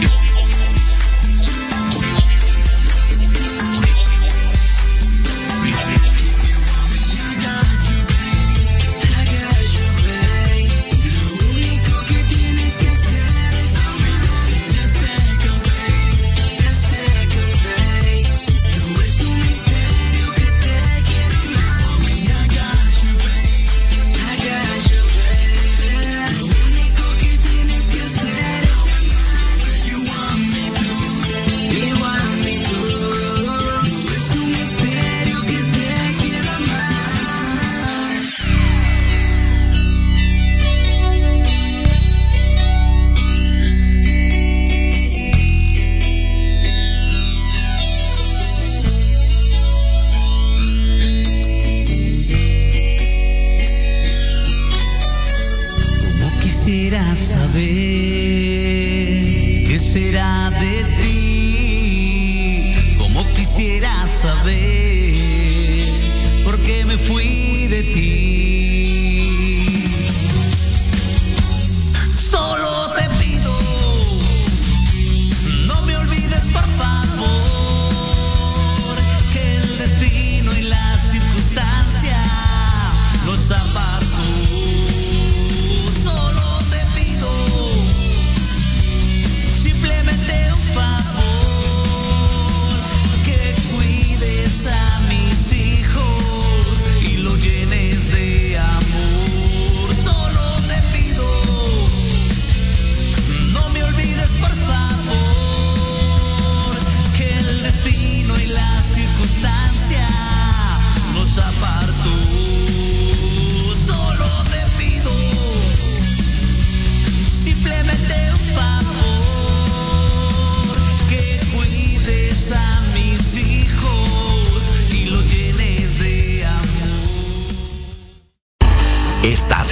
Yeah. 0.00 0.29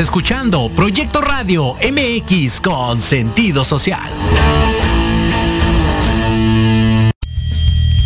Escuchando 0.01 0.71
Proyecto 0.77 1.21
Radio 1.21 1.75
MX 1.75 2.61
con 2.61 3.01
sentido 3.01 3.65
social. 3.65 4.09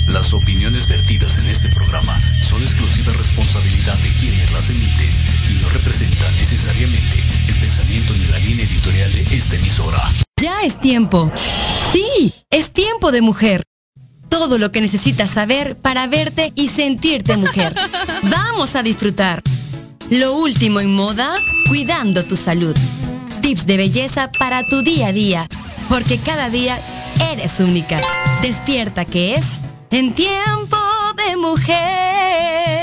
Las 0.08 0.32
opiniones 0.32 0.88
vertidas 0.88 1.38
en 1.38 1.50
este 1.50 1.68
programa 1.68 2.18
son 2.40 2.62
exclusiva 2.62 3.12
responsabilidad 3.12 3.96
de 3.98 4.08
quienes 4.20 4.52
las 4.52 4.70
emiten 4.70 5.10
y 5.50 5.62
no 5.62 5.68
representan 5.70 6.34
necesariamente 6.36 7.20
el 7.48 7.54
pensamiento 7.60 8.12
ni 8.14 8.26
la 8.26 8.38
línea 8.38 8.64
editorial 8.64 9.12
de 9.12 9.22
esta 9.36 9.56
emisora. 9.56 10.12
Ya 10.40 10.62
es 10.62 10.80
tiempo. 10.80 11.30
Sí, 11.92 12.32
es 12.50 12.72
tiempo 12.72 13.12
de 13.12 13.22
mujer 13.22 13.62
todo 14.28 14.56
lo 14.56 14.72
que 14.72 14.80
necesitas 14.80 15.30
saber 15.30 15.76
para 15.76 16.06
verte 16.06 16.52
y 16.54 16.68
sentirte 16.68 17.36
mujer. 17.36 17.74
Vamos 18.22 18.74
a 18.76 18.82
disfrutar. 18.82 19.42
Lo 20.12 20.34
último 20.34 20.78
en 20.80 20.92
moda, 20.92 21.34
cuidando 21.68 22.22
tu 22.22 22.36
salud. 22.36 22.76
Tips 23.40 23.64
de 23.64 23.78
belleza 23.78 24.30
para 24.38 24.62
tu 24.62 24.82
día 24.82 25.06
a 25.06 25.12
día, 25.12 25.46
porque 25.88 26.18
cada 26.18 26.50
día 26.50 26.78
eres 27.32 27.60
única. 27.60 27.98
Despierta 28.42 29.06
que 29.06 29.36
es 29.36 29.44
en 29.90 30.14
tiempo 30.14 30.76
de 31.16 31.36
mujer. 31.38 32.81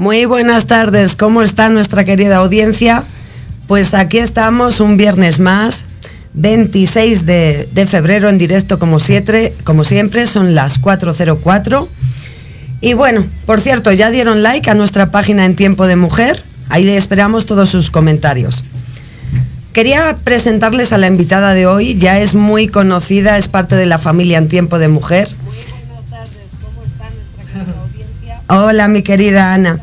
Muy 0.00 0.24
buenas 0.24 0.66
tardes, 0.66 1.14
¿cómo 1.14 1.42
está 1.42 1.68
nuestra 1.68 2.06
querida 2.06 2.36
audiencia? 2.36 3.04
Pues 3.66 3.92
aquí 3.92 4.16
estamos 4.16 4.80
un 4.80 4.96
viernes 4.96 5.40
más, 5.40 5.84
26 6.32 7.26
de, 7.26 7.86
febrero 7.86 8.30
en 8.30 8.38
directo 8.38 8.78
como 8.78 8.98
siempre, 8.98 9.52
como 9.62 9.84
siempre, 9.84 10.26
son 10.26 10.54
las 10.54 10.80
4.04. 10.80 11.86
Y 12.80 12.94
bueno, 12.94 13.26
por 13.44 13.60
cierto, 13.60 13.92
ya 13.92 14.10
dieron 14.10 14.42
like 14.42 14.70
a 14.70 14.74
nuestra 14.74 15.10
página 15.10 15.44
en 15.44 15.54
Tiempo 15.54 15.86
de 15.86 15.96
Mujer, 15.96 16.42
ahí 16.70 16.88
esperamos 16.88 17.44
todos 17.44 17.68
sus 17.68 17.90
comentarios. 17.90 18.64
Quería 19.74 20.16
presentarles 20.24 20.94
a 20.94 20.98
la 20.98 21.08
invitada 21.08 21.52
de 21.52 21.66
hoy, 21.66 21.98
ya 21.98 22.20
es 22.20 22.34
muy 22.34 22.68
conocida, 22.68 23.36
es 23.36 23.48
parte 23.48 23.76
de 23.76 23.84
la 23.84 23.98
familia 23.98 24.38
en 24.38 24.48
Tiempo 24.48 24.78
de 24.78 24.88
Mujer. 24.88 25.28
Muy 25.44 25.56
buenas 25.56 26.08
tardes, 26.08 26.48
¿cómo 26.62 26.86
está 26.86 27.04
nuestra 27.10 27.44
querida 27.44 27.82
audiencia? 27.82 28.40
Hola, 28.48 28.88
mi 28.88 29.02
querida 29.02 29.52
Ana. 29.52 29.78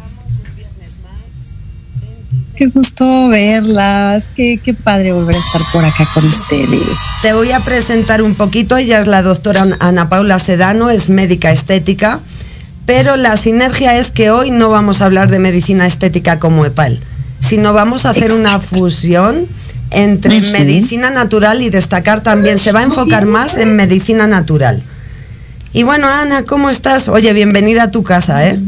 Qué 2.58 2.66
gusto 2.66 3.28
verlas, 3.28 4.32
qué, 4.36 4.60
qué 4.64 4.74
padre 4.74 5.12
volver 5.12 5.36
a 5.36 5.40
estar 5.40 5.62
por 5.72 5.86
acá 5.86 6.10
con 6.12 6.26
ustedes. 6.26 6.82
Te 7.22 7.34
voy 7.34 7.52
a 7.52 7.60
presentar 7.60 8.24
un 8.24 8.34
poquito, 8.34 8.78
ella 8.78 9.00
es 9.00 9.06
la 9.06 9.22
doctora 9.22 9.64
Ana 9.80 10.10
Paula 10.10 10.40
Sedano, 10.40 10.90
es 10.90 11.08
médica 11.08 11.52
estética, 11.52 12.20
pero 12.88 13.16
la 13.16 13.38
sinergia 13.38 14.00
es 14.00 14.10
que 14.10 14.32
hoy 14.32 14.50
no 14.50 14.72
vamos 14.72 15.02
a 15.02 15.06
hablar 15.06 15.30
de 15.30 15.38
medicina 15.38 15.86
estética 15.86 16.40
como 16.40 16.72
tal, 16.72 17.00
sino 17.40 17.74
vamos 17.74 18.08
a 18.08 18.10
hacer 18.10 18.34
una 18.34 18.58
fusión 18.58 19.46
entre 19.92 20.42
medicina 20.42 21.12
natural 21.12 21.62
y 21.62 21.70
destacar 21.70 22.24
también, 22.24 22.58
se 22.58 22.72
va 22.72 22.80
a 22.80 22.84
enfocar 22.86 23.28
más 23.28 23.58
en 23.58 23.76
medicina 23.76 24.26
natural. 24.26 24.82
Y 25.74 25.84
bueno, 25.84 26.08
Ana, 26.08 26.42
¿cómo 26.42 26.72
estás? 26.72 27.08
Oye, 27.08 27.34
bienvenida 27.34 27.84
a 27.84 27.92
tu 27.92 28.02
casa, 28.02 28.48
¿eh? 28.48 28.60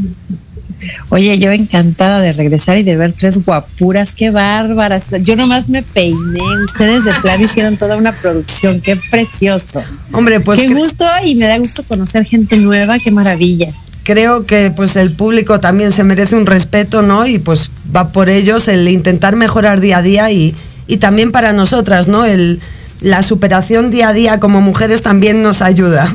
Oye, 1.08 1.38
yo 1.38 1.50
encantada 1.50 2.20
de 2.20 2.32
regresar 2.32 2.78
y 2.78 2.82
de 2.82 2.96
ver 2.96 3.12
tres 3.12 3.44
guapuras, 3.44 4.12
qué 4.12 4.30
bárbaras. 4.30 5.14
Yo 5.22 5.36
nomás 5.36 5.68
me 5.68 5.82
peiné, 5.82 6.40
ustedes 6.64 7.04
de 7.04 7.12
plan 7.14 7.42
hicieron 7.42 7.76
toda 7.76 7.96
una 7.96 8.12
producción, 8.12 8.80
qué 8.80 8.96
precioso. 9.10 9.82
Hombre, 10.12 10.40
pues 10.40 10.60
qué 10.60 10.72
gusto 10.72 11.04
y 11.24 11.34
me 11.34 11.46
da 11.46 11.58
gusto 11.58 11.82
conocer 11.82 12.24
gente 12.24 12.56
nueva, 12.56 12.98
qué 12.98 13.10
maravilla. 13.10 13.68
Creo 14.04 14.46
que 14.46 14.72
pues 14.74 14.96
el 14.96 15.12
público 15.12 15.60
también 15.60 15.92
se 15.92 16.04
merece 16.04 16.36
un 16.36 16.46
respeto, 16.46 17.02
¿no? 17.02 17.26
Y 17.26 17.38
pues 17.38 17.70
va 17.94 18.12
por 18.12 18.28
ellos 18.28 18.68
el 18.68 18.88
intentar 18.88 19.36
mejorar 19.36 19.80
día 19.80 19.98
a 19.98 20.02
día 20.02 20.30
y, 20.30 20.54
y 20.86 20.96
también 20.96 21.32
para 21.32 21.52
nosotras, 21.52 22.08
¿no? 22.08 22.24
El, 22.24 22.60
la 23.00 23.22
superación 23.22 23.90
día 23.90 24.08
a 24.08 24.12
día 24.12 24.40
como 24.40 24.60
mujeres 24.60 25.02
también 25.02 25.42
nos 25.42 25.62
ayuda. 25.62 26.14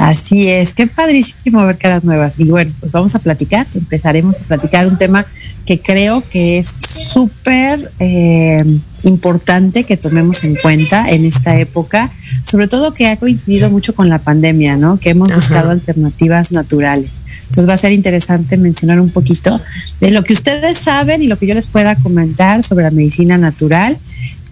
Así 0.00 0.48
es, 0.48 0.72
qué 0.72 0.86
padrísimo 0.86 1.62
ver 1.66 1.76
caras 1.76 2.04
nuevas. 2.04 2.40
Y 2.40 2.44
bueno, 2.44 2.72
pues 2.80 2.90
vamos 2.90 3.14
a 3.14 3.18
platicar, 3.18 3.66
empezaremos 3.74 4.40
a 4.40 4.44
platicar 4.44 4.86
un 4.86 4.96
tema 4.96 5.26
que 5.66 5.78
creo 5.78 6.22
que 6.26 6.56
es 6.56 6.74
súper 6.80 7.92
eh, 7.98 8.64
importante 9.04 9.84
que 9.84 9.98
tomemos 9.98 10.42
en 10.42 10.54
cuenta 10.54 11.06
en 11.10 11.26
esta 11.26 11.60
época, 11.60 12.10
sobre 12.44 12.66
todo 12.66 12.94
que 12.94 13.08
ha 13.08 13.18
coincidido 13.18 13.68
mucho 13.68 13.94
con 13.94 14.08
la 14.08 14.18
pandemia, 14.18 14.78
¿no? 14.78 14.98
Que 14.98 15.10
hemos 15.10 15.34
buscado 15.34 15.68
alternativas 15.68 16.50
naturales. 16.50 17.20
Entonces 17.48 17.68
va 17.68 17.74
a 17.74 17.76
ser 17.76 17.92
interesante 17.92 18.56
mencionar 18.56 19.00
un 19.00 19.10
poquito 19.10 19.60
de 20.00 20.12
lo 20.12 20.24
que 20.24 20.32
ustedes 20.32 20.78
saben 20.78 21.22
y 21.22 21.26
lo 21.26 21.38
que 21.38 21.46
yo 21.46 21.52
les 21.52 21.66
pueda 21.66 21.94
comentar 21.96 22.62
sobre 22.62 22.84
la 22.84 22.90
medicina 22.90 23.36
natural 23.36 23.98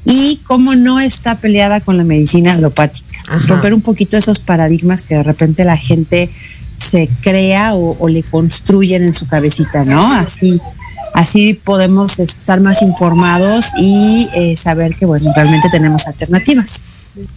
y 0.09 0.41
cómo 0.47 0.75
no 0.75 0.99
está 0.99 1.37
peleada 1.37 1.81
con 1.81 1.99
la 1.99 2.05
medicina 2.05 2.55
alopática. 2.55 3.23
Romper 3.47 3.75
un 3.75 3.83
poquito 3.83 4.17
esos 4.17 4.41
paradigmas 4.41 5.03
que 5.03 5.17
de 5.17 5.23
repente 5.23 5.65
la 5.65 5.77
gente 5.77 6.31
se 6.77 7.11
crea 7.21 7.75
o, 7.75 8.09
le 8.09 8.23
construyen 8.23 9.03
en 9.05 9.13
su 9.13 9.29
cabecita, 9.29 9.85
¿no? 9.85 10.11
Así, 10.13 10.61
así 11.13 11.53
podemos 11.53 12.21
estar 12.21 12.61
más 12.61 12.81
informados 12.81 13.67
y 13.79 14.29
eh, 14.35 14.57
saber 14.57 14.95
que, 14.95 15.05
bueno, 15.05 15.31
realmente 15.37 15.69
tenemos 15.71 16.07
alternativas. 16.07 16.83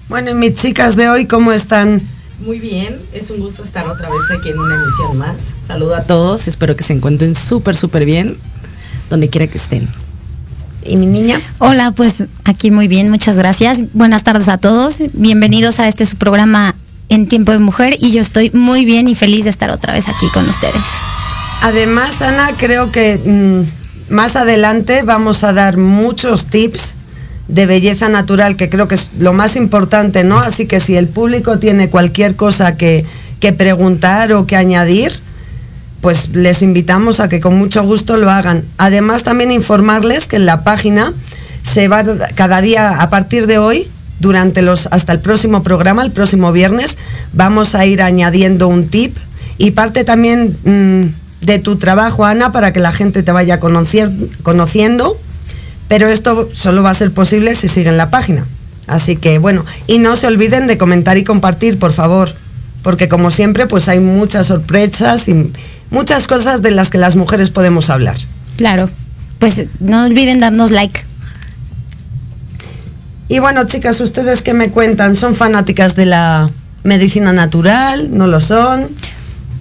Bueno, 0.07 0.31
y 0.31 0.33
mis 0.35 0.53
chicas 0.53 0.95
de 0.95 1.09
hoy, 1.09 1.25
¿cómo 1.25 1.51
están? 1.51 2.01
Muy 2.45 2.59
bien, 2.59 2.99
es 3.13 3.31
un 3.31 3.41
gusto 3.41 3.63
estar 3.63 3.85
otra 3.85 4.09
vez 4.09 4.31
aquí 4.39 4.49
en 4.49 4.59
una 4.59 4.75
emisión 4.75 5.17
más. 5.17 5.41
Saludo 5.65 5.95
a 5.95 6.03
todos, 6.03 6.47
espero 6.47 6.77
que 6.77 6.83
se 6.83 6.93
encuentren 6.93 7.35
súper, 7.35 7.75
súper 7.75 8.05
bien, 8.05 8.37
donde 9.09 9.29
quiera 9.29 9.47
que 9.47 9.57
estén. 9.57 9.89
¿Y 10.83 10.97
mi 10.97 11.05
niña? 11.05 11.39
Hola, 11.59 11.91
pues 11.91 12.25
aquí 12.43 12.71
muy 12.71 12.87
bien, 12.87 13.09
muchas 13.09 13.37
gracias. 13.37 13.79
Buenas 13.93 14.23
tardes 14.23 14.47
a 14.47 14.57
todos. 14.57 14.97
Bienvenidos 15.13 15.79
a 15.79 15.87
este 15.87 16.05
su 16.05 16.15
programa 16.15 16.75
En 17.09 17.27
Tiempo 17.27 17.51
de 17.51 17.59
Mujer 17.59 17.95
y 17.99 18.11
yo 18.11 18.21
estoy 18.21 18.49
muy 18.51 18.85
bien 18.85 19.07
y 19.07 19.15
feliz 19.15 19.43
de 19.43 19.49
estar 19.51 19.71
otra 19.71 19.93
vez 19.93 20.07
aquí 20.07 20.27
con 20.33 20.47
ustedes. 20.47 20.81
Además, 21.61 22.21
Ana, 22.21 22.51
creo 22.57 22.91
que 22.91 23.19
mm, 23.23 24.13
más 24.13 24.35
adelante 24.35 25.03
vamos 25.03 25.43
a 25.43 25.53
dar 25.53 25.77
muchos 25.77 26.47
tips 26.47 26.95
de 27.47 27.65
belleza 27.65 28.09
natural, 28.09 28.55
que 28.55 28.69
creo 28.69 28.87
que 28.87 28.95
es 28.95 29.11
lo 29.19 29.33
más 29.33 29.55
importante, 29.55 30.23
¿no? 30.23 30.39
Así 30.39 30.65
que 30.65 30.79
si 30.79 30.95
el 30.95 31.07
público 31.07 31.59
tiene 31.59 31.89
cualquier 31.89 32.35
cosa 32.35 32.77
que, 32.77 33.05
que 33.39 33.53
preguntar 33.53 34.33
o 34.33 34.47
que 34.47 34.55
añadir, 34.55 35.19
pues 36.01 36.29
les 36.29 36.61
invitamos 36.61 37.19
a 37.19 37.29
que 37.29 37.39
con 37.39 37.57
mucho 37.57 37.83
gusto 37.83 38.17
lo 38.17 38.29
hagan. 38.29 38.63
Además 38.77 39.23
también 39.23 39.51
informarles 39.51 40.27
que 40.27 40.35
en 40.35 40.45
la 40.45 40.63
página 40.63 41.13
se 41.63 41.87
va 41.87 42.03
cada 42.35 42.61
día 42.61 43.01
a 43.01 43.09
partir 43.09 43.47
de 43.47 43.59
hoy 43.59 43.87
durante 44.19 44.61
los 44.61 44.87
hasta 44.91 45.13
el 45.13 45.19
próximo 45.19 45.63
programa, 45.63 46.03
el 46.03 46.11
próximo 46.11 46.51
viernes, 46.51 46.97
vamos 47.33 47.75
a 47.75 47.85
ir 47.85 48.01
añadiendo 48.01 48.67
un 48.67 48.87
tip 48.87 49.15
y 49.57 49.71
parte 49.71 50.03
también 50.03 50.57
mm, 50.63 51.45
de 51.45 51.59
tu 51.59 51.75
trabajo, 51.75 52.25
Ana, 52.25 52.51
para 52.51 52.71
que 52.71 52.79
la 52.79 52.91
gente 52.91 53.23
te 53.23 53.31
vaya 53.31 53.59
conociendo, 53.59 55.17
pero 55.87 56.07
esto 56.07 56.49
solo 56.51 56.83
va 56.83 56.91
a 56.91 56.95
ser 56.95 57.11
posible 57.11 57.55
si 57.55 57.67
siguen 57.67 57.97
la 57.97 58.09
página. 58.09 58.45
Así 58.87 59.15
que 59.15 59.39
bueno, 59.39 59.65
y 59.87 59.99
no 59.99 60.15
se 60.15 60.27
olviden 60.27 60.67
de 60.67 60.77
comentar 60.77 61.17
y 61.17 61.23
compartir, 61.23 61.79
por 61.79 61.93
favor, 61.93 62.33
porque 62.83 63.07
como 63.07 63.31
siempre, 63.31 63.67
pues 63.67 63.87
hay 63.87 63.99
muchas 63.99 64.47
sorpresas 64.47 65.27
y, 65.27 65.51
muchas 65.91 66.25
cosas 66.25 66.61
de 66.61 66.71
las 66.71 66.89
que 66.89 66.97
las 66.97 67.15
mujeres 67.15 67.51
podemos 67.51 67.89
hablar. 67.89 68.17
Claro, 68.57 68.89
pues 69.39 69.65
no 69.79 70.05
olviden 70.05 70.39
darnos 70.39 70.71
like. 70.71 71.01
Y 73.27 73.39
bueno, 73.39 73.65
chicas, 73.65 74.01
¿ustedes 74.01 74.41
qué 74.41 74.53
me 74.53 74.71
cuentan? 74.71 75.15
¿Son 75.15 75.35
fanáticas 75.35 75.95
de 75.95 76.05
la 76.05 76.49
medicina 76.83 77.31
natural? 77.31 78.17
¿No 78.17 78.27
lo 78.27 78.41
son? 78.41 78.89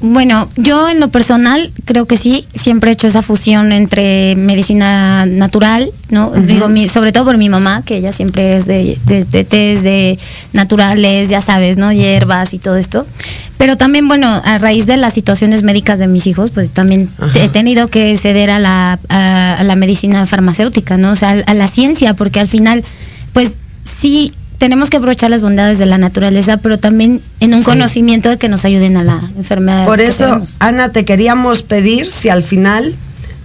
Bueno, 0.02 0.48
yo 0.56 0.88
en 0.88 0.98
lo 0.98 1.08
personal 1.08 1.70
creo 1.84 2.06
que 2.06 2.16
sí, 2.16 2.46
siempre 2.54 2.90
he 2.90 2.94
hecho 2.94 3.06
esa 3.06 3.20
fusión 3.20 3.70
entre 3.70 4.34
medicina 4.34 5.26
natural, 5.26 5.90
¿no? 6.08 6.30
Digo, 6.30 6.68
sobre 6.90 7.12
todo 7.12 7.26
por 7.26 7.36
mi 7.36 7.50
mamá, 7.50 7.82
que 7.84 7.98
ella 7.98 8.10
siempre 8.10 8.54
es 8.54 8.64
de, 8.64 8.98
de, 9.04 9.24
de 9.24 9.44
de 9.44 10.18
naturales, 10.54 11.28
ya 11.28 11.42
sabes, 11.42 11.76
¿no? 11.76 11.92
Hierbas 11.92 12.54
y 12.54 12.58
todo 12.58 12.76
esto. 12.76 13.06
Pero 13.58 13.76
también, 13.76 14.08
bueno, 14.08 14.26
a 14.26 14.56
raíz 14.56 14.86
de 14.86 14.96
las 14.96 15.12
situaciones 15.12 15.62
médicas 15.62 15.98
de 15.98 16.08
mis 16.08 16.26
hijos, 16.26 16.50
pues 16.50 16.70
también 16.70 17.10
he 17.34 17.50
tenido 17.50 17.88
que 17.88 18.16
ceder 18.16 18.48
a 18.48 18.58
la, 18.58 18.98
a, 19.10 19.62
la 19.62 19.76
medicina 19.76 20.24
farmacéutica, 20.24 20.96
¿no? 20.96 21.10
O 21.12 21.16
sea, 21.16 21.42
a 21.46 21.52
la 21.52 21.68
ciencia, 21.68 22.14
porque 22.14 22.40
al 22.40 22.48
final, 22.48 22.82
pues 23.34 23.50
sí 24.00 24.32
tenemos 24.60 24.90
que 24.90 24.98
aprovechar 24.98 25.30
las 25.30 25.40
bondades 25.40 25.78
de 25.78 25.86
la 25.86 25.96
naturaleza, 25.96 26.58
pero 26.58 26.78
también 26.78 27.22
en 27.40 27.54
un 27.54 27.62
conocimiento 27.62 28.28
de 28.28 28.36
que 28.36 28.50
nos 28.50 28.66
ayuden 28.66 28.98
a 28.98 29.02
la 29.02 29.18
enfermedad. 29.34 29.86
Por 29.86 30.02
eso, 30.02 30.42
Ana, 30.58 30.92
te 30.92 31.06
queríamos 31.06 31.62
pedir 31.62 32.04
si 32.04 32.28
al 32.28 32.42
final 32.42 32.94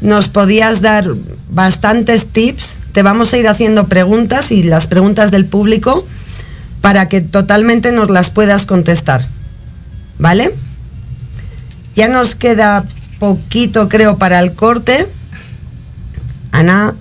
nos 0.02 0.28
podías 0.28 0.82
dar 0.82 1.10
bastantes 1.50 2.28
tips. 2.28 2.76
Te 2.92 3.02
vamos 3.02 3.34
a 3.34 3.38
ir 3.38 3.48
haciendo 3.48 3.88
preguntas 3.88 4.52
y 4.52 4.62
las 4.64 4.88
preguntas 4.88 5.32
del 5.32 5.46
público 5.46 6.06
para 6.82 7.08
que 7.08 7.22
totalmente 7.22 7.94
nos 7.94 8.10
las 8.10 8.30
puedas 8.30 8.66
contestar. 8.66 9.26
¿Vale? 10.20 10.54
Ya 11.96 12.10
nos 12.10 12.36
queda 12.36 12.84
poquito, 13.20 13.88
creo, 13.88 14.18
para 14.18 14.40
el 14.40 14.52
corte. 14.52 15.08
Ana, 16.52 16.94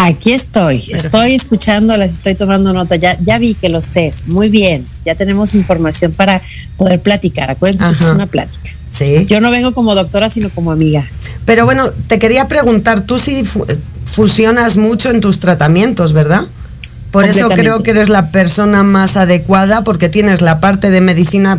Aquí 0.00 0.30
estoy, 0.30 0.92
estoy 0.92 1.34
escuchándolas, 1.34 2.14
estoy 2.14 2.36
tomando 2.36 2.72
nota. 2.72 2.94
Ya, 2.94 3.18
ya 3.20 3.36
vi 3.38 3.54
que 3.54 3.68
los 3.68 3.88
test, 3.88 4.28
muy 4.28 4.48
bien, 4.48 4.86
ya 5.04 5.16
tenemos 5.16 5.56
información 5.56 6.12
para 6.12 6.40
poder 6.76 7.00
platicar. 7.00 7.50
Acuérdense 7.50 7.96
que 7.96 8.04
es 8.04 8.10
una 8.10 8.26
plática. 8.26 8.70
Sí. 8.92 9.26
Yo 9.26 9.40
no 9.40 9.50
vengo 9.50 9.74
como 9.74 9.96
doctora, 9.96 10.30
sino 10.30 10.50
como 10.50 10.70
amiga. 10.70 11.04
Pero 11.44 11.64
bueno, 11.64 11.90
te 12.06 12.20
quería 12.20 12.46
preguntar, 12.46 13.02
tú 13.02 13.18
sí 13.18 13.42
fusionas 14.04 14.76
mucho 14.76 15.10
en 15.10 15.20
tus 15.20 15.40
tratamientos, 15.40 16.12
¿verdad? 16.12 16.42
Por 17.10 17.24
eso 17.24 17.48
creo 17.48 17.82
que 17.82 17.90
eres 17.90 18.08
la 18.08 18.30
persona 18.30 18.84
más 18.84 19.16
adecuada 19.16 19.82
porque 19.82 20.08
tienes 20.08 20.42
la 20.42 20.60
parte 20.60 20.90
de 20.92 21.00
medicina 21.00 21.58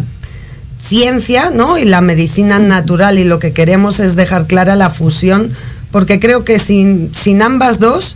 ciencia, 0.88 1.50
¿no? 1.50 1.78
Y 1.78 1.84
la 1.84 2.00
medicina 2.00 2.58
natural 2.58 3.20
y 3.20 3.26
lo 3.26 3.38
que 3.40 3.52
queremos 3.52 4.00
es 4.00 4.16
dejar 4.16 4.48
clara 4.48 4.78
la 4.78 4.90
fusión 4.90 5.54
porque 5.92 6.22
creo 6.22 6.46
que 6.46 6.58
sin, 6.58 7.14
sin 7.14 7.42
ambas 7.42 7.80
dos 7.80 8.16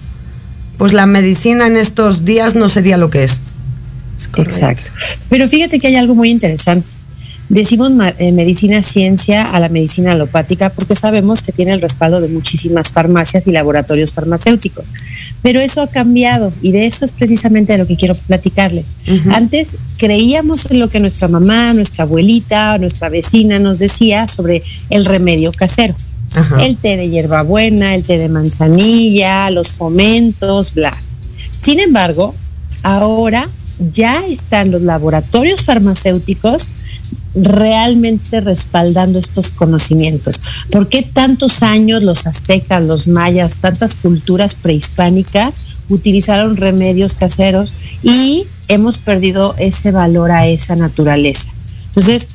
pues 0.84 0.92
la 0.92 1.06
medicina 1.06 1.66
en 1.66 1.78
estos 1.78 2.26
días 2.26 2.56
no 2.56 2.68
sería 2.68 2.98
lo 2.98 3.10
que 3.10 3.24
es. 3.24 3.40
Exacto. 4.36 4.92
Pero 5.30 5.48
fíjate 5.48 5.80
que 5.80 5.88
hay 5.88 5.96
algo 5.96 6.14
muy 6.14 6.30
interesante. 6.30 6.90
Decimos 7.48 7.94
eh, 8.20 8.34
medicina 8.34 8.84
ciencia 8.84 9.50
a 9.50 9.62
la 9.62 9.70
medicina 9.70 10.12
alopática 10.12 10.72
porque 10.72 10.94
sabemos 10.94 11.42
que 11.42 11.54
tiene 11.54 11.72
el 11.72 11.80
respaldo 11.80 12.20
de 12.20 12.28
muchísimas 12.28 12.92
farmacias 12.92 13.48
y 13.48 13.54
laboratorios 13.54 14.12
farmacéuticos. 14.12 14.92
Pero 15.42 15.62
eso 15.62 15.82
ha 15.82 15.88
cambiado 15.88 16.52
y 16.62 16.74
de 16.74 16.86
eso 16.86 17.06
es 17.06 17.14
precisamente 17.14 17.72
de 17.72 17.78
lo 17.78 17.88
que 17.88 17.96
quiero 17.96 18.16
platicarles. 18.16 18.94
Antes 19.32 19.78
creíamos 19.98 20.70
en 20.70 20.82
lo 20.82 20.90
que 20.90 21.00
nuestra 21.00 21.30
mamá, 21.30 21.74
nuestra 21.74 22.04
abuelita, 22.04 22.78
nuestra 22.78 23.08
vecina 23.08 23.58
nos 23.58 23.80
decía 23.80 24.28
sobre 24.28 24.64
el 24.90 25.06
remedio 25.06 25.54
casero 25.54 25.96
el 26.60 26.78
té 26.78 26.98
de 26.98 27.10
hierbabuena, 27.10 27.96
el 27.96 28.04
té 28.04 28.18
de 28.18 28.30
manzanilla, 28.30 29.50
los 29.50 29.72
fomentos, 29.72 30.74
bla. 30.74 30.96
Sin 31.62 31.80
embargo, 31.80 32.36
ahora 32.84 33.50
ya 33.92 34.26
están 34.26 34.72
los 34.72 34.82
laboratorios 34.82 35.64
farmacéuticos 35.64 36.70
realmente 37.36 38.42
respaldando 38.42 39.18
estos 39.18 39.50
conocimientos. 39.50 40.42
¿Por 40.70 40.88
qué 40.88 41.02
tantos 41.02 41.64
años 41.64 42.04
los 42.04 42.28
aztecas, 42.28 42.84
los 42.84 43.08
mayas, 43.08 43.56
tantas 43.56 43.96
culturas 43.96 44.56
prehispánicas 44.56 45.56
utilizaron 45.90 46.58
remedios 46.58 47.16
caseros 47.16 47.74
y 48.04 48.46
hemos 48.68 48.98
perdido 48.98 49.56
ese 49.58 49.92
valor 49.92 50.32
a 50.32 50.48
esa 50.48 50.76
naturaleza? 50.76 51.52
Entonces, 51.86 52.30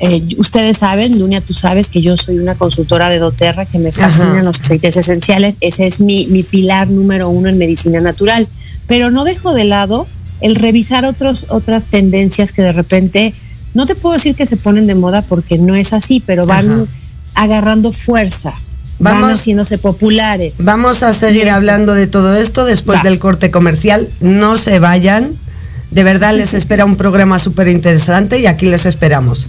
eh, 0.00 0.22
ustedes 0.38 0.78
saben, 0.78 1.18
Dunia, 1.18 1.42
tú 1.42 1.52
sabes 1.52 1.88
que 1.88 2.00
yo 2.00 2.16
soy 2.16 2.38
una 2.38 2.54
consultora 2.54 3.10
de 3.10 3.18
doTERRA, 3.18 3.66
que 3.66 3.78
me 3.78 3.92
fascinan 3.92 4.44
los 4.44 4.58
aceites 4.58 4.96
esenciales. 4.96 5.56
Ese 5.60 5.86
es 5.86 6.00
mi, 6.00 6.26
mi 6.26 6.42
pilar 6.42 6.88
número 6.88 7.28
uno 7.28 7.50
en 7.50 7.58
medicina 7.58 8.00
natural. 8.00 8.48
Pero 8.86 9.10
no 9.10 9.24
dejo 9.24 9.52
de 9.52 9.64
lado 9.64 10.06
el 10.40 10.54
revisar 10.54 11.04
otros, 11.04 11.46
otras 11.50 11.88
tendencias 11.88 12.52
que 12.52 12.62
de 12.62 12.72
repente, 12.72 13.34
no 13.74 13.84
te 13.84 13.94
puedo 13.94 14.14
decir 14.14 14.34
que 14.34 14.46
se 14.46 14.56
ponen 14.56 14.86
de 14.86 14.94
moda 14.94 15.20
porque 15.20 15.58
no 15.58 15.74
es 15.74 15.92
así, 15.92 16.22
pero 16.24 16.46
van 16.46 16.88
agarrando 17.34 17.92
fuerza. 17.92 18.54
Vamos, 18.98 19.22
van 19.22 19.32
haciéndose 19.32 19.76
populares. 19.78 20.64
Vamos 20.64 21.02
a 21.02 21.12
seguir 21.12 21.50
hablando 21.50 21.94
de 21.94 22.06
todo 22.06 22.36
esto 22.36 22.64
después 22.64 23.02
del 23.02 23.18
corte 23.18 23.50
comercial. 23.50 24.08
No 24.20 24.56
se 24.56 24.78
vayan. 24.78 25.30
De 25.90 26.04
verdad 26.04 26.34
les 26.34 26.54
espera 26.54 26.84
un 26.84 26.96
programa 26.96 27.38
súper 27.38 27.68
interesante 27.68 28.38
y 28.38 28.46
aquí 28.46 28.66
les 28.66 28.86
esperamos. 28.86 29.48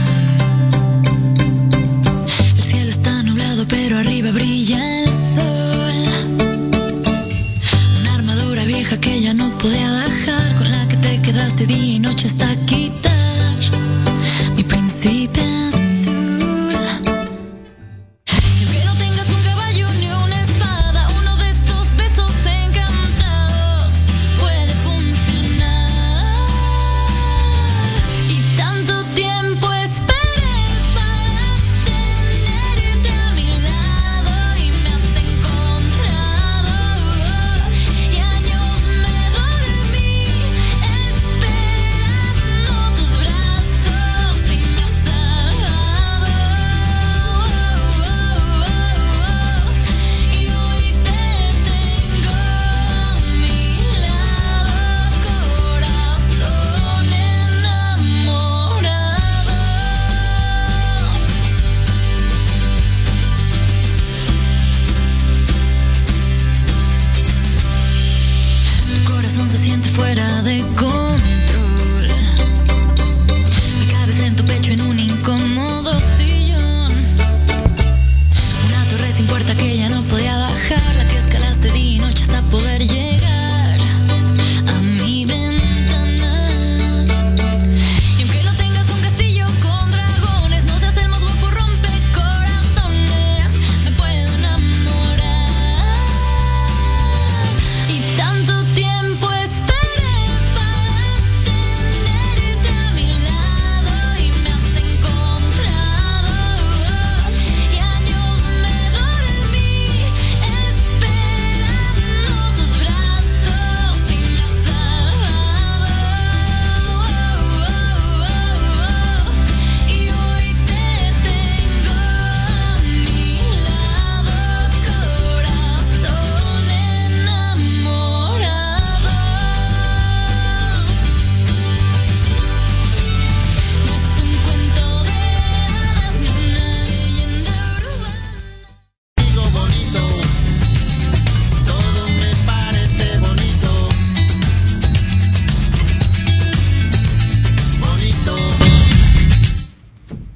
Pero 3.83 3.97
arriba 3.97 4.31
brilla 4.31 5.10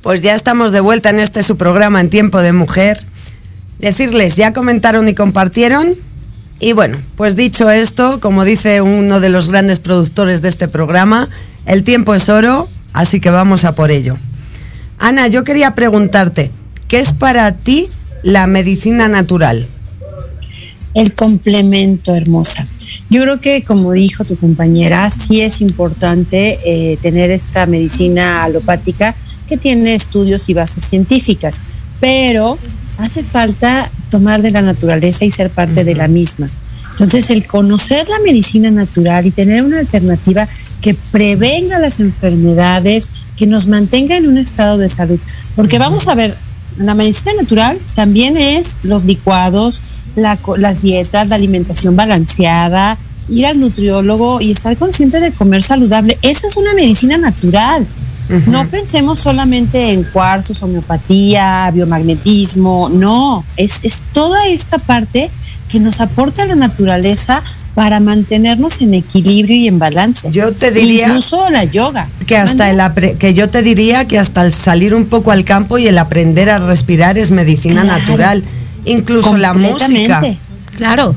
Pues 0.05 0.21
ya 0.21 0.35
estamos 0.35 0.71
de 0.71 0.81
vuelta 0.81 1.09
en 1.09 1.19
este 1.19 1.41
su 1.41 1.57
programa 1.57 1.99
en 1.99 2.11
tiempo 2.11 2.39
de 2.39 2.53
mujer. 2.53 3.01
Decirles, 3.79 4.35
ya 4.35 4.53
comentaron 4.53 5.07
y 5.07 5.15
compartieron. 5.15 5.95
Y 6.59 6.73
bueno, 6.73 6.99
pues 7.15 7.35
dicho 7.35 7.71
esto, 7.71 8.19
como 8.21 8.45
dice 8.45 8.81
uno 8.81 9.19
de 9.19 9.29
los 9.29 9.47
grandes 9.47 9.79
productores 9.79 10.43
de 10.43 10.49
este 10.49 10.67
programa, 10.67 11.27
el 11.65 11.83
tiempo 11.83 12.13
es 12.13 12.29
oro, 12.29 12.69
así 12.93 13.19
que 13.19 13.31
vamos 13.31 13.65
a 13.65 13.73
por 13.73 13.89
ello. 13.89 14.15
Ana, 14.99 15.27
yo 15.27 15.43
quería 15.43 15.71
preguntarte, 15.71 16.51
¿qué 16.87 16.99
es 16.99 17.11
para 17.11 17.51
ti 17.53 17.89
la 18.21 18.45
medicina 18.45 19.07
natural? 19.07 19.65
El 20.93 21.15
complemento, 21.15 22.13
hermosa. 22.13 22.67
Yo 23.09 23.23
creo 23.23 23.39
que, 23.39 23.63
como 23.63 23.93
dijo 23.93 24.23
tu 24.23 24.37
compañera, 24.37 25.09
sí 25.09 25.41
es 25.41 25.61
importante 25.61 26.59
eh, 26.63 26.99
tener 27.01 27.31
esta 27.31 27.65
medicina 27.65 28.43
alopática 28.43 29.15
que 29.45 29.57
tiene 29.57 29.95
estudios 29.95 30.49
y 30.49 30.53
bases 30.53 30.85
científicas, 30.85 31.61
pero 31.99 32.57
hace 32.97 33.23
falta 33.23 33.89
tomar 34.09 34.41
de 34.41 34.51
la 34.51 34.61
naturaleza 34.61 35.25
y 35.25 35.31
ser 35.31 35.49
parte 35.49 35.83
de 35.83 35.95
la 35.95 36.07
misma. 36.07 36.49
Entonces, 36.91 37.29
el 37.29 37.45
conocer 37.45 38.07
la 38.07 38.19
medicina 38.19 38.71
natural 38.71 39.25
y 39.25 39.31
tener 39.31 39.63
una 39.63 39.79
alternativa 39.79 40.47
que 40.81 40.93
prevenga 40.93 41.77
las 41.79 41.99
enfermedades, 41.99 43.09
que 43.35 43.47
nos 43.47 43.67
mantenga 43.67 44.15
en 44.15 44.27
un 44.27 44.37
estado 44.37 44.77
de 44.77 44.87
salud. 44.87 45.19
Porque 45.55 45.77
vamos 45.77 46.07
a 46.07 46.15
ver, 46.15 46.37
la 46.77 46.93
medicina 46.93 47.33
natural 47.33 47.77
también 47.95 48.37
es 48.37 48.79
los 48.83 49.03
licuados, 49.03 49.81
la 50.15 50.39
las 50.57 50.81
dietas, 50.81 51.27
la 51.27 51.35
alimentación 51.35 51.95
balanceada, 51.95 52.97
ir 53.29 53.45
al 53.45 53.59
nutriólogo 53.59 54.39
y 54.41 54.51
estar 54.51 54.77
consciente 54.77 55.19
de 55.19 55.31
comer 55.31 55.63
saludable. 55.63 56.17
Eso 56.21 56.47
es 56.47 56.55
una 56.55 56.73
medicina 56.73 57.17
natural. 57.17 57.85
No 58.47 58.65
pensemos 58.67 59.19
solamente 59.19 59.91
en 59.91 60.03
cuarzos, 60.03 60.61
homeopatía, 60.63 61.69
biomagnetismo, 61.71 62.89
no, 62.89 63.43
es, 63.57 63.83
es 63.83 64.03
toda 64.13 64.47
esta 64.47 64.77
parte 64.79 65.29
que 65.69 65.79
nos 65.79 66.01
aporta 66.01 66.45
la 66.45 66.55
naturaleza 66.55 67.41
para 67.75 67.99
mantenernos 67.99 68.81
en 68.81 68.93
equilibrio 68.93 69.55
y 69.57 69.67
en 69.67 69.77
balance. 69.79 70.31
Yo 70.31 70.53
te 70.53 70.71
diría 70.71 71.07
Incluso 71.07 71.49
la 71.49 71.65
yoga. 71.65 72.07
que 72.25 72.37
hasta 72.37 72.69
el 72.71 72.79
apre- 72.79 73.17
que 73.17 73.33
yo 73.33 73.49
te 73.49 73.61
diría 73.61 74.05
que 74.05 74.17
hasta 74.17 74.43
el 74.45 74.53
salir 74.53 74.95
un 74.95 75.05
poco 75.07 75.31
al 75.31 75.43
campo 75.43 75.77
y 75.77 75.85
el 75.87 75.97
aprender 75.97 76.49
a 76.49 76.57
respirar 76.59 77.17
es 77.17 77.31
medicina 77.31 77.81
Claro. 77.81 77.99
natural. 77.99 78.43
Incluso 78.85 79.35
la 79.37 79.53
música. 79.53 80.21
Claro, 80.77 81.15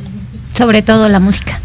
sobre 0.56 0.82
todo 0.82 1.08
la 1.08 1.20
música. 1.20 1.60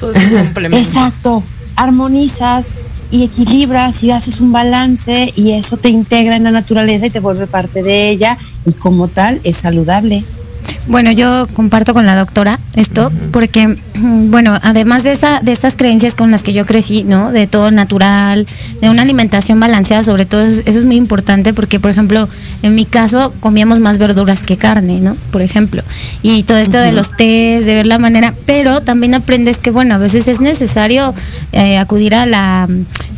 Todo 0.00 0.12
es 0.12 0.18
un 0.32 0.38
complemento. 0.44 0.88
Exacto. 0.88 1.42
Armonizas 1.76 2.76
y 3.10 3.24
equilibras 3.24 4.02
y 4.02 4.10
haces 4.10 4.40
un 4.40 4.52
balance 4.52 5.32
y 5.34 5.52
eso 5.52 5.76
te 5.76 5.88
integra 5.88 6.36
en 6.36 6.44
la 6.44 6.50
naturaleza 6.50 7.06
y 7.06 7.10
te 7.10 7.20
vuelve 7.20 7.46
parte 7.46 7.82
de 7.82 8.10
ella 8.10 8.38
y 8.66 8.72
como 8.72 9.08
tal 9.08 9.40
es 9.44 9.56
saludable. 9.56 10.24
Bueno, 10.88 11.12
yo 11.12 11.46
comparto 11.52 11.92
con 11.92 12.06
la 12.06 12.16
doctora 12.16 12.58
esto, 12.74 13.12
porque, 13.30 13.68
mm, 13.68 14.30
bueno, 14.30 14.58
además 14.62 15.02
de, 15.02 15.12
esta, 15.12 15.40
de 15.40 15.52
estas 15.52 15.76
creencias 15.76 16.14
con 16.14 16.30
las 16.30 16.42
que 16.42 16.54
yo 16.54 16.64
crecí, 16.64 17.04
¿no? 17.04 17.30
De 17.30 17.46
todo 17.46 17.70
natural, 17.70 18.46
de 18.80 18.88
una 18.88 19.02
alimentación 19.02 19.60
balanceada, 19.60 20.02
sobre 20.02 20.24
todo, 20.24 20.40
es- 20.46 20.62
eso 20.64 20.78
es 20.78 20.84
muy 20.86 20.96
importante 20.96 21.52
porque, 21.52 21.78
por 21.78 21.90
ejemplo, 21.90 22.26
en 22.62 22.74
mi 22.74 22.86
caso 22.86 23.34
comíamos 23.40 23.80
más 23.80 23.98
verduras 23.98 24.42
que 24.42 24.56
carne, 24.56 25.00
¿no? 25.00 25.14
Por 25.30 25.42
ejemplo. 25.42 25.82
Y 26.22 26.42
todo 26.44 26.56
esto 26.56 26.78
de 26.78 26.92
los 26.92 27.14
tés, 27.16 27.66
de 27.66 27.74
ver 27.74 27.86
la 27.86 27.98
manera, 27.98 28.32
pero 28.46 28.80
también 28.80 29.14
aprendes 29.14 29.58
que, 29.58 29.70
bueno, 29.70 29.94
a 29.94 29.98
veces 29.98 30.26
es 30.26 30.40
necesario 30.40 31.14
eh, 31.52 31.76
acudir 31.76 32.14
a 32.14 32.24
la, 32.24 32.66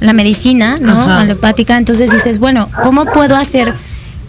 la 0.00 0.12
medicina, 0.12 0.78
¿no? 0.80 1.00
Ajá. 1.00 1.20
Alopática, 1.20 1.76
entonces 1.78 2.10
dices, 2.10 2.40
bueno, 2.40 2.68
¿cómo 2.82 3.04
puedo 3.04 3.36
hacer 3.36 3.72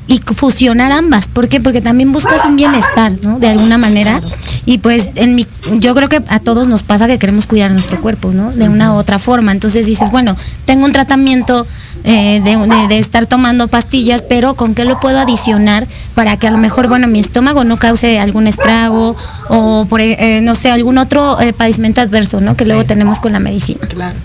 y 0.08 0.20
fusionar 0.20 0.92
ambas. 0.92 1.28
¿Por 1.28 1.48
qué? 1.48 1.62
Porque 1.62 1.82
también 1.82 2.12
buscas 2.12 2.44
un 2.46 2.56
bienestar, 2.56 3.14
¿no? 3.22 3.40
De 3.40 3.48
alguna 3.48 3.78
manera. 3.78 4.20
Y 4.66 4.80
pues 4.80 5.12
en 5.16 5.36
mi, 5.36 5.48
yo 5.80 5.96
creo 5.96 6.10
que 6.10 6.22
a 6.28 6.40
todos 6.40 6.68
nos 6.68 6.84
pasa 6.84 7.08
que 7.08 7.20
queremos 7.20 7.46
cuidar 7.46 7.72
nuestro 7.72 8.02
cuerpo, 8.02 8.32
¿no? 8.32 8.52
De 8.52 8.68
una 8.68 8.94
u 8.94 8.98
otra 8.98 9.20
forma. 9.20 9.52
Entonces 9.52 9.86
dices, 9.86 10.12
bueno, 10.12 10.36
tengo 10.66 10.86
un 10.86 10.92
tratamiento 10.92 11.66
eh, 12.04 12.42
de, 12.42 12.98
estar 12.98 13.26
tomando 13.26 13.68
pastillas, 13.68 14.24
pero 14.24 14.56
¿con 14.56 14.74
qué 14.74 14.86
lo 14.86 15.00
puedo 15.00 15.20
adicionar 15.20 15.88
para 16.16 16.36
que 16.38 16.48
a 16.48 16.52
lo 16.52 16.58
mejor, 16.58 16.88
bueno, 16.88 17.08
mi 17.08 17.20
estómago 17.20 17.64
no 17.64 17.78
cause 17.78 18.20
algún 18.20 18.48
estrago 18.48 19.16
o, 19.50 19.86
por, 19.88 20.02
eh, 20.02 20.42
no 20.42 20.56
sé, 20.56 20.72
algún 20.72 20.98
otro 20.98 21.40
eh, 21.40 21.54
padecimiento 21.54 22.02
adverso, 22.02 22.42
¿no? 22.42 22.58
Que 22.58 22.66
luego 22.66 22.86
tenemos 22.86 23.20
con 23.20 23.34
la 23.34 23.40
medicina. 23.40 23.88
Claro, 23.88 24.18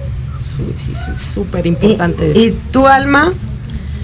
sí, 0.42 0.62
sí, 0.74 0.92
súper 1.16 1.66
importante. 1.66 2.32
¿Y, 2.34 2.46
¿Y 2.46 2.50
tu 2.72 2.86
alma? 2.86 3.32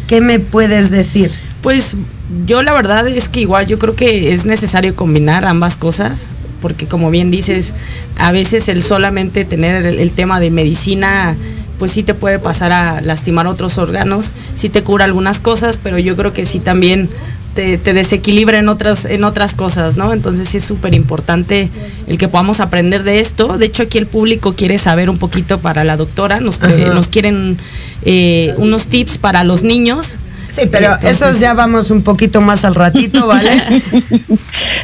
¿Qué 0.07 0.21
me 0.21 0.39
puedes 0.39 0.91
decir? 0.91 1.31
Pues 1.63 1.97
yo 2.45 2.63
la 2.63 2.73
verdad 2.73 3.07
es 3.07 3.29
que 3.29 3.41
igual 3.41 3.67
yo 3.67 3.79
creo 3.79 3.95
que 3.95 4.33
es 4.35 4.45
necesario 4.45 4.97
combinar 4.97 5.47
ambas 5.47 5.77
cosas, 5.77 6.27
porque 6.61 6.87
como 6.87 7.11
bien 7.11 7.31
dices, 7.31 7.73
a 8.19 8.33
veces 8.33 8.69
el 8.69 8.83
solamente 8.83 9.45
tener 9.45 9.87
el, 9.87 10.11
tema 10.11 10.41
de 10.41 10.51
medicina 10.51 11.37
pues 11.79 11.93
sí 11.93 12.03
te 12.03 12.15
puede 12.15 12.39
pasar 12.39 12.73
a 12.73 13.01
lastimar 13.01 13.47
otros 13.47 13.79
órganos, 13.79 14.35
sí 14.55 14.69
te 14.69 14.83
cura 14.83 15.05
algunas 15.05 15.41
cosas, 15.41 15.79
pero 15.83 15.99
yo 15.99 16.17
creo 16.17 16.33
que 16.33 16.45
sí 16.45 16.61
también 16.61 17.09
te, 17.55 17.77
desequilibra 17.77 18.59
en 18.59 18.69
otras, 18.69 19.05
en 19.05 19.25
otras 19.25 19.55
cosas, 19.55 19.97
¿no? 19.97 20.13
Entonces 20.13 20.49
sí 20.49 20.59
es 20.59 20.65
súper 20.65 20.95
importante 20.95 21.69
el 22.07 22.19
que 22.19 22.29
podamos 22.29 22.61
aprender 22.61 23.03
de 23.03 23.21
esto. 23.21 23.59
De 23.59 23.67
hecho, 23.67 23.83
aquí 23.83 23.99
el 23.99 24.07
público 24.07 24.55
quiere 24.55 24.79
saber 24.79 25.11
un 25.11 25.19
poquito 25.19 25.59
para 25.59 25.85
la 25.85 25.97
doctora, 25.97 26.41
nos, 26.41 26.61
nos 26.61 27.09
quieren 27.09 27.59
eh, 28.05 28.55
unos 28.59 28.87
tips 28.87 29.19
para 29.19 29.45
los 29.45 29.63
niños 29.65 30.19
Sí, 30.53 30.63
pero 30.71 30.99
esos 31.01 31.41
ya 31.41 31.55
vamos 31.55 31.91
un 31.91 32.03
poquito 32.03 32.43
más 32.43 32.67
al 32.67 32.75
ratito, 32.75 33.27
¿vale? 33.27 33.51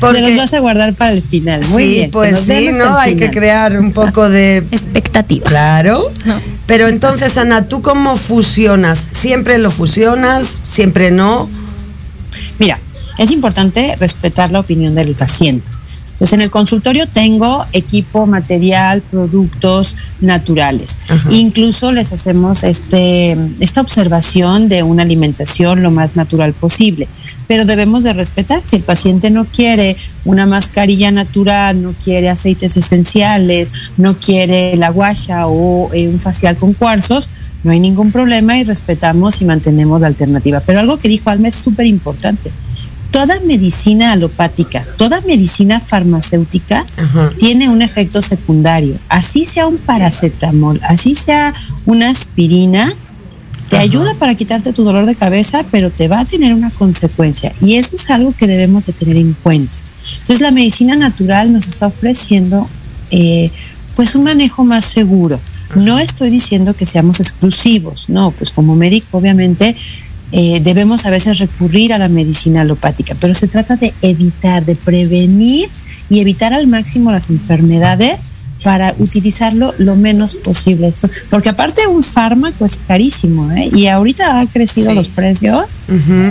Porque, 0.01 0.21
Se 0.21 0.29
los 0.31 0.37
vas 0.39 0.55
a 0.55 0.61
guardar 0.61 0.95
para 0.95 1.13
el 1.13 1.21
final. 1.21 1.63
Muy 1.69 1.83
sí, 1.83 2.09
pues 2.11 2.39
sí, 2.39 2.71
¿no? 2.73 2.97
Hay 2.97 3.17
que 3.17 3.31
crear 3.31 3.79
un 3.79 3.93
poco 3.93 4.31
de 4.31 4.57
expectativa. 4.71 5.47
Claro. 5.47 6.11
Pero 6.67 6.89
entonces, 6.89 7.37
Ana, 7.37 7.67
¿tú 7.69 7.83
cómo 7.83 8.17
fusionas? 8.17 9.09
¿Siempre 9.11 9.59
lo 9.59 9.71
fusionas? 9.71 10.63
¿Siempre 10.65 11.11
no? 11.11 11.51
Mira, 12.59 12.79
es 13.19 13.31
importante 13.31 13.95
respetar 14.01 14.51
la 14.51 14.61
opinión 14.61 14.95
del 14.95 15.15
paciente. 15.15 15.69
Pues 16.19 16.33
en 16.33 16.41
el 16.41 16.51
consultorio 16.51 17.07
tengo 17.07 17.65
equipo, 17.73 18.27
material, 18.27 19.03
productos 19.03 19.97
naturales. 20.21 20.99
Incluso 21.31 21.93
les 21.93 22.13
hacemos 22.13 22.65
este, 22.65 23.37
esta 23.61 23.81
observación 23.81 24.67
de 24.67 24.83
una 24.83 25.03
alimentación 25.03 25.83
lo 25.83 25.93
más 25.93 26.17
natural 26.17 26.55
posible. 26.55 27.07
Pero 27.47 27.65
debemos 27.65 28.03
de 28.03 28.13
respetar. 28.13 28.63
Si 28.65 28.77
el 28.77 28.83
paciente 28.83 29.31
no 29.31 29.45
quiere 29.45 29.97
una 30.25 30.45
mascarilla 30.45 31.13
natural, 31.13 31.81
no 31.83 31.93
quiere 31.93 32.29
aceites 32.29 32.77
esenciales, 32.77 33.71
no 33.97 34.17
quiere 34.17 34.77
la 34.77 34.91
guasha 34.91 35.47
o 35.47 35.93
eh, 35.95 36.09
un 36.09 36.19
facial 36.19 36.57
con 36.57 36.73
cuarzos, 36.75 37.31
no 37.63 37.71
hay 37.71 37.81
ningún 37.81 38.11
problema 38.11 38.59
y 38.59 38.65
respetamos 38.65 39.41
y 39.41 39.45
mantenemos 39.45 40.01
la 40.01 40.09
alternativa. 40.09 40.61
Pero 40.61 40.81
algo 40.81 40.99
que 40.99 41.09
dijo 41.09 41.31
Alma 41.31 41.49
es 41.49 41.55
súper 41.55 41.87
importante 41.87 42.51
toda 43.11 43.41
medicina 43.41 44.13
alopática, 44.13 44.85
toda 44.97 45.21
medicina 45.23 45.81
farmacéutica 45.81 46.85
tiene 47.39 47.69
un 47.69 47.83
efecto 47.83 48.23
secundario. 48.23 48.97
Así 49.09 49.45
sea 49.45 49.67
un 49.67 49.79
paracetamol, 49.79 50.81
así 50.83 51.15
sea 51.15 51.55
una 51.87 52.11
aspirina, 52.11 52.95
te 53.69 53.77
ayuda 53.77 54.15
para 54.15 54.35
quitarte 54.35 54.73
tu 54.73 54.83
dolor 54.83 55.07
de 55.07 55.15
cabeza, 55.15 55.65
pero 55.71 55.91
te 55.91 56.09
va 56.09 56.21
a 56.21 56.25
tener 56.25 56.55
una 56.55 56.71
consecuencia. 56.71 57.53
Y 57.61 57.75
eso 57.75 57.97
es 57.97 58.09
algo 58.11 58.35
que 58.37 58.47
debemos 58.47 58.87
de 58.87 58.93
tener 58.93 59.17
en 59.17 59.35
cuenta. 59.35 59.79
Entonces 60.13 60.41
la 60.41 60.51
medicina 60.51 60.97
natural 60.97 61.53
nos 61.53 61.69
está 61.69 61.87
ofreciendo 61.87 62.67
eh, 63.11 63.51
pues 63.95 64.15
un 64.15 64.25
manejo 64.25 64.65
más 64.65 64.85
seguro. 64.85 65.41
No 65.75 65.99
estoy 65.99 66.31
diciendo 66.31 66.75
que 66.75 66.87
seamos 66.87 67.21
exclusivos, 67.21 68.09
no, 68.09 68.31
pues 68.31 68.51
como 68.51 68.75
médico 68.75 69.19
obviamente 69.19 69.77
eh, 70.33 70.61
debemos 70.63 71.07
a 71.07 71.11
veces 71.11 71.39
recurrir 71.39 71.93
a 71.93 71.99
la 71.99 72.09
medicina 72.09 72.61
alopática, 72.63 73.15
pero 73.19 73.35
se 73.35 73.49
trata 73.49 73.77
de 73.77 73.95
evitar, 74.03 74.65
de 74.65 74.77
prevenir 74.77 75.69
y 76.11 76.21
evitar 76.21 76.53
al 76.53 76.67
máximo 76.67 77.13
las 77.13 77.31
enfermedades 77.31 78.27
para 78.63 78.95
utilizarlo 78.99 79.75
lo 79.79 79.97
menos 79.97 80.35
posible. 80.35 80.89
Estos, 80.89 81.13
porque 81.31 81.49
aparte 81.49 81.87
un 81.87 82.03
fármaco 82.03 82.65
es 82.65 82.79
carísimo, 82.87 83.51
¿eh? 83.53 83.71
y 83.75 83.87
ahorita 83.87 84.39
han 84.39 84.47
crecido 84.49 84.93
los 84.93 85.09
precios 85.09 85.79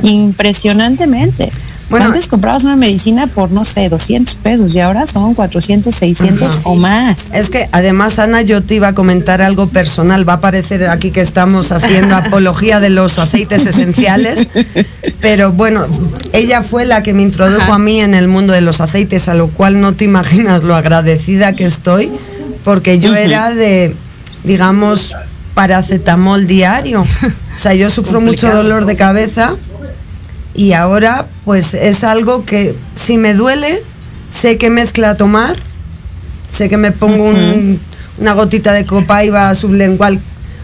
impresionantemente. 0.03 1.51
Bueno, 1.89 2.07
antes 2.07 2.27
comprabas 2.27 2.65
una 2.65 2.75
medicina 2.75 3.27
por, 3.27 3.51
no 3.51 3.63
sé, 3.63 3.87
200 3.87 4.35
pesos 4.35 4.75
y 4.75 4.79
ahora 4.81 5.07
son 5.07 5.33
400, 5.33 5.93
600 5.95 6.61
o 6.65 6.75
más. 6.75 7.33
Es 7.33 7.49
que 7.49 7.69
además, 7.71 8.19
Ana, 8.19 8.41
yo 8.41 8.61
te 8.61 8.75
iba 8.75 8.89
a 8.89 8.93
comentar 8.93 9.41
algo 9.41 9.69
personal. 9.69 10.27
Va 10.27 10.33
a 10.33 10.41
parecer 10.41 10.87
aquí 10.89 11.11
que 11.11 11.21
estamos 11.21 11.71
haciendo 11.71 12.15
apología 12.17 12.81
de 12.81 12.89
los 12.89 13.19
aceites 13.19 13.65
esenciales, 13.65 14.47
pero 15.21 15.53
bueno, 15.53 15.85
ella 16.33 16.61
fue 16.61 16.85
la 16.85 17.03
que 17.03 17.13
me 17.13 17.23
introdujo 17.23 17.71
a 17.71 17.79
mí 17.79 18.01
en 18.01 18.13
el 18.13 18.27
mundo 18.27 18.51
de 18.51 18.61
los 18.61 18.81
aceites, 18.81 19.29
a 19.29 19.33
lo 19.33 19.47
cual 19.47 19.79
no 19.79 19.93
te 19.93 20.03
imaginas 20.03 20.63
lo 20.63 20.75
agradecida 20.75 21.53
que 21.53 21.65
estoy, 21.65 22.11
porque 22.65 22.99
yo 22.99 23.15
era 23.15 23.51
de, 23.51 23.95
digamos, 24.43 25.15
paracetamol 25.53 26.47
diario. 26.47 27.01
O 27.01 27.59
sea, 27.59 27.73
yo 27.73 27.89
sufro 27.89 28.19
mucho 28.19 28.53
dolor 28.53 28.85
de 28.85 28.95
cabeza 28.95 29.55
y 30.57 30.73
ahora 30.73 31.27
pues 31.45 31.73
es 31.75 32.03
algo 32.03 32.43
que 32.43 32.75
si 32.95 33.17
me 33.17 33.33
duele, 33.35 33.81
sé 34.31 34.57
qué 34.57 34.69
mezcla 34.69 35.15
tomar, 35.15 35.55
sé 36.49 36.67
que 36.67 36.77
me 36.77 36.91
pongo 36.91 37.31
una 38.17 38.33
gotita 38.33 38.73
de 38.73 38.83
copaiba 38.83 39.53
sublingual 39.53 40.19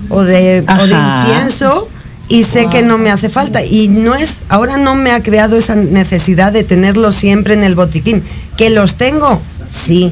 o 0.10 0.24
de, 0.24 0.66
o 0.68 0.88
de 0.88 0.96
incienso 0.96 1.88
y 2.28 2.44
sé 2.44 2.68
que 2.68 2.82
no 2.82 2.98
me 2.98 3.12
hace 3.12 3.30
falta. 3.30 3.64
Y 3.64 3.88
no 3.88 4.16
es 4.16 4.42
ahora 4.50 4.78
no 4.78 4.96
me 4.96 5.12
ha 5.12 5.22
creado 5.22 5.58
esa 5.58 5.76
necesidad 5.76 6.52
de 6.52 6.64
tenerlo 6.64 7.12
siempre 7.12 7.54
en 7.54 7.64
el 7.64 7.76
botiquín. 7.76 8.24
Que 8.58 8.72
los 8.72 8.96
tengo 8.96 9.40
sí 9.70 10.12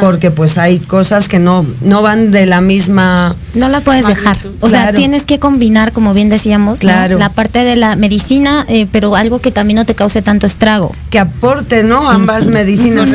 porque 0.00 0.30
pues 0.30 0.58
hay 0.58 0.78
cosas 0.78 1.28
que 1.28 1.38
no, 1.38 1.64
no 1.80 2.02
van 2.02 2.30
de 2.30 2.46
la 2.46 2.60
misma... 2.60 3.34
No 3.54 3.68
la 3.68 3.80
puedes 3.80 4.06
dejar. 4.06 4.36
O 4.60 4.68
sea, 4.68 4.92
tienes 4.92 5.24
que 5.24 5.38
combinar, 5.38 5.92
como 5.92 6.14
bien 6.14 6.28
decíamos, 6.28 6.84
la 6.84 7.30
parte 7.34 7.60
de 7.60 7.76
la 7.76 7.96
medicina, 7.96 8.64
eh, 8.68 8.86
pero 8.90 9.16
algo 9.16 9.40
que 9.40 9.50
también 9.50 9.76
no 9.76 9.86
te 9.86 9.94
cause 9.94 10.22
tanto 10.22 10.46
estrago. 10.46 10.94
Que 11.10 11.18
aporte, 11.18 11.82
¿no? 11.82 12.08
Ambas 12.08 12.46
medicinas. 12.46 13.14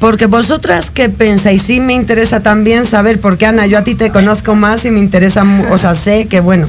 Porque 0.00 0.26
vosotras 0.26 0.90
qué 0.90 1.08
pensáis, 1.08 1.62
sí 1.62 1.80
me 1.80 1.92
interesa 1.92 2.40
también 2.40 2.84
saber, 2.84 3.20
porque 3.20 3.46
Ana, 3.46 3.66
yo 3.66 3.78
a 3.78 3.84
ti 3.84 3.94
te 3.94 4.10
conozco 4.10 4.56
más 4.56 4.84
y 4.84 4.90
me 4.90 4.98
interesa, 4.98 5.44
o 5.70 5.78
sea, 5.78 5.94
sé 5.94 6.26
que 6.26 6.40
bueno, 6.40 6.68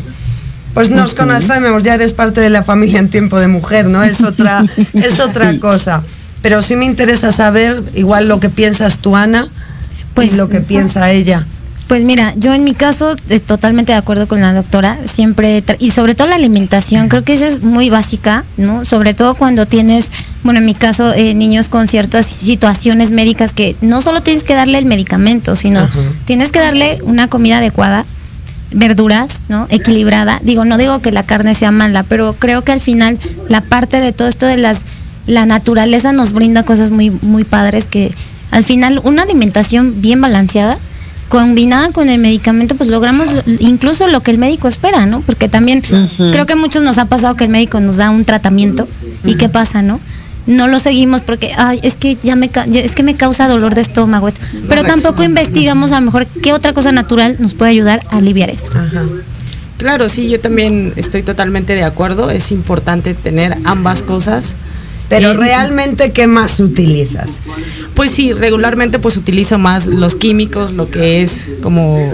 pues 0.76 0.92
nos 0.92 1.16
conocemos, 1.16 1.84
ya 1.84 1.96
eres 1.96 2.14
parte 2.14 2.42
de 2.42 2.52
la 2.52 2.62
familia 2.62 3.00
en 3.00 3.10
tiempo 3.10 3.40
de 3.40 3.48
mujer, 3.48 3.88
¿no? 3.88 4.04
Es 4.04 4.22
otra, 4.22 4.64
es 4.94 5.20
otra 5.20 5.58
cosa 5.60 6.04
pero 6.44 6.62
sí 6.62 6.76
me 6.76 6.86
interesa 6.86 7.32
saber 7.32 7.82
igual 7.96 8.28
lo 8.28 8.40
que 8.40 8.50
piensas 8.50 9.00
tú, 9.00 9.16
Ana, 9.16 9.48
pues, 10.14 10.34
y 10.34 10.36
lo 10.36 10.50
que 10.50 10.60
piensa 10.60 11.10
ella. 11.10 11.48
Pues 11.88 12.04
mira, 12.04 12.34
yo 12.36 12.54
en 12.54 12.66
mi 12.66 12.74
caso 12.74 13.16
eh, 13.30 13.40
totalmente 13.40 13.94
de 13.94 13.98
acuerdo 13.98 14.28
con 14.28 14.42
la 14.42 14.54
doctora, 14.54 14.98
siempre 15.06 15.64
y 15.80 15.92
sobre 15.92 16.16
todo 16.16 16.28
la 16.28 16.36
alimentación, 16.36 17.08
creo 17.08 17.24
que 17.24 17.34
esa 17.34 17.48
es 17.48 17.62
muy 17.62 17.90
básica, 17.90 18.44
¿no? 18.58 18.84
Sobre 18.84 19.14
todo 19.14 19.36
cuando 19.36 19.66
tienes, 19.68 20.10
bueno, 20.44 20.60
en 20.60 20.66
mi 20.66 20.74
caso 20.74 21.14
eh, 21.14 21.34
niños 21.34 21.70
con 21.70 21.88
ciertas 21.88 22.26
situaciones 22.26 23.12
médicas 23.12 23.54
que 23.54 23.78
no 23.82 24.02
solo 24.02 24.22
tienes 24.22 24.44
que 24.44 24.54
darle 24.54 24.80
el 24.80 24.86
medicamento, 24.86 25.56
sino 25.56 25.88
tienes 26.26 26.52
que 26.52 26.60
darle 26.60 26.98
una 27.04 27.30
comida 27.30 27.60
adecuada, 27.60 28.06
verduras, 28.72 29.42
¿no? 29.48 29.68
Equilibrada. 29.70 30.40
Digo, 30.44 30.66
no 30.66 30.78
digo 30.78 31.00
que 31.00 31.12
la 31.12 31.24
carne 31.24 31.54
sea 31.54 31.72
mala, 31.72 32.04
pero 32.04 32.34
creo 32.34 32.64
que 32.64 32.74
al 32.74 32.82
final 32.82 33.18
la 33.48 33.62
parte 33.62 34.02
de 34.02 34.12
todo 34.12 34.28
esto 34.28 34.46
de 34.46 34.58
las 34.58 34.82
la 35.28 35.46
naturaleza 35.46 36.14
nos 36.14 36.34
brinda 36.34 36.64
cosas 36.64 36.92
muy, 36.92 37.10
muy 37.10 37.44
padres 37.44 37.86
que 37.86 38.14
al 38.52 38.64
final 38.64 39.02
una 39.04 39.24
alimentación 39.24 40.02
bien 40.02 40.22
balanceada, 40.22 40.78
combinada 41.30 41.92
con 41.92 42.10
el 42.10 42.20
medicamento, 42.20 42.76
pues 42.76 42.90
logramos 42.90 43.28
incluso 43.60 44.08
lo 44.08 44.22
que 44.22 44.30
el 44.30 44.38
médico 44.38 44.68
espera, 44.68 45.08
¿no? 45.08 45.22
Porque 45.22 45.50
también 45.50 45.82
creo 45.82 46.46
que 46.46 46.54
a 46.54 46.56
muchos 46.56 46.84
nos 46.84 47.00
ha 47.00 47.06
pasado 47.06 47.36
que 47.36 47.46
el 47.46 47.50
médico 47.50 47.80
nos 47.80 47.98
da 47.98 48.12
un 48.12 48.26
tratamiento 48.26 48.88
y 49.26 49.36
qué 49.36 49.50
pasa, 49.50 49.82
¿no? 49.82 50.00
No 50.46 50.68
lo 50.68 50.78
seguimos 50.78 51.22
porque 51.22 51.52
ay, 51.58 51.80
es 51.84 51.96
que 51.96 52.18
ya 52.22 52.36
me 52.36 52.52
es 52.74 52.94
que 52.94 53.02
me 53.02 53.16
causa 53.16 53.48
dolor 53.48 53.74
de 53.74 53.82
estómago 53.82 54.28
esto. 54.28 54.42
Pero 54.68 54.84
tampoco 54.84 55.24
investigamos 55.24 55.92
a 55.94 56.00
lo 56.00 56.06
mejor 56.06 56.28
qué 56.28 56.54
otra 56.54 56.74
cosa 56.74 56.92
natural 56.92 57.38
nos 57.40 57.54
puede 57.54 57.72
ayudar 57.72 58.02
a 58.12 58.18
aliviar 58.18 58.50
esto. 58.50 58.70
Claro, 59.78 60.10
sí, 60.10 60.30
yo 60.30 60.40
también 60.40 60.94
estoy 60.98 61.24
totalmente 61.24 61.74
de 61.74 61.84
acuerdo. 61.84 62.30
Es 62.30 62.52
importante 62.52 63.14
tener 63.16 63.58
ambas 63.64 64.04
cosas 64.04 64.56
pero 65.10 65.34
realmente, 65.34 66.12
¿qué 66.12 66.28
más 66.28 66.60
utilizas? 66.60 67.40
Pues 67.94 68.12
sí, 68.12 68.34
regularmente 68.34 69.00
pues 69.00 69.18
utilizo 69.18 69.58
más 69.58 69.86
los 69.88 70.16
químicos, 70.16 70.74
lo 70.74 70.90
que 70.90 71.22
es 71.22 71.50
como 71.62 72.14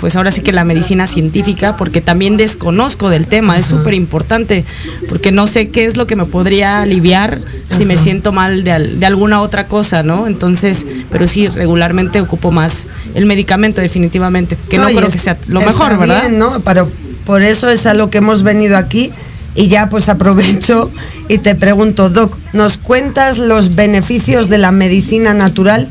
pues 0.00 0.16
ahora 0.16 0.30
sí 0.30 0.40
que 0.40 0.52
la 0.52 0.64
medicina 0.64 1.06
científica, 1.06 1.76
porque 1.76 2.00
también 2.00 2.38
desconozco 2.38 3.10
del 3.10 3.26
tema, 3.26 3.58
es 3.58 3.66
súper 3.66 3.92
importante, 3.92 4.64
porque 5.08 5.30
no 5.30 5.46
sé 5.46 5.68
qué 5.68 5.84
es 5.84 5.98
lo 5.98 6.06
que 6.06 6.16
me 6.16 6.24
podría 6.24 6.80
aliviar 6.80 7.38
si 7.68 7.84
me 7.84 7.98
siento 7.98 8.32
mal 8.32 8.64
de, 8.64 8.96
de, 8.96 9.06
alguna 9.06 9.42
otra 9.42 9.66
cosa, 9.66 10.02
¿no? 10.02 10.26
Entonces, 10.26 10.86
pero 11.10 11.28
sí, 11.28 11.48
regularmente 11.48 12.20
ocupo 12.20 12.50
más 12.50 12.86
el 13.14 13.26
medicamento 13.26 13.82
definitivamente, 13.82 14.56
que 14.70 14.78
no, 14.78 14.86
creo 14.86 15.10
que 15.10 15.18
sea 15.18 15.36
lo 15.48 15.60
mejor, 15.60 15.98
¿verdad? 15.98 16.22
Bien, 16.22 16.38
¿no? 16.38 16.60
Pero 16.60 16.90
por 17.26 17.42
eso 17.42 17.68
es 17.68 17.86
a 17.86 17.92
lo 17.92 18.08
que 18.08 18.18
hemos 18.18 18.42
venido 18.42 18.76
aquí. 18.76 19.12
Y 19.54 19.66
ya 19.68 19.88
pues 19.88 20.08
aprovecho 20.08 20.90
y 21.30 21.38
te 21.38 21.54
pregunto, 21.54 22.10
Doc, 22.10 22.36
¿nos 22.52 22.76
cuentas 22.76 23.38
los 23.38 23.76
beneficios 23.76 24.48
de 24.48 24.58
la 24.58 24.72
medicina 24.72 25.32
natural? 25.32 25.86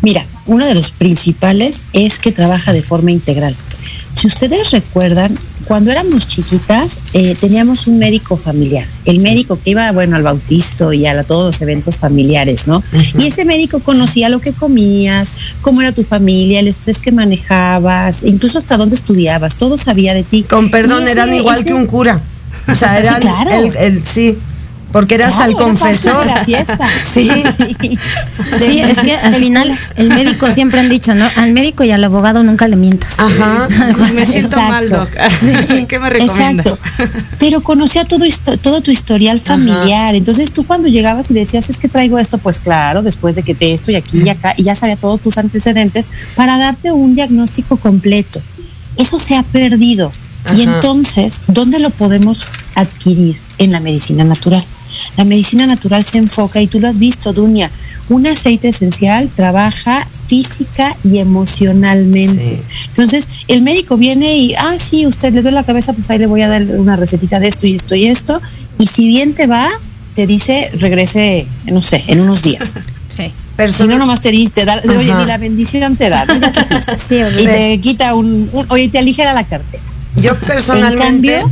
Mira, 0.00 0.24
uno 0.46 0.66
de 0.66 0.74
los 0.74 0.90
principales 0.90 1.82
es 1.92 2.18
que 2.18 2.32
trabaja 2.32 2.72
de 2.72 2.82
forma 2.82 3.12
integral. 3.12 3.54
Si 4.14 4.26
ustedes 4.26 4.70
recuerdan, 4.70 5.38
cuando 5.66 5.90
éramos 5.90 6.26
chiquitas 6.26 7.00
eh, 7.12 7.36
teníamos 7.38 7.86
un 7.86 7.98
médico 7.98 8.38
familiar, 8.38 8.86
el 9.04 9.20
médico 9.20 9.58
que 9.62 9.72
iba, 9.72 9.92
bueno, 9.92 10.16
al 10.16 10.22
bautizo 10.22 10.94
y 10.94 11.06
a 11.06 11.22
todos 11.22 11.44
los 11.44 11.60
eventos 11.60 11.98
familiares, 11.98 12.66
¿no? 12.66 12.82
Y 13.18 13.26
ese 13.26 13.44
médico 13.44 13.80
conocía 13.80 14.30
lo 14.30 14.40
que 14.40 14.54
comías, 14.54 15.34
cómo 15.60 15.82
era 15.82 15.92
tu 15.92 16.04
familia, 16.04 16.60
el 16.60 16.68
estrés 16.68 16.98
que 16.98 17.12
manejabas, 17.12 18.22
incluso 18.22 18.56
hasta 18.56 18.78
dónde 18.78 18.96
estudiabas, 18.96 19.56
todo 19.56 19.76
sabía 19.76 20.14
de 20.14 20.22
ti. 20.22 20.42
Con 20.44 20.70
perdón, 20.70 21.06
eran 21.06 21.34
igual 21.34 21.66
que 21.66 21.74
un 21.74 21.84
cura. 21.84 22.22
O 22.68 22.74
sea, 22.74 22.98
eran 22.98 23.22
el, 23.76 24.04
sí. 24.06 24.38
Porque 24.94 25.16
era 25.16 25.26
hasta 25.26 25.46
el 25.46 25.54
confesor. 25.54 26.24
la 26.24 26.44
fiesta. 26.44 26.78
Sí. 27.04 27.28
sí. 28.60 28.80
es 28.80 28.98
que 28.98 29.16
al 29.16 29.34
final 29.34 29.76
el 29.96 30.08
médico 30.08 30.48
siempre 30.52 30.78
han 30.78 30.88
dicho, 30.88 31.16
¿no? 31.16 31.28
Al 31.34 31.52
médico 31.52 31.82
y 31.82 31.90
al 31.90 32.04
abogado 32.04 32.44
nunca 32.44 32.68
le 32.68 32.76
mientas. 32.76 33.14
Ajá. 33.18 33.68
me 34.14 34.24
siento 34.24 34.56
mal, 34.56 34.88
Doc. 34.88 35.10
¿Qué 35.88 35.98
me 35.98 36.10
recomienda? 36.10 36.62
Exacto. 36.62 36.78
Pero 37.40 37.60
conocía 37.62 38.04
todo, 38.04 38.24
todo 38.62 38.82
tu 38.82 38.92
historial 38.92 39.40
familiar. 39.40 40.14
Entonces 40.14 40.52
tú 40.52 40.64
cuando 40.64 40.86
llegabas 40.86 41.28
y 41.32 41.34
decías, 41.34 41.68
es 41.70 41.78
que 41.78 41.88
traigo 41.88 42.20
esto, 42.20 42.38
pues 42.38 42.60
claro, 42.60 43.02
después 43.02 43.34
de 43.34 43.42
que 43.42 43.56
te 43.56 43.72
esto 43.72 43.90
y 43.90 43.96
aquí 43.96 44.22
y 44.22 44.28
acá, 44.28 44.54
y 44.56 44.62
ya 44.62 44.76
sabía 44.76 44.96
todos 44.96 45.20
tus 45.20 45.38
antecedentes, 45.38 46.08
para 46.36 46.56
darte 46.56 46.92
un 46.92 47.16
diagnóstico 47.16 47.78
completo. 47.78 48.40
Eso 48.96 49.18
se 49.18 49.36
ha 49.36 49.42
perdido. 49.42 50.12
Y 50.56 50.62
entonces, 50.62 51.42
¿dónde 51.46 51.78
lo 51.78 51.90
podemos 51.90 52.46
adquirir? 52.74 53.36
En 53.58 53.72
la 53.72 53.80
medicina 53.80 54.24
natural. 54.24 54.64
La 55.16 55.24
medicina 55.24 55.66
natural 55.66 56.04
se 56.04 56.18
enfoca, 56.18 56.60
y 56.60 56.66
tú 56.66 56.80
lo 56.80 56.88
has 56.88 56.98
visto, 56.98 57.32
Dunia, 57.32 57.70
un 58.08 58.26
aceite 58.26 58.68
esencial 58.68 59.30
trabaja 59.34 60.06
física 60.10 60.96
y 61.02 61.18
emocionalmente. 61.18 62.60
Entonces, 62.88 63.28
el 63.48 63.62
médico 63.62 63.96
viene 63.96 64.36
y, 64.36 64.54
ah, 64.54 64.74
sí, 64.78 65.06
usted 65.06 65.32
le 65.32 65.42
duele 65.42 65.56
la 65.56 65.64
cabeza, 65.64 65.92
pues 65.92 66.10
ahí 66.10 66.18
le 66.18 66.26
voy 66.26 66.42
a 66.42 66.48
dar 66.48 66.62
una 66.62 66.96
recetita 66.96 67.40
de 67.40 67.48
esto 67.48 67.66
y 67.66 67.74
esto 67.74 67.94
y 67.94 68.06
esto. 68.06 68.42
Y 68.78 68.86
si 68.86 69.08
bien 69.08 69.34
te 69.34 69.46
va, 69.46 69.68
te 70.14 70.26
dice, 70.26 70.70
regrese, 70.74 71.46
no 71.66 71.82
sé, 71.82 72.04
en 72.06 72.20
unos 72.20 72.42
días. 72.42 72.76
Sí. 73.16 73.30
Pero 73.54 73.72
si 73.72 73.84
no, 73.84 73.96
nomás 73.96 74.22
te 74.22 74.32
dice, 74.32 74.50
te 74.50 74.64
da, 74.64 74.82
oye, 74.84 75.14
ni 75.14 75.24
la 75.24 75.38
bendición 75.38 75.94
te 75.94 76.08
da. 76.08 76.26
y 77.38 77.46
te 77.46 77.80
quita 77.80 78.12
un, 78.16 78.50
oye, 78.70 78.88
te 78.88 78.98
aligera 78.98 79.32
la 79.32 79.44
cartera. 79.44 79.84
Yo 80.24 80.34
personalmente 80.36 81.44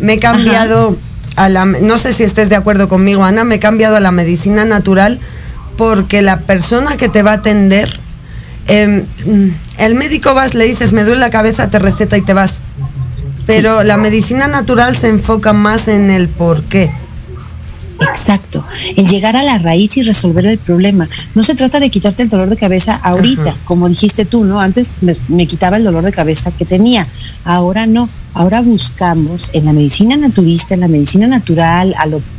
me 0.00 0.14
he 0.14 0.18
cambiado 0.18 0.96
no 1.80 1.98
sé 1.98 2.12
si 2.12 2.24
estés 2.24 2.48
de 2.48 2.56
acuerdo 2.56 2.88
conmigo, 2.88 3.24
Ana, 3.24 3.44
me 3.44 3.56
he 3.56 3.60
cambiado 3.60 3.96
a 3.96 4.00
la 4.00 4.10
medicina 4.10 4.64
natural 4.64 5.18
porque 5.76 6.20
la 6.20 6.40
persona 6.40 6.96
que 6.96 7.08
te 7.08 7.22
va 7.22 7.30
a 7.30 7.34
atender, 7.34 7.88
em, 8.66 9.06
el 9.78 9.94
médico 9.94 10.34
vas, 10.34 10.54
le 10.54 10.66
dices, 10.66 10.92
me 10.92 11.04
duele 11.04 11.20
la 11.20 11.30
cabeza, 11.30 11.70
te 11.70 11.78
receta 11.78 12.18
y 12.18 12.22
te 12.22 12.34
vas. 12.34 12.60
Pero 13.46 13.82
la 13.84 13.96
medicina 13.96 14.46
natural 14.46 14.96
se 14.96 15.08
enfoca 15.08 15.52
más 15.52 15.88
en 15.88 16.10
el 16.10 16.28
por 16.28 16.62
qué. 16.64 16.90
Exacto, 18.00 18.64
en 18.96 19.06
llegar 19.06 19.36
a 19.36 19.42
la 19.42 19.58
raíz 19.58 19.96
y 19.96 20.02
resolver 20.02 20.46
el 20.46 20.58
problema. 20.58 21.08
No 21.34 21.42
se 21.42 21.54
trata 21.54 21.80
de 21.80 21.90
quitarte 21.90 22.22
el 22.22 22.30
dolor 22.30 22.48
de 22.48 22.56
cabeza 22.56 22.96
ahorita, 23.02 23.54
como 23.64 23.88
dijiste 23.88 24.24
tú, 24.24 24.44
¿no? 24.44 24.60
Antes 24.60 24.92
me, 25.28 25.46
quitaba 25.46 25.76
el 25.76 25.84
dolor 25.84 26.04
de 26.04 26.12
cabeza 26.12 26.50
que 26.50 26.64
tenía, 26.64 27.06
ahora 27.44 27.86
no. 27.86 28.08
Ahora 28.32 28.60
buscamos 28.60 29.50
en 29.52 29.64
la 29.64 29.72
medicina 29.72 30.16
naturista, 30.16 30.74
en 30.74 30.80
la 30.80 30.88
medicina 30.88 31.26
natural, 31.26 31.94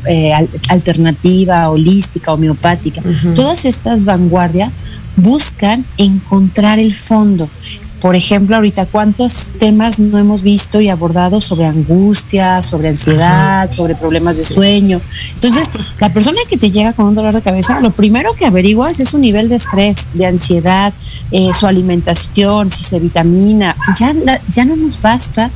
eh, 0.07 0.31
alternativa, 0.69 1.69
holística, 1.69 2.31
homeopática, 2.33 3.01
todas 3.35 3.65
estas 3.65 4.05
vanguardias 4.05 4.71
buscan 5.17 5.85
encontrar 5.97 6.79
el 6.79 6.95
fondo, 6.95 7.49
por 8.01 8.15
ejemplo, 8.15 8.55
ahorita 8.55 8.87
cuántos 8.87 9.51
temas 9.59 9.99
no 9.99 10.17
hemos 10.17 10.41
visto 10.41 10.81
y 10.81 10.89
abordado 10.89 11.39
sobre 11.39 11.65
angustia, 11.65 12.63
sobre 12.63 12.89
ansiedad, 12.89 13.71
sobre 13.71 13.93
problemas 13.93 14.37
de 14.37 14.43
sueño. 14.43 14.99
Entonces, 15.35 15.69
la 15.99 16.09
persona 16.11 16.39
que 16.49 16.57
te 16.57 16.71
llega 16.71 16.93
con 16.93 17.05
un 17.05 17.15
dolor 17.15 17.33
de 17.33 17.41
cabeza, 17.41 17.79
lo 17.79 17.91
primero 17.91 18.33
que 18.33 18.45
averiguas 18.45 18.99
es 18.99 19.09
su 19.09 19.19
nivel 19.19 19.49
de 19.49 19.55
estrés, 19.55 20.07
de 20.13 20.25
ansiedad, 20.25 20.93
eh, 21.31 21.51
su 21.53 21.67
alimentación, 21.67 22.71
si 22.71 22.83
se 22.83 22.99
vitamina. 22.99 23.75
Ya, 23.99 24.13
ya 24.51 24.65
no 24.65 24.75
nos 24.75 24.99
basta 24.99 25.51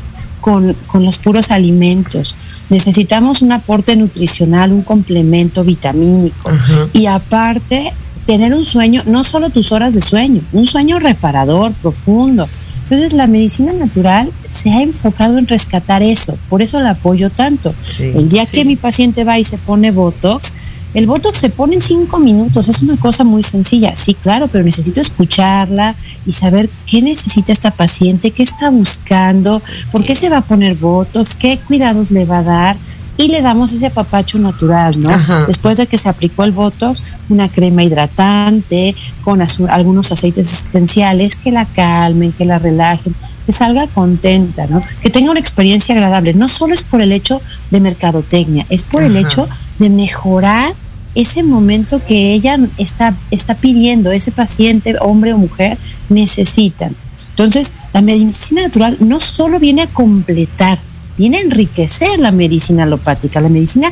con, 0.45 0.75
los 0.93 1.17
puros 1.17 1.49
alimentos. 1.49 2.36
Necesitamos 2.69 3.41
un 3.41 3.53
aporte 3.53 3.95
nutricional, 3.95 4.71
un 4.71 4.84
complemento 4.84 5.63
vitamínico. 5.63 6.51
Y 6.93 7.08
aparte, 7.08 7.91
tener 8.26 8.54
un 8.54 8.66
sueño, 8.66 9.04
no 9.06 9.24
solo 9.24 9.50
tus 9.50 9.72
horas 9.72 9.94
de 9.94 10.02
sueño, 10.02 10.42
un 10.52 10.66
sueño 10.66 11.00
reparador, 11.00 11.74
profundo. 11.74 12.48
Entonces 12.84 13.14
la 13.14 13.26
medicina 13.28 13.74
natural 13.74 14.32
se 14.48 14.70
ha 14.72 14.82
enfocado 14.82 15.38
en 15.38 15.48
rescatar 15.48 16.04
eso, 16.04 16.38
por 16.50 16.62
eso 16.62 16.80
la 16.80 16.92
apoyo 16.92 17.30
tanto. 17.30 17.74
el 18.00 18.30
día 18.30 18.46
que 18.46 18.64
mi 18.64 18.76
paciente 18.76 19.24
va 19.24 19.40
y 19.40 19.44
se 19.44 19.58
pone 19.58 19.92
Botox, 19.92 20.54
el 20.94 21.08
Botox 21.08 21.40
se 21.40 21.50
pone 21.50 21.76
en 21.76 21.82
cinco 21.82 22.20
minutos, 22.20 22.70
es 22.70 22.82
una 22.82 22.96
cosa 22.96 23.24
muy 23.24 23.44
sencilla, 23.44 23.96
sí, 23.96 24.14
claro, 24.14 24.48
pero 24.48 24.64
necesito 24.64 25.02
escucharla 25.02 25.94
y 26.26 26.32
saber 26.32 26.70
qué 26.86 27.02
necesita 27.02 27.52
esta 27.52 27.72
paciente, 27.72 28.32
qué 28.32 28.44
está 28.44 28.70
buscando, 28.70 29.62
por 29.92 30.06
qué 30.06 30.16
se 30.16 30.30
va 30.30 30.38
a 30.38 30.42
poner 30.42 30.76
Botox, 30.76 31.36
qué 31.36 31.58
cuidados 31.58 32.12
le 32.12 32.24
va 32.24 32.38
a 32.38 32.44
dar 32.44 32.78
y 33.18 33.28
le 33.30 33.42
damos 33.42 33.72
ese 33.72 33.88
apapacho 33.88 34.40
natural, 34.40 35.00
¿no? 35.02 35.10
Después 35.48 35.78
de 35.78 35.88
que 35.88 35.98
se 35.98 36.08
aplicó 36.08 36.44
el 36.44 36.52
Botox, 36.52 37.02
una 37.30 37.50
crema 37.50 37.84
hidratante 37.84 38.96
con 39.24 39.42
algunos 39.70 40.12
aceites 40.12 40.68
esenciales 40.68 41.36
que 41.36 41.52
la 41.52 41.66
calmen, 41.66 42.32
que 42.32 42.46
la 42.46 42.60
relajen, 42.60 43.16
que 43.46 43.52
salga 43.52 43.88
contenta, 43.88 44.68
¿no? 44.68 44.82
Que 45.02 45.10
tenga 45.10 45.32
una 45.32 45.40
experiencia 45.40 45.96
agradable. 45.96 46.34
No 46.34 46.48
solo 46.48 46.74
es 46.74 46.84
por 46.84 47.02
el 47.02 47.12
hecho 47.12 47.42
de 47.72 47.80
mercadotecnia, 47.80 48.66
es 48.70 48.84
por 48.84 49.04
el 49.04 49.16
hecho 49.18 49.48
de 49.80 49.90
mejorar 49.90 50.74
ese 51.16 51.44
momento 51.44 52.04
que 52.06 52.34
ella 52.34 52.58
está, 52.78 53.16
está 53.32 53.56
pidiendo, 53.56 54.12
ese 54.12 54.32
paciente, 54.32 54.96
hombre 55.00 55.34
o 55.34 55.38
mujer, 55.38 55.78
necesitan. 56.10 56.96
Entonces, 57.30 57.74
la 57.94 58.02
medicina 58.02 58.64
natural 58.64 58.98
no 59.00 59.20
solo 59.22 59.60
viene 59.60 59.84
a 59.84 59.88
completar, 59.88 60.78
viene 61.18 61.38
a 61.38 61.42
enriquecer 61.42 62.20
la 62.20 62.32
medicina 62.32 62.84
alopática. 62.84 63.40
La 63.40 63.50
medicina 63.50 63.90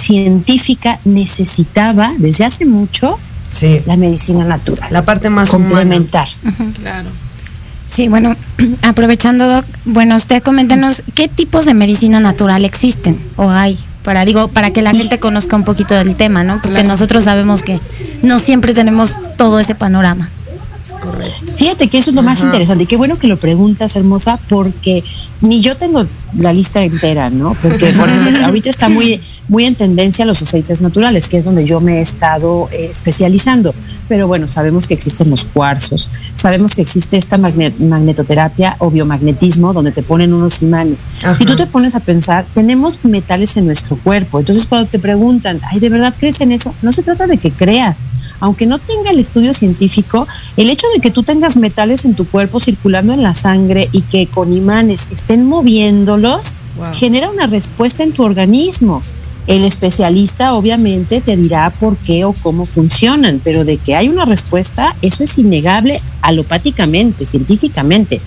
científica 0.00 0.98
necesitaba 1.04 2.12
desde 2.18 2.44
hace 2.44 2.64
mucho 2.64 3.18
la 3.86 3.96
medicina 3.96 4.44
natural. 4.44 4.88
La 4.92 5.04
parte 5.04 5.28
más 5.28 5.48
complementar. 5.48 6.28
Claro. 6.80 7.08
Sí, 7.88 8.08
bueno, 8.08 8.36
aprovechando, 8.82 9.48
Doc, 9.48 9.64
bueno, 9.84 10.16
usted 10.16 10.42
coméntenos 10.42 11.02
qué 11.14 11.28
tipos 11.28 11.66
de 11.66 11.74
medicina 11.74 12.20
natural 12.20 12.64
existen 12.64 13.20
o 13.36 13.50
hay 13.50 13.76
para 14.04 14.24
digo 14.24 14.48
para 14.48 14.70
que 14.70 14.80
la 14.80 14.92
gente 14.92 15.18
conozca 15.18 15.56
un 15.56 15.64
poquito 15.64 15.94
del 15.94 16.14
tema, 16.14 16.42
¿no? 16.42 16.62
Porque 16.62 16.84
nosotros 16.84 17.24
sabemos 17.24 17.62
que 17.62 17.80
no 18.22 18.38
siempre 18.38 18.72
tenemos 18.72 19.16
todo 19.36 19.58
ese 19.60 19.74
panorama. 19.74 20.30
Fíjate 21.56 21.88
que 21.88 21.98
eso 21.98 22.10
es 22.10 22.16
lo 22.16 22.22
más 22.22 22.40
interesante. 22.40 22.84
Y 22.84 22.86
qué 22.86 22.96
bueno 22.96 23.18
que 23.18 23.26
lo 23.26 23.36
preguntas, 23.36 23.96
hermosa, 23.96 24.38
porque 24.48 25.04
ni 25.42 25.60
yo 25.60 25.76
tengo 25.76 26.06
la 26.34 26.52
lista 26.52 26.82
entera, 26.82 27.28
¿no? 27.28 27.54
Porque 27.54 27.94
ahorita 28.42 28.70
está 28.70 28.88
muy, 28.88 29.20
muy 29.50 29.66
en 29.66 29.74
tendencia 29.74 30.24
los 30.24 30.40
aceites 30.40 30.80
naturales, 30.80 31.28
que 31.28 31.36
es 31.36 31.44
donde 31.44 31.66
yo 31.66 31.80
me 31.80 31.98
he 31.98 32.00
estado 32.00 32.68
eh, 32.70 32.86
especializando. 32.88 33.74
Pero 34.08 34.28
bueno, 34.28 34.46
sabemos 34.46 34.86
que 34.86 34.94
existen 34.94 35.28
los 35.28 35.44
cuarzos, 35.44 36.08
sabemos 36.36 36.76
que 36.76 36.82
existe 36.82 37.16
esta 37.16 37.36
magnetoterapia 37.36 38.76
o 38.78 38.90
biomagnetismo, 38.90 39.72
donde 39.72 39.90
te 39.90 40.02
ponen 40.02 40.32
unos 40.32 40.62
imanes. 40.62 41.04
Si 41.36 41.44
tú 41.44 41.56
te 41.56 41.66
pones 41.66 41.96
a 41.96 42.00
pensar, 42.00 42.46
tenemos 42.54 43.04
metales 43.04 43.56
en 43.56 43.66
nuestro 43.66 43.96
cuerpo. 43.96 44.38
Entonces, 44.38 44.66
cuando 44.66 44.88
te 44.88 45.00
preguntan, 45.00 45.60
ay, 45.70 45.80
¿de 45.80 45.88
verdad 45.88 46.14
crees 46.16 46.40
en 46.40 46.52
eso? 46.52 46.72
No 46.82 46.92
se 46.92 47.02
trata 47.02 47.26
de 47.26 47.36
que 47.36 47.50
creas. 47.50 48.02
Aunque 48.38 48.66
no 48.66 48.78
tenga 48.78 49.10
el 49.10 49.18
estudio 49.18 49.52
científico, 49.52 50.28
el 50.56 50.70
hecho 50.70 50.86
de 50.94 51.00
que 51.00 51.10
tú 51.10 51.24
tengas 51.24 51.56
metales 51.56 52.04
en 52.04 52.14
tu 52.14 52.26
cuerpo 52.26 52.60
circulando 52.60 53.12
en 53.12 53.22
la 53.22 53.34
sangre 53.34 53.88
y 53.90 54.02
que 54.02 54.28
con 54.28 54.52
imanes 54.52 55.08
estén 55.12 55.44
moviéndolos, 55.46 56.54
genera 56.92 57.30
una 57.30 57.48
respuesta 57.48 58.04
en 58.04 58.12
tu 58.12 58.22
organismo. 58.22 59.02
El 59.46 59.64
especialista 59.64 60.54
obviamente 60.54 61.20
te 61.20 61.36
dirá 61.36 61.70
por 61.70 61.96
qué 61.96 62.24
o 62.24 62.32
cómo 62.32 62.66
funcionan, 62.66 63.40
pero 63.42 63.64
de 63.64 63.78
que 63.78 63.96
hay 63.96 64.08
una 64.08 64.24
respuesta, 64.24 64.94
eso 65.02 65.24
es 65.24 65.38
innegable 65.38 66.00
alopáticamente, 66.22 67.26
científicamente. 67.26 68.20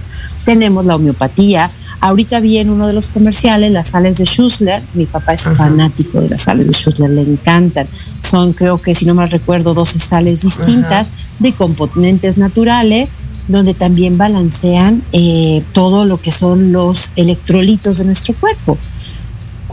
Tenemos 0.45 0.85
la 0.85 0.95
homeopatía. 0.95 1.69
Ahorita 2.01 2.41
vi 2.41 2.57
en 2.57 2.69
uno 2.69 2.87
de 2.87 2.93
los 2.93 3.07
comerciales 3.07 3.71
las 3.71 3.89
sales 3.89 4.17
de 4.17 4.25
Schussler. 4.25 4.81
Mi 4.93 5.05
papá 5.05 5.33
es 5.33 5.43
fanático 5.43 6.19
de 6.19 6.29
las 6.29 6.41
sales 6.41 6.67
de 6.67 6.73
Schussler, 6.73 7.09
le 7.09 7.21
encantan. 7.21 7.87
Son, 8.21 8.51
creo 8.51 8.81
que 8.81 8.93
si 8.93 9.05
no 9.05 9.15
mal 9.15 9.29
recuerdo, 9.29 9.73
12 9.73 9.99
sales 9.99 10.41
distintas 10.41 11.11
de 11.39 11.53
componentes 11.53 12.37
naturales 12.37 13.09
donde 13.47 13.73
también 13.73 14.17
balancean 14.17 15.03
eh, 15.11 15.63
todo 15.73 16.05
lo 16.05 16.17
que 16.17 16.31
son 16.31 16.71
los 16.71 17.11
electrolitos 17.15 17.97
de 17.97 18.05
nuestro 18.05 18.33
cuerpo. 18.35 18.77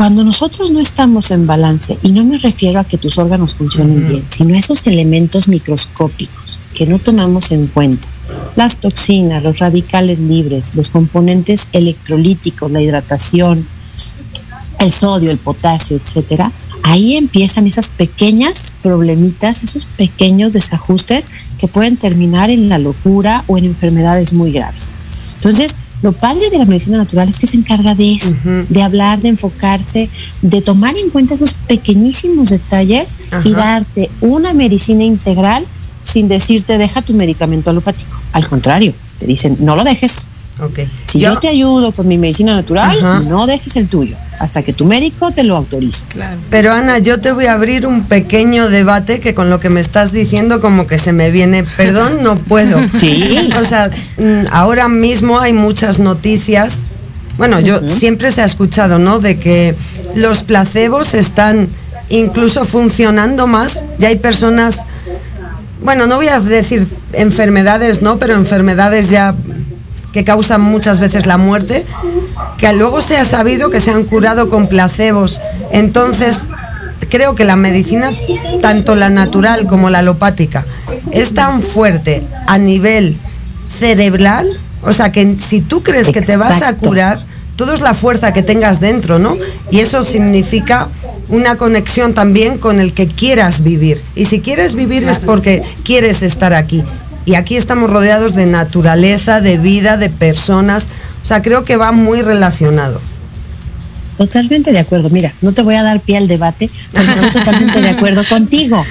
Cuando 0.00 0.24
nosotros 0.24 0.70
no 0.70 0.80
estamos 0.80 1.30
en 1.30 1.46
balance, 1.46 1.98
y 2.02 2.12
no 2.12 2.24
me 2.24 2.38
refiero 2.38 2.80
a 2.80 2.84
que 2.84 2.96
tus 2.96 3.18
órganos 3.18 3.52
funcionen 3.52 4.08
bien, 4.08 4.24
sino 4.30 4.54
a 4.54 4.58
esos 4.58 4.86
elementos 4.86 5.46
microscópicos 5.46 6.58
que 6.74 6.86
no 6.86 6.98
tomamos 6.98 7.52
en 7.52 7.66
cuenta, 7.66 8.08
las 8.56 8.80
toxinas, 8.80 9.42
los 9.42 9.58
radicales 9.58 10.18
libres, 10.18 10.74
los 10.74 10.88
componentes 10.88 11.68
electrolíticos, 11.74 12.70
la 12.70 12.80
hidratación, 12.80 13.66
el 14.78 14.90
sodio, 14.90 15.30
el 15.30 15.36
potasio, 15.36 15.98
etcétera, 15.98 16.50
ahí 16.82 17.18
empiezan 17.18 17.66
esas 17.66 17.90
pequeñas 17.90 18.74
problemitas, 18.82 19.62
esos 19.62 19.84
pequeños 19.84 20.54
desajustes 20.54 21.28
que 21.58 21.68
pueden 21.68 21.98
terminar 21.98 22.48
en 22.48 22.70
la 22.70 22.78
locura 22.78 23.44
o 23.48 23.58
en 23.58 23.66
enfermedades 23.66 24.32
muy 24.32 24.50
graves. 24.50 24.92
Entonces, 25.34 25.76
lo 26.02 26.12
padre 26.12 26.50
de 26.50 26.58
la 26.58 26.64
medicina 26.64 26.98
natural 26.98 27.28
es 27.28 27.38
que 27.38 27.46
se 27.46 27.56
encarga 27.56 27.94
de 27.94 28.14
eso, 28.14 28.34
de 28.44 28.82
hablar, 28.82 29.20
de 29.20 29.28
enfocarse, 29.28 30.08
de 30.40 30.62
tomar 30.62 30.96
en 30.96 31.10
cuenta 31.10 31.34
esos 31.34 31.54
pequeñísimos 31.54 32.50
detalles 32.50 33.16
y 33.44 33.52
darte 33.52 34.10
una 34.20 34.52
medicina 34.52 35.04
integral 35.04 35.66
sin 36.02 36.28
decirte 36.28 36.78
deja 36.78 37.02
tu 37.02 37.12
medicamento 37.12 37.70
alopático. 37.70 38.18
Al 38.32 38.48
contrario, 38.48 38.94
te 39.18 39.26
dicen 39.26 39.58
no 39.60 39.76
lo 39.76 39.84
dejes. 39.84 40.28
Si 41.04 41.20
yo, 41.20 41.38
te 41.38 41.48
ayudo 41.48 41.92
con 41.92 42.08
mi 42.08 42.18
medicina 42.18 42.54
natural, 42.54 43.28
no 43.28 43.46
dejes 43.46 43.76
el 43.76 43.88
tuyo 43.88 44.16
hasta 44.40 44.62
que 44.62 44.72
tu 44.72 44.86
médico 44.86 45.30
te 45.32 45.44
lo 45.44 45.54
autorice. 45.54 46.06
Pero 46.48 46.72
Ana, 46.72 46.98
yo 46.98 47.20
te 47.20 47.30
voy 47.30 47.44
a 47.44 47.52
abrir 47.52 47.86
un 47.86 48.04
pequeño 48.04 48.70
debate 48.70 49.20
que 49.20 49.34
con 49.34 49.50
lo 49.50 49.60
que 49.60 49.68
me 49.68 49.80
estás 49.80 50.12
diciendo 50.12 50.62
como 50.62 50.86
que 50.86 50.96
se 50.96 51.12
me 51.12 51.30
viene, 51.30 51.62
perdón, 51.76 52.24
no 52.24 52.36
puedo. 52.36 52.80
Sí. 53.00 53.50
O 53.58 53.64
sea, 53.64 53.90
mm, 54.18 54.46
ahora 54.50 54.88
mismo 54.88 55.38
hay 55.40 55.52
muchas 55.52 55.98
noticias. 55.98 56.82
Bueno, 57.36 57.60
yo 57.60 57.88
siempre 57.88 58.30
se 58.30 58.42
ha 58.42 58.44
escuchado, 58.44 58.98
¿no? 58.98 59.20
De 59.20 59.38
que 59.38 59.74
los 60.14 60.42
placebos 60.42 61.14
están 61.14 61.68
incluso 62.08 62.64
funcionando 62.64 63.46
más. 63.46 63.84
Ya 63.98 64.08
hay 64.08 64.16
personas, 64.16 64.84
bueno, 65.82 66.06
no 66.06 66.16
voy 66.16 66.28
a 66.28 66.40
decir 66.40 66.86
enfermedades, 67.12 68.02
¿no? 68.02 68.18
Pero 68.18 68.34
enfermedades 68.34 69.10
ya 69.10 69.34
que 70.12 70.24
causan 70.24 70.60
muchas 70.60 71.00
veces 71.00 71.26
la 71.26 71.36
muerte, 71.36 71.86
que 72.58 72.72
luego 72.72 73.00
se 73.00 73.16
ha 73.16 73.24
sabido 73.24 73.70
que 73.70 73.80
se 73.80 73.90
han 73.90 74.04
curado 74.04 74.48
con 74.48 74.66
placebos. 74.66 75.40
Entonces, 75.70 76.46
creo 77.08 77.34
que 77.34 77.44
la 77.44 77.56
medicina, 77.56 78.10
tanto 78.60 78.94
la 78.94 79.10
natural 79.10 79.66
como 79.66 79.90
la 79.90 80.00
alopática, 80.00 80.64
es 81.12 81.34
tan 81.34 81.62
fuerte 81.62 82.22
a 82.46 82.58
nivel 82.58 83.16
cerebral, 83.78 84.48
o 84.82 84.92
sea 84.92 85.12
que 85.12 85.36
si 85.38 85.60
tú 85.60 85.82
crees 85.82 86.10
que 86.10 86.20
te 86.20 86.36
vas 86.36 86.62
a 86.62 86.74
curar, 86.74 87.20
todo 87.56 87.74
es 87.74 87.80
la 87.80 87.94
fuerza 87.94 88.32
que 88.32 88.42
tengas 88.42 88.80
dentro, 88.80 89.18
¿no? 89.18 89.36
Y 89.70 89.80
eso 89.80 90.02
significa 90.02 90.88
una 91.28 91.56
conexión 91.56 92.14
también 92.14 92.56
con 92.56 92.80
el 92.80 92.94
que 92.94 93.06
quieras 93.06 93.62
vivir. 93.62 94.02
Y 94.14 94.24
si 94.24 94.40
quieres 94.40 94.74
vivir 94.74 95.04
es 95.04 95.18
porque 95.18 95.62
quieres 95.84 96.22
estar 96.22 96.54
aquí 96.54 96.82
y 97.26 97.34
aquí 97.34 97.56
estamos 97.56 97.90
rodeados 97.90 98.34
de 98.34 98.46
naturaleza, 98.46 99.40
de 99.40 99.58
vida, 99.58 99.96
de 99.96 100.10
personas. 100.10 100.88
O 101.22 101.26
sea, 101.26 101.42
creo 101.42 101.64
que 101.64 101.76
va 101.76 101.92
muy 101.92 102.22
relacionado. 102.22 103.00
Totalmente 104.16 104.72
de 104.72 104.78
acuerdo. 104.78 105.10
Mira, 105.10 105.32
no 105.40 105.52
te 105.52 105.62
voy 105.62 105.76
a 105.76 105.82
dar 105.82 106.00
pie 106.00 106.16
al 106.16 106.28
debate, 106.28 106.70
porque 106.92 107.10
estoy 107.10 107.30
totalmente 107.32 107.80
de 107.80 107.90
acuerdo 107.90 108.22
contigo. 108.28 108.84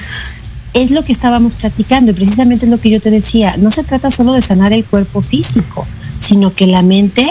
Es 0.72 0.90
lo 0.90 1.04
que 1.04 1.12
estábamos 1.12 1.56
platicando 1.56 2.12
y 2.12 2.14
precisamente 2.14 2.66
es 2.66 2.70
lo 2.70 2.80
que 2.80 2.90
yo 2.90 3.00
te 3.00 3.10
decía. 3.10 3.56
No 3.56 3.70
se 3.70 3.84
trata 3.84 4.10
solo 4.10 4.32
de 4.32 4.42
sanar 4.42 4.72
el 4.72 4.84
cuerpo 4.84 5.22
físico, 5.22 5.86
sino 6.18 6.54
que 6.54 6.66
la 6.66 6.82
mente 6.82 7.28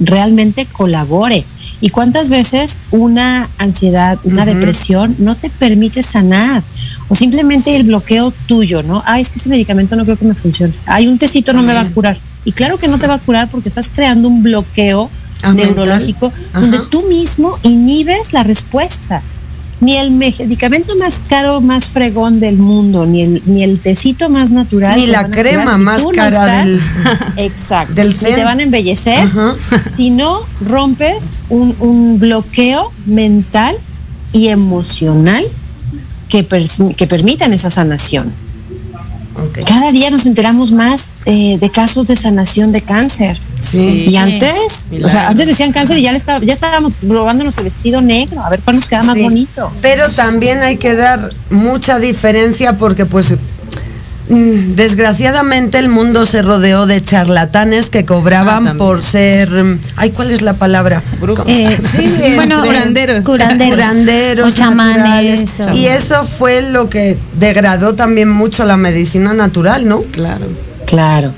realmente 0.00 0.66
colabore. 0.66 1.44
¿Y 1.82 1.90
cuántas 1.90 2.28
veces 2.28 2.78
una 2.92 3.50
ansiedad, 3.58 4.16
una 4.22 4.46
depresión 4.46 5.16
no 5.18 5.34
te 5.34 5.50
permite 5.50 6.04
sanar? 6.04 6.62
O 7.08 7.16
simplemente 7.16 7.74
el 7.74 7.82
bloqueo 7.82 8.32
tuyo, 8.46 8.84
¿no? 8.84 9.02
Ay, 9.04 9.22
es 9.22 9.30
que 9.30 9.40
ese 9.40 9.48
medicamento 9.48 9.96
no 9.96 10.04
creo 10.04 10.16
que 10.16 10.24
me 10.24 10.34
funcione. 10.34 10.72
Ay, 10.86 11.08
un 11.08 11.18
tecito 11.18 11.52
no 11.52 11.64
me 11.64 11.74
va 11.74 11.80
a 11.80 11.88
curar. 11.90 12.16
Y 12.44 12.52
claro 12.52 12.78
que 12.78 12.86
no 12.86 13.00
te 13.00 13.08
va 13.08 13.14
a 13.14 13.18
curar 13.18 13.48
porque 13.50 13.68
estás 13.68 13.90
creando 13.90 14.28
un 14.28 14.44
bloqueo 14.44 15.10
neurológico 15.54 16.32
donde 16.54 16.78
tú 16.88 17.02
mismo 17.08 17.58
inhibes 17.64 18.32
la 18.32 18.44
respuesta 18.44 19.20
ni 19.82 19.96
el 19.96 20.12
medicamento 20.12 20.96
más 20.96 21.24
caro, 21.28 21.60
más 21.60 21.86
fregón 21.86 22.38
del 22.38 22.56
mundo, 22.56 23.04
ni 23.04 23.22
el, 23.22 23.42
ni 23.46 23.64
el 23.64 23.80
tecito 23.80 24.30
más 24.30 24.52
natural. 24.52 24.96
Ni 24.96 25.06
la 25.06 25.28
crema 25.28 25.76
más 25.76 26.06
cara 26.14 26.64
del, 26.64 26.80
exacto, 27.36 27.94
del 27.94 28.14
te 28.14 28.44
van 28.44 28.60
a 28.60 28.62
embellecer 28.62 29.18
si 29.94 30.10
no 30.10 30.38
rompes 30.64 31.32
un, 31.48 31.74
un 31.80 32.20
bloqueo 32.20 32.92
mental 33.06 33.74
y 34.32 34.48
emocional 34.48 35.44
que, 36.28 36.46
que 36.96 37.06
permitan 37.08 37.52
esa 37.52 37.68
sanación. 37.68 38.32
Cada 39.66 39.92
día 39.92 40.10
nos 40.10 40.26
enteramos 40.26 40.72
más 40.72 41.14
eh, 41.24 41.58
de 41.58 41.70
casos 41.70 42.06
de 42.06 42.16
sanación 42.16 42.72
de 42.72 42.82
cáncer. 42.82 43.38
Sí. 43.62 44.06
Y 44.08 44.16
antes, 44.16 44.90
o 45.04 45.08
sea, 45.08 45.28
antes 45.28 45.46
decían 45.46 45.72
cáncer 45.72 45.96
y 45.98 46.02
ya, 46.02 46.10
le 46.10 46.18
estaba, 46.18 46.44
ya 46.44 46.52
estábamos 46.52 46.92
probándonos 47.00 47.56
el 47.58 47.64
vestido 47.64 48.00
negro, 48.00 48.42
a 48.42 48.50
ver 48.50 48.60
cuál 48.60 48.76
nos 48.76 48.88
queda 48.88 49.02
más 49.04 49.18
bonito. 49.18 49.72
Pero 49.80 50.08
también 50.10 50.62
hay 50.62 50.76
que 50.76 50.94
dar 50.94 51.20
mucha 51.50 51.98
diferencia 52.00 52.72
porque 52.76 53.06
pues 53.06 53.36
desgraciadamente 54.28 55.78
el 55.78 55.88
mundo 55.88 56.26
se 56.26 56.42
rodeó 56.42 56.86
de 56.86 57.02
charlatanes 57.02 57.90
que 57.90 58.04
cobraban 58.04 58.66
Ah, 58.68 58.74
por 58.78 59.02
ser 59.02 59.50
ay 59.96 60.10
cuál 60.10 60.30
es 60.30 60.42
la 60.42 60.54
palabra 60.54 61.02
Eh, 61.46 61.78
Sí, 61.82 62.34
bueno, 62.34 62.62
curanderos. 62.62 63.24
curanderos, 63.24 63.74
curanderos, 63.74 64.48
o 64.48 64.56
chamanes, 64.56 65.44
y 65.74 65.86
eso 65.86 66.22
fue 66.24 66.62
lo 66.62 66.88
que 66.88 67.16
degradó 67.38 67.94
también 67.94 68.28
mucho 68.30 68.64
la 68.64 68.76
medicina 68.76 69.34
natural 69.34 69.86
no 69.86 70.02
Claro. 70.12 70.46
Claro, 70.86 71.32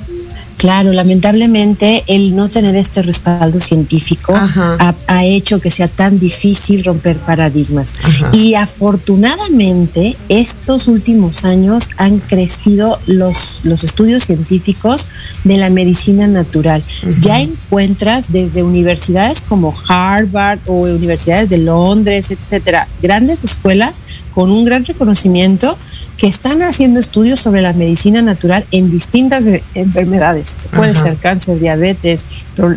claro, 0.65 0.95
lamentablemente 0.95 2.05
el 2.07 2.35
no 2.35 2.49
tener 2.49 2.75
este 2.75 3.03
respaldo 3.03 3.61
científico 3.61 4.33
ha, 4.35 4.95
ha 5.07 5.25
hecho 5.27 5.61
que 5.61 5.71
sea 5.71 5.89
tan 5.89 6.19
difícil 6.19 6.83
romper 6.85 7.19
paradigmas. 7.19 7.95
Ajá. 8.03 8.31
Y 8.33 8.55
afortunadamente 8.55 10.17
estos 10.31 10.89
últimos 10.89 11.45
años 11.45 11.91
han 11.99 12.19
crecido 12.19 12.99
los, 13.05 13.61
los 13.65 13.85
estudios 13.85 14.25
científicos 14.25 15.07
de 15.45 15.59
la 15.59 15.69
medicina 15.69 16.29
natural. 16.29 16.83
Ya 17.21 17.41
encuentras 17.41 18.33
desde 18.33 18.63
universidades 18.63 19.43
como 19.43 19.75
Harvard 19.87 20.61
o 20.65 20.85
universidades 20.85 21.51
de 21.51 21.59
Londres, 21.59 22.31
etcétera, 22.31 22.89
grandes 23.03 23.45
escuelas 23.45 24.01
con 24.35 24.51
un 24.51 24.65
gran 24.65 24.85
reconocimiento 24.85 25.79
que 26.19 26.27
están 26.27 26.63
haciendo 26.63 27.01
estudios 27.01 27.41
sobre 27.41 27.63
la 27.63 27.73
medicina 27.73 28.23
natural 28.23 28.65
en 28.71 28.91
distintas 28.91 29.47
eh, 29.47 29.63
enfermedades. 29.75 30.59
Puede 30.75 30.93
Ajá. 30.93 31.03
ser 31.03 31.17
cáncer, 31.17 31.61
diabetes, 31.61 32.27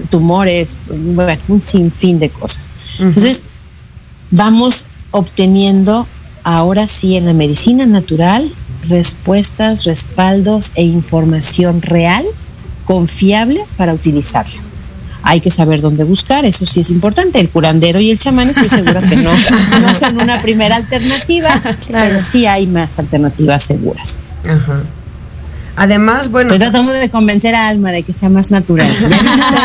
tumores, 0.10 0.78
bueno, 0.88 1.42
un 1.48 1.62
sinfín 1.62 2.20
de 2.20 2.30
cosas. 2.30 2.72
Entonces, 3.00 3.44
vamos 4.32 4.86
obteniendo 5.12 6.08
ahora 6.44 6.88
sí 6.88 7.16
en 7.16 7.26
la 7.26 7.34
medicina 7.34 7.86
natural 7.86 8.52
respuestas, 8.88 9.86
respaldos 9.86 10.72
e 10.76 10.84
información 10.84 11.82
real, 11.82 12.26
confiable 12.86 13.62
para 13.76 13.94
utilizarla. 13.94 14.67
Hay 15.30 15.42
que 15.42 15.52
saber 15.52 15.82
dónde 15.82 16.04
buscar, 16.06 16.46
eso 16.46 16.66
sí 16.66 16.80
es 16.80 16.90
importante. 16.90 17.40
El 17.40 17.50
curandero 17.50 18.00
y 18.00 18.12
el 18.12 18.18
chamán 18.18 18.50
estoy 18.50 18.70
segura 18.70 19.02
que 19.02 19.16
no, 19.18 19.30
no 19.82 19.94
son 19.96 20.20
una 20.22 20.42
primera 20.42 20.76
alternativa, 20.78 21.62
pero 21.92 22.20
sí 22.20 22.46
hay 22.46 22.66
más 22.68 22.98
alternativas 22.98 23.64
seguras. 23.64 24.20
Ajá. 24.48 24.82
además 25.76 26.30
bueno 26.32 26.48
Estoy 26.54 26.60
tratando 26.60 26.92
de 26.94 27.10
convencer 27.10 27.54
a 27.56 27.68
Alma 27.68 27.92
de 27.92 28.04
que 28.04 28.14
sea 28.14 28.30
más 28.30 28.50
natural. 28.52 28.88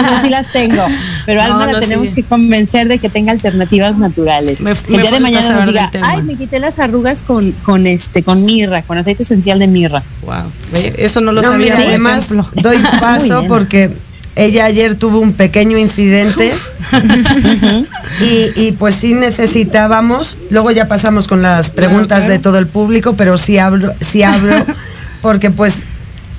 No 0.02 0.20
sí 0.20 0.28
las 0.28 0.50
tengo, 0.52 0.82
pero 1.26 1.40
No, 1.42 1.46
Alma 1.52 1.72
la 1.72 1.80
tenemos 1.80 2.08
sí. 2.08 2.16
que 2.16 2.22
convencer 2.24 2.88
de 2.88 2.98
que 2.98 3.08
tenga 3.08 3.30
alternativas 3.32 3.96
naturales. 3.98 4.60
Me- 4.60 4.72
el 4.72 4.78
me 4.88 4.98
día 5.02 5.10
de 5.12 5.20
mañana 5.20 5.50
nos 5.60 5.66
diga, 5.66 5.90
ay, 6.02 6.22
me 6.22 6.34
quité 6.34 6.58
las 6.58 6.78
arrugas 6.80 7.22
con, 7.22 7.52
con 7.64 7.86
este, 7.86 8.22
con 8.22 8.44
mirra, 8.44 8.82
con 8.82 8.98
aceite 8.98 9.22
esencial 9.22 9.58
de 9.58 9.68
mirra. 9.68 10.02
Wow. 10.22 10.50
Eso 10.98 11.20
no 11.20 11.32
lo 11.32 11.40
No, 11.42 11.48
sabía. 11.48 11.74
mira, 11.76 11.88
además 11.88 12.34
doy 12.56 12.76
paso 13.00 13.44
porque 13.48 13.90
ella 14.34 14.64
ayer 14.64 14.94
tuvo 14.94 15.18
un 15.20 15.34
pequeño 15.34 15.76
incidente 15.78 16.52
y, 18.20 18.66
y, 18.66 18.72
pues 18.72 18.94
sí 18.94 19.14
necesitábamos, 19.14 20.36
luego 20.50 20.70
ya 20.70 20.88
pasamos 20.88 21.28
con 21.28 21.42
las 21.42 21.70
preguntas 21.70 22.20
claro. 22.20 22.32
de 22.32 22.38
todo 22.38 22.58
el 22.58 22.66
público, 22.66 23.14
pero 23.14 23.36
sí 23.38 23.58
abro, 23.58 23.92
sí 24.00 24.22
abro, 24.22 24.56
porque 25.22 25.50
pues 25.50 25.84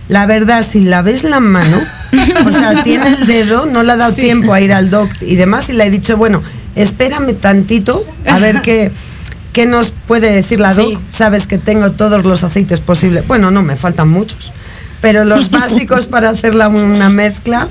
la 0.09 0.25
verdad, 0.25 0.63
si 0.63 0.81
la 0.81 1.01
ves 1.01 1.23
la 1.23 1.39
mano, 1.39 1.79
o 2.45 2.51
sea, 2.51 2.83
tiene 2.83 3.07
el 3.07 3.25
dedo, 3.25 3.65
no 3.65 3.83
le 3.83 3.93
ha 3.93 3.95
dado 3.95 4.13
tiempo 4.13 4.53
a 4.53 4.61
ir 4.61 4.73
al 4.73 4.89
doc 4.89 5.09
y 5.21 5.35
demás, 5.35 5.69
y 5.69 5.73
le 5.73 5.85
he 5.85 5.89
dicho, 5.89 6.17
bueno, 6.17 6.43
espérame 6.75 7.33
tantito, 7.33 8.05
a 8.27 8.37
ver 8.39 8.61
qué, 8.61 8.91
qué 9.53 9.65
nos 9.65 9.91
puede 9.91 10.31
decir 10.31 10.59
la 10.59 10.73
doc. 10.73 10.89
Sí. 10.89 10.99
Sabes 11.09 11.47
que 11.47 11.57
tengo 11.57 11.91
todos 11.91 12.25
los 12.25 12.43
aceites 12.43 12.81
posibles. 12.81 13.27
Bueno, 13.27 13.51
no, 13.51 13.63
me 13.63 13.75
faltan 13.75 14.09
muchos, 14.09 14.51
pero 15.03 15.23
los 15.23 15.51
básicos 15.59 16.07
para 16.07 16.29
hacer 16.29 16.55
la- 16.55 16.69
una 16.69 17.09
mezcla, 17.09 17.67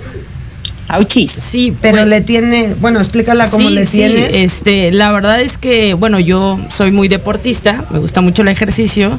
Auchis. 0.89 1.31
Sí, 1.33 1.75
pero 1.81 1.99
pues- 1.99 2.09
le 2.09 2.21
tiene, 2.21 2.75
bueno, 2.81 3.01
explícala 3.01 3.49
cómo 3.51 3.69
Sí, 3.69 3.75
le 3.75 3.87
sí, 3.87 3.97
tienes. 3.99 4.35
este, 4.35 4.93
la 4.93 5.11
verdad 5.11 5.41
es 5.41 5.57
que, 5.59 5.95
bueno, 5.95 6.21
yo 6.21 6.61
soy 6.69 6.93
muy 6.93 7.09
deportista, 7.09 7.85
me 7.91 7.99
gusta 7.99 8.21
mucho 8.21 8.43
el 8.43 8.49
ejercicio 8.49 9.19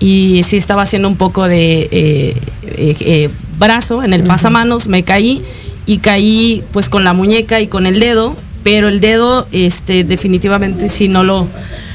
y 0.00 0.42
sí 0.46 0.56
estaba 0.58 0.82
haciendo 0.82 1.08
un 1.08 1.16
poco 1.16 1.48
de 1.48 1.88
eh, 1.90 2.36
eh, 2.66 2.96
eh, 3.00 3.30
brazo 3.58 4.04
en 4.04 4.12
el 4.12 4.22
pasamanos, 4.22 4.86
me 4.86 5.02
caí 5.02 5.42
y 5.86 5.98
caí 5.98 6.62
pues 6.72 6.88
con 6.90 7.02
la 7.04 7.14
muñeca 7.14 7.60
y 7.60 7.66
con 7.68 7.86
el 7.86 7.98
dedo, 7.98 8.36
pero 8.62 8.88
el 8.88 9.00
dedo, 9.00 9.48
este, 9.50 10.04
definitivamente 10.04 10.88
sí 10.90 11.08
no 11.08 11.24
lo, 11.24 11.48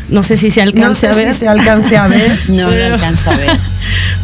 no 0.09 0.23
sé 0.23 0.37
si 0.37 0.49
se 0.51 0.61
no 0.61 0.67
alcance 0.67 1.01
sé 1.01 1.07
a 1.07 1.15
ver. 1.15 1.33
si 1.33 1.39
se 1.39 1.47
alcance 1.47 1.97
a 1.97 2.07
ver. 2.07 2.31
No 2.49 2.69
lo 2.69 2.83
alcanzo 2.93 3.31
a 3.31 3.37
ver. 3.37 3.49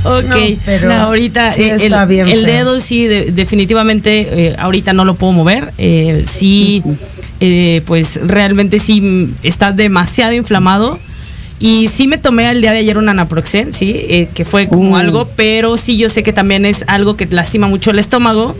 Ok, 0.05 0.23
No, 0.29 0.35
pero 0.65 0.87
No, 0.87 0.93
ahorita 0.95 1.51
sí 1.51 1.63
eh, 1.63 1.75
está 1.75 2.03
el, 2.03 2.09
bien 2.09 2.27
el 2.29 2.45
dedo 2.45 2.79
sí, 2.79 3.05
de- 3.07 3.31
definitivamente 3.31 4.47
eh, 4.47 4.55
ahorita 4.57 4.93
no 4.93 5.03
lo 5.03 5.15
puedo 5.15 5.33
mover. 5.33 5.73
eh, 5.77 6.23
sí, 6.29 6.81
eh, 7.41 7.81
pues 7.85 8.19
realmente 8.23 8.79
sí 8.79 9.29
está 9.43 9.71
demasiado 9.73 10.33
inflamado. 10.33 10.97
Y 11.61 11.89
sí 11.89 12.07
me 12.07 12.17
tomé 12.17 12.49
el 12.49 12.61
día 12.61 12.71
de 12.71 12.77
ayer 12.79 12.97
un 12.97 13.09
anaproxen, 13.09 13.73
sí, 13.73 13.91
eh, 13.93 14.29
que 14.33 14.45
fue 14.45 14.69
como 14.69 14.91
Uh. 14.91 14.95
algo, 14.95 15.29
pero 15.35 15.75
sí 15.75 15.97
yo 15.97 16.07
sé 16.07 16.23
que 16.23 16.31
también 16.31 16.65
es 16.65 16.85
algo 16.87 17.17
que 17.17 17.25
lastima 17.25 17.67
mucho 17.67 17.91
el 17.91 17.99
estómago. 17.99 18.55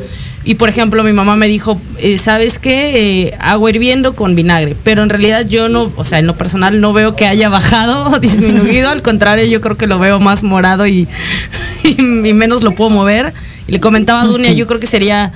Y 0.45 0.55
por 0.55 0.69
ejemplo, 0.69 1.03
mi 1.03 1.11
mamá 1.11 1.35
me 1.35 1.47
dijo, 1.47 1.79
eh, 1.97 2.17
¿sabes 2.17 2.59
qué? 2.59 3.27
Eh, 3.27 3.37
agua 3.39 3.69
hirviendo 3.69 4.15
con 4.15 4.35
vinagre. 4.35 4.75
Pero 4.83 5.03
en 5.03 5.09
realidad 5.09 5.45
yo 5.45 5.67
no, 5.67 5.91
o 5.95 6.05
sea, 6.05 6.19
en 6.19 6.27
lo 6.27 6.37
personal 6.37 6.79
no 6.79 6.93
veo 6.93 7.15
que 7.15 7.27
haya 7.27 7.49
bajado 7.49 8.11
o 8.11 8.19
disminuido. 8.19 8.89
Al 8.89 9.01
contrario, 9.01 9.45
yo 9.45 9.61
creo 9.61 9.77
que 9.77 9.87
lo 9.87 9.99
veo 9.99 10.19
más 10.19 10.43
morado 10.43 10.87
y, 10.87 11.07
y, 11.83 12.01
menos 12.01 12.63
lo 12.63 12.71
puedo 12.71 12.89
mover. 12.89 13.33
Y 13.67 13.73
le 13.73 13.79
comentaba 13.79 14.21
a 14.21 14.25
Dunia, 14.25 14.51
yo 14.53 14.65
creo 14.65 14.79
que 14.79 14.87
sería 14.87 15.31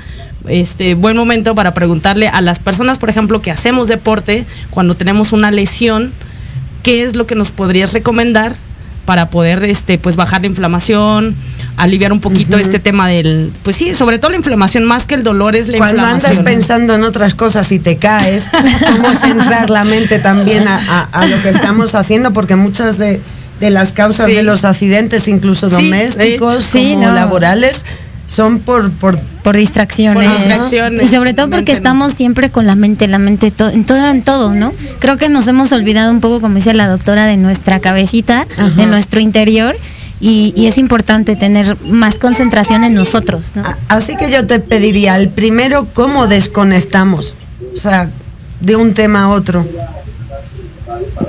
este 0.48 0.96
buen 0.96 1.16
momento 1.16 1.54
para 1.56 1.74
preguntarle 1.74 2.28
a 2.28 2.42
las 2.42 2.60
personas, 2.60 2.98
por 2.98 3.10
ejemplo, 3.10 3.42
que 3.42 3.52
hacemos 3.52 3.88
deporte, 3.88 4.46
cuando 4.72 4.96
tenemos 4.96 5.32
una 5.32 5.52
lesión, 5.52 6.12
¿qué 6.82 7.04
es 7.04 7.16
lo 7.16 7.28
que 7.28 7.36
nos 7.36 7.52
podrías 7.52 7.94
recomendar 7.94 8.56
para 9.06 9.30
poder 9.30 9.63
este 9.66 9.98
pues 9.98 10.16
bajar 10.16 10.42
la 10.42 10.48
inflamación, 10.48 11.36
aliviar 11.78 12.12
un 12.14 12.20
poquito 12.20 12.58
este 12.58 12.78
tema 12.80 13.08
del 13.08 13.52
pues 13.64 13.76
sí, 13.76 13.96
sobre 13.96 14.20
todo 14.20 14.32
la 14.32 14.38
inflamación 14.38 14.86
más 14.86 15.06
que 15.06 15.16
el 15.16 15.24
dolor 15.24 15.56
es 15.56 15.68
la 15.70 15.78
Cuando 15.80 16.02
andas 16.04 16.16
inflamación. 16.16 16.46
pensando 16.46 16.96
en 16.96 17.04
otras 17.04 17.34
cosas 17.36 17.72
y 17.72 17.80
te 17.80 17.98
caes, 17.98 18.50
cómo 18.52 19.10
centrar 19.20 19.70
la 19.70 19.84
mente 19.84 20.20
también 20.20 20.68
a, 20.68 20.78
a- 20.78 21.10
a 21.22 21.26
lo 21.26 21.42
que 21.42 21.50
estamos 21.50 21.96
haciendo, 21.96 22.32
porque 22.34 22.56
muchas 22.56 22.98
de, 22.98 23.20
de 23.60 23.70
las 23.72 23.92
causas 23.94 24.28
Sí. 24.28 24.34
de 24.34 24.44
los 24.44 24.66
accidentes, 24.66 25.28
incluso 25.28 25.70
Sí, 25.70 25.76
domésticos. 25.76 26.64
Sí, 26.64 26.92
como 26.94 27.08
no. 27.08 27.14
laborales, 27.14 27.86
son 28.28 28.60
por, 28.60 28.92
por 28.92 29.20
por 29.44 29.58
distracciones. 29.58 30.30
Por 30.30 30.38
distracciones, 30.38 31.12
Y 31.12 31.16
sobre 31.16 31.34
todo 31.34 31.50
porque 31.50 31.74
estamos 31.74 32.14
siempre 32.14 32.50
con 32.50 32.66
la 32.66 32.76
mente, 32.76 33.08
la 33.10 33.20
mente 33.20 33.52
to- 33.52 33.70
en 33.70 33.84
todo, 33.84 34.10
en 34.10 34.22
todo, 34.22 34.54
¿no? 34.54 34.72
Creo 35.00 35.18
que 35.18 35.28
nos 35.28 35.46
hemos 35.48 35.72
olvidado 35.74 36.12
un 36.12 36.22
poco, 36.22 36.40
como 36.40 36.56
dice 36.56 36.74
la 36.74 36.88
doctora, 36.88 37.26
de 37.26 37.36
nuestra 37.36 37.80
cabecita, 37.80 38.48
de 38.78 38.86
nuestro 38.86 39.20
interior. 39.20 39.76
Y, 40.26 40.54
y 40.56 40.68
es 40.68 40.78
importante 40.78 41.36
tener 41.36 41.76
más 41.84 42.16
concentración 42.18 42.86
en 42.86 42.94
nosotros, 42.94 43.52
¿no? 43.56 43.64
Así 43.90 44.16
que 44.16 44.32
yo 44.32 44.48
te 44.48 44.60
pediría, 44.60 45.18
el 45.18 45.28
primero, 45.28 45.86
¿cómo 45.94 46.28
desconectamos? 46.28 47.36
O 47.74 47.78
sea, 47.78 48.10
de 48.62 48.78
un 48.78 48.94
tema 48.94 49.24
a 49.26 49.30
otro. 49.32 49.68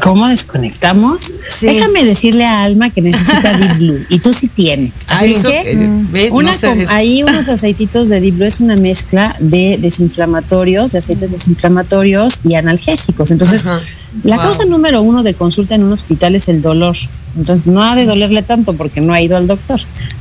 ¿Cómo 0.01 0.29
desconectamos? 0.29 1.25
Sí. 1.25 1.67
Déjame 1.67 2.05
decirle 2.05 2.45
a 2.45 2.63
Alma 2.63 2.91
que 2.91 3.01
necesita 3.03 3.57
Deep 3.59 3.79
Blue. 3.79 3.99
Y 4.09 4.19
tú 4.21 4.33
sí 4.33 4.47
tienes. 4.49 5.01
Ay, 5.09 5.35
Así 5.35 5.43
que, 5.49 5.63
que- 5.63 5.89
ve, 6.11 6.29
no 6.31 6.37
una 6.37 6.55
sé, 6.55 6.83
es- 6.83 6.91
ahí 6.91 7.23
unos 7.23 7.49
aceititos 7.49 8.09
de 8.09 8.21
Deep 8.21 8.37
Blue 8.37 8.47
es 8.47 8.61
una 8.61 8.77
mezcla 8.77 9.35
de 9.41 9.79
desinflamatorios, 9.81 10.93
de 10.93 10.99
aceites 10.99 11.33
desinflamatorios 11.33 12.41
y 12.45 12.55
analgésicos. 12.55 13.31
Entonces, 13.31 13.65
Ajá. 13.67 13.81
La 14.23 14.37
Wow. 14.37 14.45
causa 14.47 14.65
número 14.65 15.03
uno 15.03 15.23
de 15.23 15.35
consulta 15.35 15.75
en 15.75 15.83
un 15.85 15.93
hospital 15.93 16.35
es 16.35 16.49
el 16.49 16.63
dolor. 16.63 16.97
Entonces, 17.37 17.67
no 17.67 17.83
ha 17.83 17.97
de 17.97 18.07
dolerle 18.07 18.43
tanto 18.43 18.75
porque 18.75 19.01
no 19.01 19.13
ha 19.13 19.21
ido 19.21 19.37
al 19.37 19.47
doctor. 19.49 19.81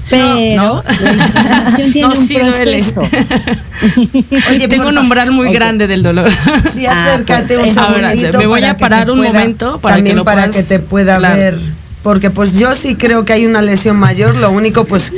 Pero 0.10 0.26
no. 0.56 0.84
la 1.02 1.14
inflamación 1.14 1.92
tiene 1.94 2.08
No, 2.08 2.14
un 2.20 2.28
sí 2.28 2.34
duele. 2.40 2.78
proceso. 2.78 3.02
Oye, 4.50 4.68
tengo 4.68 4.90
un 4.90 4.98
umbral 4.98 5.32
muy 5.32 5.52
grande 5.54 5.88
del 5.88 6.02
dolor. 6.04 6.30
Sí, 6.74 6.86
Ah, 6.88 7.06
acércate 7.14 7.58
un 7.58 7.78
ahora, 7.78 8.14
me 8.38 8.46
voy 8.48 8.64
a 8.64 8.74
que 8.74 8.80
parar 8.80 9.12
un 9.12 9.22
momento 9.22 9.80
para 9.80 9.96
que 9.96 10.00
también 10.00 10.16
lo 10.18 10.24
para 10.24 10.44
puedas- 10.48 10.56
que 10.56 10.64
te 10.64 10.80
pueda 10.80 11.18
claro. 11.18 11.36
ver. 11.36 11.60
Porque 12.02 12.30
pues 12.32 12.58
yo 12.58 12.76
sí 12.76 12.96
creo 12.96 13.24
que 13.24 13.32
hay 13.34 13.46
una 13.46 13.62
lesión 13.62 13.96
mayor, 13.96 14.36
lo 14.36 14.52
único 14.52 14.84
pues 14.86 15.14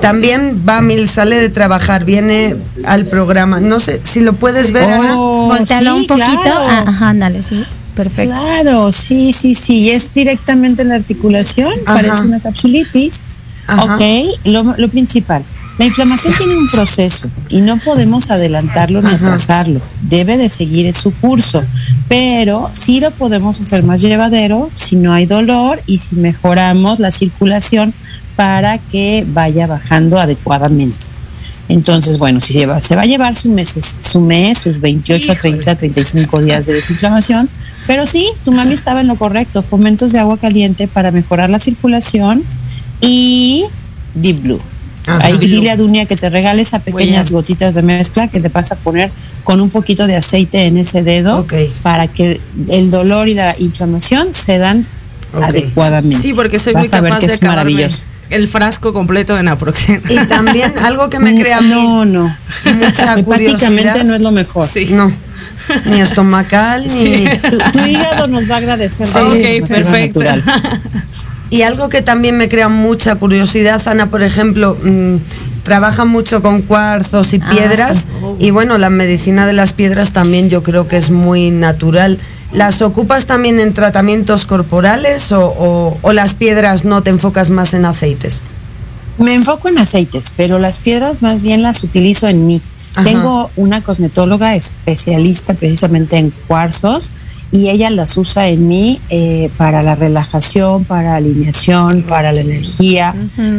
también 0.00 0.64
va 0.68 0.80
Mil, 0.80 1.08
sale 1.08 1.36
de 1.36 1.48
trabajar, 1.48 2.04
viene 2.04 2.56
al 2.84 3.04
programa. 3.06 3.60
No 3.60 3.78
sé 3.78 4.00
si 4.02 4.20
lo 4.20 4.32
puedes 4.32 4.72
ver, 4.72 4.90
Ana. 4.90 5.14
Oh, 5.16 5.46
Voltealo 5.46 5.94
sí, 5.94 6.00
un 6.00 6.06
poquito. 6.08 6.42
claro. 6.42 6.60
Ah, 6.68 6.84
Ajá, 6.88 7.08
ándale, 7.10 7.42
sí. 7.42 7.64
Perfecto. 7.98 8.32
Claro, 8.32 8.92
sí, 8.92 9.32
sí, 9.32 9.56
sí, 9.56 9.90
es 9.90 10.14
directamente 10.14 10.82
en 10.82 10.90
la 10.90 10.94
articulación, 10.94 11.72
Ajá. 11.84 12.00
parece 12.00 12.22
una 12.22 12.38
capsulitis. 12.38 13.24
Ajá. 13.66 13.96
Ok, 13.96 14.02
lo, 14.44 14.76
lo 14.78 14.88
principal, 14.88 15.42
la 15.78 15.86
inflamación 15.86 16.32
tiene 16.38 16.56
un 16.56 16.70
proceso 16.70 17.28
y 17.48 17.60
no 17.60 17.76
podemos 17.78 18.30
adelantarlo 18.30 19.02
ni 19.02 19.08
Ajá. 19.08 19.16
atrasarlo, 19.16 19.80
debe 20.02 20.36
de 20.36 20.48
seguir 20.48 20.94
su 20.94 21.12
curso, 21.12 21.64
pero 22.08 22.70
sí 22.70 23.00
lo 23.00 23.10
podemos 23.10 23.60
hacer 23.60 23.82
más 23.82 24.00
llevadero 24.00 24.70
si 24.74 24.94
no 24.94 25.12
hay 25.12 25.26
dolor 25.26 25.80
y 25.86 25.98
si 25.98 26.14
mejoramos 26.14 27.00
la 27.00 27.10
circulación 27.10 27.92
para 28.36 28.78
que 28.78 29.26
vaya 29.26 29.66
bajando 29.66 30.20
adecuadamente. 30.20 31.08
Entonces, 31.68 32.18
bueno, 32.18 32.40
si 32.40 32.54
lleva, 32.54 32.80
se 32.80 32.96
va 32.96 33.02
a 33.02 33.06
llevar 33.06 33.36
su 33.36 33.50
mes, 33.50 33.98
su 34.00 34.20
mes, 34.20 34.58
sus 34.58 34.80
28 34.80 35.32
a 35.32 35.34
30, 35.34 35.74
35 35.74 36.40
días 36.40 36.66
de 36.66 36.72
desinflamación, 36.72 37.50
pero 37.86 38.06
sí, 38.06 38.26
tu 38.44 38.52
mami 38.52 38.72
estaba 38.72 39.00
en 39.00 39.06
lo 39.06 39.16
correcto, 39.16 39.60
fomentos 39.60 40.12
de 40.12 40.18
agua 40.18 40.38
caliente 40.38 40.88
para 40.88 41.10
mejorar 41.10 41.50
la 41.50 41.58
circulación 41.58 42.42
y 43.00 43.64
Deep 44.14 44.42
Blue. 44.42 44.60
Ajá. 45.06 45.26
Ahí 45.26 45.38
dile 45.38 45.70
a 45.70 45.76
Dunia 45.76 46.06
que 46.06 46.16
te 46.16 46.28
regale 46.28 46.62
esas 46.62 46.82
pequeñas 46.82 47.30
gotitas 47.30 47.74
de 47.74 47.82
mezcla 47.82 48.28
que 48.28 48.40
te 48.40 48.48
vas 48.48 48.72
a 48.72 48.76
poner 48.76 49.10
con 49.44 49.60
un 49.60 49.70
poquito 49.70 50.06
de 50.06 50.16
aceite 50.16 50.66
en 50.66 50.76
ese 50.76 51.02
dedo 51.02 51.46
para 51.82 52.08
que 52.08 52.40
el 52.68 52.90
dolor 52.90 53.28
y 53.28 53.34
la 53.34 53.56
inflamación 53.58 54.34
se 54.34 54.58
dan 54.58 54.86
adecuadamente. 55.32 56.18
Sí, 56.18 56.32
porque 56.34 56.58
soy 56.58 56.74
Vas 56.74 56.90
muy 56.90 56.98
a 56.98 57.00
ver 57.00 57.10
capaz 57.10 57.20
que 57.20 57.26
de 57.26 57.32
es 57.32 57.38
acabarme 57.38 57.72
maravilloso. 57.72 58.02
El 58.30 58.48
frasco 58.48 58.92
completo 58.92 59.34
de 59.34 59.42
Naproxen. 59.42 60.02
Y 60.08 60.16
también 60.26 60.72
algo 60.84 61.08
que 61.08 61.18
me 61.18 61.34
crea 61.34 61.58
a 61.58 61.60
mí 61.60 61.68
No, 61.70 62.04
no. 62.04 62.36
mucha 62.74 63.22
curiosidad. 63.24 64.02
no 64.04 64.14
es 64.14 64.22
lo 64.22 64.30
mejor. 64.30 64.66
Sí. 64.66 64.86
No, 64.90 65.10
ni 65.86 66.00
estomacal, 66.00 66.86
ni... 66.86 67.26
Tu, 67.50 67.58
tu 67.72 67.78
hígado 67.86 68.26
nos 68.28 68.48
va 68.50 68.54
a 68.54 68.58
agradecer. 68.58 69.06
Sí, 69.06 69.18
ok, 69.18 69.68
perfecto. 69.68 70.20
natural. 70.22 70.42
Y 71.50 71.62
algo 71.62 71.88
que 71.88 72.02
también 72.02 72.36
me 72.36 72.46
crea 72.46 72.68
mucha 72.68 73.14
curiosidad, 73.14 73.80
Ana, 73.88 74.10
por 74.10 74.22
ejemplo, 74.22 74.76
mm, 74.82 75.16
trabaja 75.62 76.04
mucho 76.04 76.42
con 76.42 76.60
cuarzos 76.60 77.32
y 77.32 77.40
Ah, 77.42 77.48
piedras. 77.50 78.04
Y 78.38 78.50
bueno, 78.50 78.76
la 78.76 78.90
medicina 78.90 79.46
de 79.46 79.54
las 79.54 79.72
piedras 79.72 80.12
también 80.12 80.50
yo 80.50 80.62
creo 80.62 80.88
que 80.88 80.98
es 80.98 81.10
muy 81.10 81.50
natural. 81.50 82.18
¿Las 82.52 82.80
ocupas 82.82 83.26
también 83.26 83.60
en 83.60 83.74
tratamientos 83.74 84.46
corporales 84.46 85.32
o, 85.32 85.46
o- 85.48 85.98
o 86.00 86.12
las 86.12 86.34
piedras 86.34 86.84
no 86.84 87.02
te 87.02 87.10
enfocas 87.10 87.50
más 87.50 87.74
en 87.74 87.84
aceites? 87.84 88.42
Me 89.18 89.34
enfoco 89.34 89.68
en 89.68 89.78
aceites, 89.78 90.32
pero 90.36 90.58
las 90.58 90.78
piedras 90.78 91.22
más 91.22 91.42
bien 91.42 91.62
las 91.62 91.82
utilizo 91.84 92.28
en 92.28 92.46
mí. 92.46 92.62
Ajá. 92.94 93.04
Tengo 93.04 93.50
una 93.56 93.82
cosmetóloga 93.82 94.54
especialista 94.54 95.54
precisamente 95.54 96.16
en 96.16 96.32
cuarzos 96.46 97.10
y 97.50 97.68
ella 97.68 97.90
las 97.90 98.16
usa 98.16 98.48
en 98.48 98.66
mí 98.68 99.00
eh, 99.10 99.50
para 99.56 99.82
la 99.82 99.94
relajación, 99.94 100.84
para 100.84 101.16
alineación, 101.16 102.02
para 102.02 102.32
la 102.32 102.40
energía. 102.40 103.14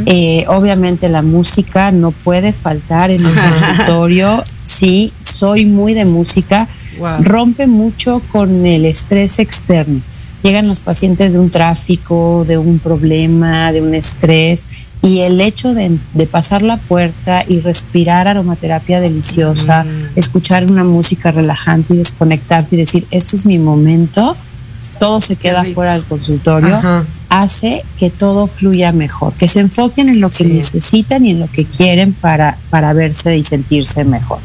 Eh, 0.06 0.46
obviamente 0.48 1.10
la 1.10 1.22
música 1.22 1.92
no 1.92 2.12
puede 2.12 2.54
faltar 2.54 3.12
en 3.12 3.26
el 3.26 3.34
consultorio. 3.34 4.44
Sí, 4.64 5.12
soy 5.24 5.66
muy 5.66 5.94
de 5.94 6.06
música. 6.06 6.68
Wow. 7.00 7.24
Rompe 7.24 7.66
mucho 7.68 8.22
con 8.32 8.66
el 8.66 8.86
estrés 8.86 9.40
externo. 9.40 10.02
llegan 10.44 10.68
los 10.70 10.80
pacientes 10.80 11.34
de 11.34 11.40
un 11.40 11.50
tráfico, 11.50 12.46
de 12.48 12.58
un 12.58 12.80
problema, 12.80 13.72
de 13.74 13.82
un 13.82 13.94
estrés, 13.94 14.64
y 15.02 15.20
el 15.20 15.42
hecho 15.42 15.74
de, 15.74 15.98
de 16.14 16.28
pasar 16.28 16.62
la 16.62 16.78
puerta 16.78 17.44
y 17.48 17.60
respirar 17.60 18.28
aromaterapia 18.28 19.02
deliciosa, 19.02 19.86
escuchar 20.16 20.66
una 20.72 20.84
música 20.86 21.32
relajante 21.32 21.94
y 21.94 21.98
desconectarte 21.98 22.76
y 22.76 22.80
decir, 22.80 23.06
este 23.12 23.36
es 23.36 23.46
mi 23.46 23.60
momento, 23.60 24.38
todo 24.98 25.20
se 25.20 25.36
queda 25.36 25.64
fuera 25.66 25.94
del 25.94 26.04
consultorio, 26.04 26.76
Ajá. 26.76 27.06
hace 27.30 27.84
que 27.98 28.10
todo 28.10 28.48
fluya 28.48 28.92
mejor, 28.94 29.34
que 29.34 29.48
se 29.50 29.60
enfoquen 29.60 30.08
en 30.10 30.22
lo 30.22 30.30
que 30.30 30.46
Sí. 30.46 30.54
necesitan 30.54 31.26
y 31.26 31.32
en 31.32 31.40
lo 31.42 31.48
que 31.52 31.66
quieren 31.66 32.14
para, 32.14 32.58
para 32.70 32.94
verse 32.94 33.38
y 33.38 33.44
sentirse 33.44 34.04
mejor. 34.06 34.40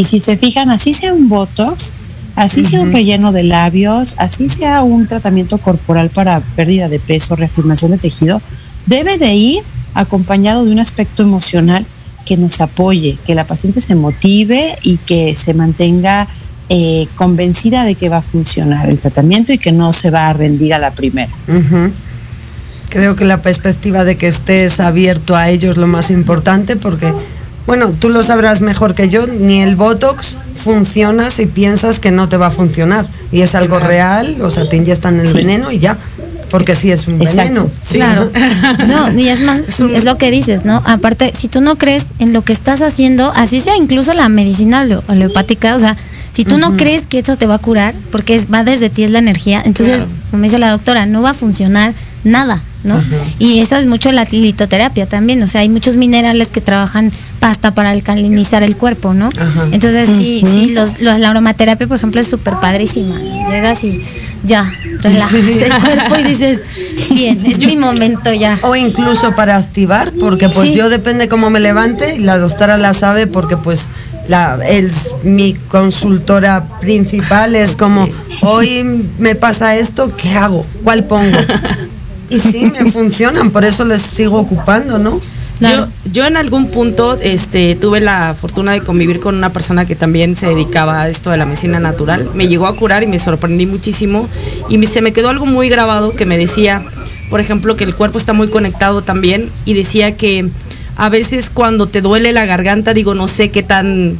Y 0.00 0.04
si 0.04 0.18
se 0.18 0.38
fijan, 0.38 0.70
así 0.70 0.94
sea 0.94 1.12
un 1.12 1.28
Botox, 1.28 1.92
así 2.34 2.64
sea 2.64 2.80
un 2.80 2.90
relleno 2.90 3.32
de 3.32 3.42
labios, 3.42 4.14
así 4.16 4.48
sea 4.48 4.82
un 4.82 5.06
tratamiento 5.06 5.58
corporal 5.58 6.08
para 6.08 6.40
pérdida 6.40 6.88
de 6.88 6.98
peso, 6.98 7.36
reafirmación 7.36 7.90
de 7.90 7.98
tejido, 7.98 8.40
debe 8.86 9.18
de 9.18 9.34
ir 9.34 9.62
acompañado 9.92 10.64
de 10.64 10.72
un 10.72 10.78
aspecto 10.78 11.22
emocional 11.22 11.84
que 12.24 12.38
nos 12.38 12.62
apoye, 12.62 13.18
que 13.26 13.34
la 13.34 13.46
paciente 13.46 13.82
se 13.82 13.94
motive 13.94 14.78
y 14.82 14.96
que 14.96 15.36
se 15.36 15.52
mantenga 15.52 16.26
eh, 16.70 17.06
convencida 17.14 17.84
de 17.84 17.94
que 17.94 18.08
va 18.08 18.18
a 18.18 18.22
funcionar 18.22 18.88
el 18.88 18.98
tratamiento 18.98 19.52
y 19.52 19.58
que 19.58 19.70
no 19.70 19.92
se 19.92 20.10
va 20.10 20.28
a 20.28 20.32
rendir 20.32 20.72
a 20.72 20.78
la 20.78 20.92
primera. 20.92 21.30
Creo 22.88 23.16
que 23.16 23.24
la 23.24 23.40
perspectiva 23.40 24.02
de 24.04 24.16
que 24.16 24.28
estés 24.28 24.80
abierto 24.80 25.36
a 25.36 25.50
ellos 25.50 25.72
es 25.72 25.76
lo 25.76 25.86
más 25.86 26.10
importante 26.10 26.74
porque, 26.74 27.12
bueno, 27.66 27.92
tú 27.98 28.08
lo 28.08 28.22
sabrás 28.22 28.60
mejor 28.60 28.94
que 28.94 29.08
yo, 29.08 29.26
ni 29.26 29.60
el 29.60 29.76
Botox 29.76 30.36
funciona 30.56 31.30
si 31.30 31.46
piensas 31.46 32.00
que 32.00 32.10
no 32.10 32.28
te 32.28 32.36
va 32.36 32.48
a 32.48 32.50
funcionar. 32.50 33.06
Y 33.32 33.42
es 33.42 33.54
algo 33.54 33.78
real, 33.78 34.36
o 34.42 34.50
sea, 34.50 34.68
te 34.68 34.76
inyectan 34.76 35.18
el 35.20 35.26
Sí. 35.28 35.34
veneno 35.34 35.70
y 35.70 35.78
ya. 35.78 35.96
Porque 36.50 36.74
sí 36.74 36.90
es 36.90 37.06
un 37.06 37.20
Exacto. 37.22 37.42
veneno. 37.42 37.70
Sí. 37.80 37.96
Claro. 37.98 38.30
No, 38.88 39.18
y 39.18 39.28
es 39.28 39.40
más, 39.40 39.60
es 39.68 40.04
lo 40.04 40.18
que 40.18 40.30
dices, 40.32 40.64
¿no? 40.64 40.82
Aparte, 40.84 41.32
si 41.38 41.46
tú 41.48 41.60
no 41.60 41.76
crees 41.78 42.06
en 42.18 42.32
lo 42.32 42.42
que 42.42 42.52
estás 42.52 42.82
haciendo, 42.82 43.32
así 43.36 43.60
sea 43.60 43.76
incluso 43.76 44.12
la 44.14 44.28
medicina 44.28 44.84
aleopática, 45.06 45.76
o 45.76 45.78
sea, 45.78 45.96
si 46.32 46.44
tú 46.44 46.58
no 46.58 46.76
crees 46.76 47.06
que 47.06 47.20
eso 47.20 47.36
te 47.36 47.46
va 47.46 47.54
a 47.56 47.58
curar, 47.58 47.94
porque 48.10 48.44
va 48.52 48.64
desde 48.64 48.90
ti 48.90 49.04
es 49.04 49.10
la 49.10 49.18
energía, 49.20 49.62
entonces, 49.64 49.96
Claro. 49.98 50.10
como 50.32 50.42
dice 50.42 50.58
la 50.58 50.70
doctora, 50.70 51.06
no 51.06 51.22
va 51.22 51.30
a 51.30 51.34
funcionar 51.34 51.92
nada, 52.24 52.60
¿no? 52.84 53.00
Y 53.38 53.60
eso 53.60 53.76
es 53.76 53.86
mucho 53.86 54.10
la 54.10 54.24
litoterapia 54.24 55.06
también, 55.06 55.42
o 55.42 55.46
sea, 55.46 55.60
hay 55.60 55.68
muchos 55.68 55.96
minerales 55.96 56.48
que 56.48 56.60
trabajan 56.60 57.10
pasta 57.40 57.72
para 57.74 57.90
alcalinizar 57.90 58.62
el 58.62 58.76
cuerpo, 58.76 59.14
¿no? 59.14 59.30
Ajá. 59.36 59.66
Entonces, 59.72 60.08
sí, 60.18 60.42
sí, 60.44 60.66
los, 60.72 61.00
los- 61.00 61.18
la 61.18 61.30
aromaterapia, 61.30 61.86
por 61.86 61.96
ejemplo, 61.96 62.20
es 62.20 62.28
súper 62.28 62.54
padrísima. 62.60 63.18
Llegas 63.48 63.82
y 63.82 64.00
ya, 64.44 64.72
relajas 65.00 65.34
el 65.34 65.72
cuerpo 65.82 66.16
y 66.18 66.22
dices, 66.22 66.62
bien, 67.10 67.44
es 67.44 67.58
mi 67.58 67.76
momento 67.76 68.32
ya. 68.32 68.58
O 68.62 68.76
incluso 68.76 69.34
para 69.34 69.56
activar, 69.56 70.12
porque 70.20 70.48
pues 70.48 70.70
Sí. 70.70 70.76
yo 70.76 70.88
depende 70.90 71.28
cómo 71.28 71.50
me 71.50 71.60
levante, 71.60 72.18
la 72.20 72.38
doctora 72.38 72.76
la 72.78 72.92
sabe 72.92 73.26
porque 73.26 73.56
pues 73.56 73.88
la, 74.28 74.58
es 74.68 75.14
mi 75.24 75.54
consultora 75.68 76.64
principal, 76.80 77.56
es 77.56 77.74
como, 77.74 78.08
hoy 78.42 79.08
me 79.18 79.34
pasa 79.34 79.74
esto, 79.76 80.12
¿qué 80.16 80.34
hago? 80.34 80.64
¿Cuál 80.84 81.04
pongo? 81.04 81.38
Y 82.32 82.38
sí, 82.38 82.70
me 82.70 82.88
funcionan, 82.92 83.50
por 83.50 83.64
eso 83.64 83.84
les 83.84 84.02
sigo 84.02 84.38
ocupando, 84.38 85.00
¿no? 85.00 85.20
Yo, 85.60 85.88
yo 86.10 86.26
en 86.26 86.36
algún 86.36 86.68
punto 86.68 87.18
este, 87.20 87.74
tuve 87.74 88.00
la 88.00 88.34
fortuna 88.38 88.72
de 88.72 88.80
convivir 88.80 89.20
con 89.20 89.34
una 89.34 89.52
persona 89.52 89.84
que 89.84 89.94
también 89.94 90.34
se 90.36 90.46
dedicaba 90.46 91.02
a 91.02 91.08
esto 91.08 91.30
de 91.30 91.36
la 91.36 91.44
medicina 91.44 91.78
natural. 91.80 92.30
Me 92.34 92.48
llegó 92.48 92.66
a 92.66 92.76
curar 92.76 93.02
y 93.02 93.06
me 93.06 93.18
sorprendí 93.18 93.66
muchísimo. 93.66 94.28
Y 94.70 94.84
se 94.86 95.02
me 95.02 95.12
quedó 95.12 95.28
algo 95.28 95.44
muy 95.44 95.68
grabado 95.68 96.12
que 96.16 96.24
me 96.24 96.38
decía, 96.38 96.82
por 97.28 97.40
ejemplo, 97.40 97.76
que 97.76 97.84
el 97.84 97.94
cuerpo 97.94 98.18
está 98.18 98.32
muy 98.32 98.48
conectado 98.48 99.02
también. 99.02 99.50
Y 99.66 99.74
decía 99.74 100.16
que 100.16 100.48
a 100.96 101.08
veces 101.10 101.50
cuando 101.50 101.86
te 101.86 102.00
duele 102.00 102.32
la 102.32 102.46
garganta, 102.46 102.94
digo, 102.94 103.14
no 103.14 103.28
sé 103.28 103.50
qué 103.50 103.62
tan 103.62 104.18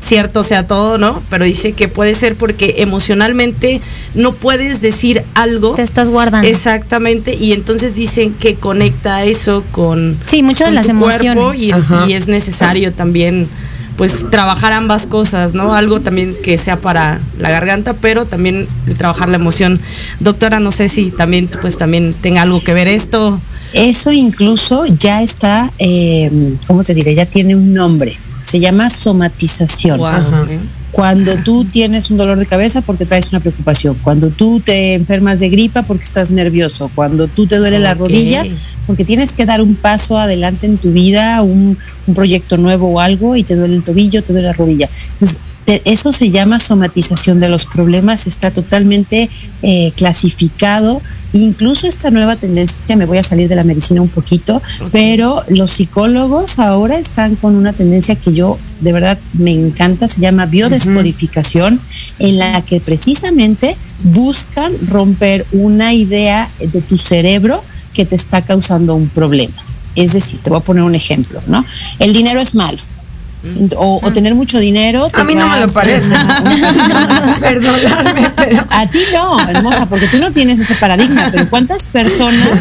cierto 0.00 0.44
sea 0.44 0.66
todo, 0.66 0.98
¿no? 0.98 1.22
Pero 1.30 1.44
dice 1.44 1.72
que 1.72 1.88
puede 1.88 2.14
ser 2.14 2.36
porque 2.36 2.76
emocionalmente 2.78 3.80
no 4.14 4.32
puedes 4.32 4.80
decir 4.80 5.24
algo. 5.34 5.74
Te 5.74 5.82
estás 5.82 6.10
guardando. 6.10 6.46
Exactamente, 6.48 7.34
y 7.34 7.52
entonces 7.52 7.94
dicen 7.94 8.34
que 8.34 8.54
conecta 8.54 9.24
eso 9.24 9.64
con, 9.70 10.18
Sí, 10.26 10.42
muchas 10.42 10.68
de 10.68 10.74
las 10.74 10.86
tu 10.86 10.90
emociones. 10.90 11.42
cuerpo 11.44 12.06
y, 12.06 12.12
es 12.12 12.28
necesario 12.28 12.92
también 12.92 13.48
pues 13.96 14.28
trabajar 14.28 14.72
ambas 14.72 15.06
cosas, 15.06 15.54
¿no? 15.54 15.74
Algo 15.74 16.00
también 16.00 16.34
que 16.42 16.58
sea 16.58 16.76
para 16.76 17.20
la 17.38 17.50
garganta, 17.50 17.94
pero 17.94 18.26
también 18.26 18.66
el 18.86 18.96
trabajar 18.96 19.28
la 19.28 19.36
emoción. 19.36 19.80
Doctora, 20.20 20.58
no 20.58 20.72
sé 20.72 20.88
si 20.88 21.10
también 21.10 21.48
pues 21.60 21.78
también 21.78 22.12
tenga 22.20 22.42
algo 22.42 22.62
que 22.62 22.74
ver 22.74 22.88
esto. 22.88 23.40
Eso 23.72 24.12
incluso 24.12 24.84
ya 24.86 25.22
está, 25.22 25.70
eh, 25.78 26.30
¿cómo 26.66 26.84
te 26.84 26.94
diré? 26.94 27.14
Ya 27.14 27.26
tiene 27.26 27.54
un 27.56 27.72
nombre. 27.74 28.18
Se 28.44 28.60
llama 28.60 28.88
somatización. 28.90 29.98
Cuando 30.92 31.34
tú 31.38 31.64
tienes 31.64 32.08
un 32.10 32.16
dolor 32.18 32.38
de 32.38 32.46
cabeza 32.46 32.80
porque 32.80 33.04
traes 33.04 33.30
una 33.30 33.40
preocupación, 33.40 33.96
cuando 34.04 34.28
tú 34.28 34.60
te 34.60 34.94
enfermas 34.94 35.40
de 35.40 35.48
gripa 35.48 35.82
porque 35.82 36.04
estás 36.04 36.30
nervioso, 36.30 36.88
cuando 36.94 37.26
tú 37.26 37.48
te 37.48 37.56
duele 37.56 37.80
la 37.80 37.94
rodilla 37.94 38.42
porque 38.86 39.04
tienes 39.04 39.32
que 39.32 39.44
dar 39.44 39.60
un 39.60 39.74
paso 39.74 40.18
adelante 40.18 40.66
en 40.66 40.76
tu 40.78 40.92
vida, 40.92 41.42
un, 41.42 41.76
un 42.06 42.14
proyecto 42.14 42.58
nuevo 42.58 42.90
o 42.90 43.00
algo 43.00 43.34
y 43.34 43.42
te 43.42 43.56
duele 43.56 43.74
el 43.74 43.82
tobillo, 43.82 44.22
te 44.22 44.32
duele 44.32 44.46
la 44.46 44.52
rodilla. 44.52 44.88
Entonces, 45.14 45.38
te- 45.64 45.82
eso 45.84 46.12
se 46.12 46.30
llama 46.30 46.60
somatización 46.60 47.40
de 47.40 47.48
los 47.48 47.66
problemas, 47.66 48.28
está 48.28 48.52
totalmente 48.52 49.28
eh, 49.62 49.90
clasificado. 49.96 51.02
Incluso 51.34 51.88
esta 51.88 52.12
nueva 52.12 52.36
tendencia, 52.36 52.94
me 52.94 53.06
voy 53.06 53.18
a 53.18 53.24
salir 53.24 53.48
de 53.48 53.56
la 53.56 53.64
medicina 53.64 54.00
un 54.00 54.08
poquito, 54.08 54.62
pero 54.92 55.42
los 55.48 55.72
psicólogos 55.72 56.60
ahora 56.60 56.96
están 56.96 57.34
con 57.34 57.56
una 57.56 57.72
tendencia 57.72 58.14
que 58.14 58.32
yo 58.32 58.56
de 58.80 58.92
verdad 58.92 59.18
me 59.32 59.50
encanta, 59.50 60.06
se 60.06 60.20
llama 60.20 60.46
biodescodificación, 60.46 61.80
en 62.20 62.38
la 62.38 62.62
que 62.62 62.78
precisamente 62.78 63.76
buscan 64.04 64.72
romper 64.88 65.44
una 65.50 65.92
idea 65.92 66.48
de 66.60 66.80
tu 66.80 66.98
cerebro 66.98 67.64
que 67.94 68.06
te 68.06 68.14
está 68.14 68.40
causando 68.42 68.94
un 68.94 69.08
problema. 69.08 69.56
Es 69.96 70.12
decir, 70.12 70.38
te 70.38 70.50
voy 70.50 70.60
a 70.60 70.62
poner 70.62 70.84
un 70.84 70.94
ejemplo, 70.94 71.40
¿no? 71.48 71.64
El 71.98 72.12
dinero 72.12 72.40
es 72.40 72.54
malo. 72.54 72.78
O, 73.76 74.00
o 74.02 74.12
tener 74.12 74.34
mucho 74.34 74.58
dinero. 74.58 75.08
A 75.12 75.24
mí 75.24 75.34
no 75.34 75.48
me 75.48 75.60
lo 75.60 75.68
parece. 75.72 76.08
Perdonadme, 77.40 78.30
pero... 78.36 78.64
a 78.70 78.86
ti 78.86 79.00
no, 79.12 79.40
hermosa, 79.48 79.86
porque 79.86 80.06
tú 80.06 80.18
no 80.18 80.32
tienes 80.32 80.60
ese 80.60 80.74
paradigma, 80.76 81.28
pero 81.30 81.48
¿cuántas 81.50 81.84
personas 81.84 82.60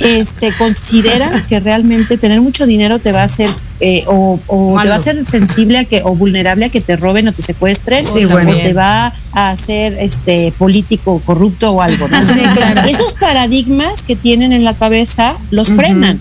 este, 0.00 0.52
consideran 0.52 1.42
que 1.48 1.60
realmente 1.60 2.18
tener 2.18 2.40
mucho 2.40 2.66
dinero 2.66 2.98
te 2.98 3.12
va 3.12 3.22
a 3.22 3.24
hacer 3.24 3.48
eh, 3.80 4.02
o, 4.08 4.40
o 4.48 4.80
te 4.82 4.88
va 4.88 4.96
a 4.96 4.98
ser 4.98 5.24
sensible 5.24 5.78
a 5.78 5.84
que 5.84 6.02
o 6.02 6.16
vulnerable 6.16 6.64
a 6.64 6.68
que 6.68 6.80
te 6.80 6.96
roben 6.96 7.28
o 7.28 7.32
te 7.32 7.42
secuestren 7.42 8.04
Sí, 8.06 8.24
o 8.24 8.28
bueno. 8.28 8.52
te 8.52 8.72
va 8.72 9.12
a 9.32 9.50
hacer 9.50 9.96
este 10.00 10.52
político 10.58 11.22
corrupto 11.24 11.70
o 11.72 11.82
algo? 11.82 12.08
¿no? 12.08 12.18
Sí, 12.24 12.40
claro. 12.54 12.88
Esos 12.88 13.14
paradigmas 13.14 14.02
que 14.02 14.16
tienen 14.16 14.52
en 14.52 14.64
la 14.64 14.74
cabeza 14.74 15.36
los 15.50 15.68
frenan. 15.68 16.18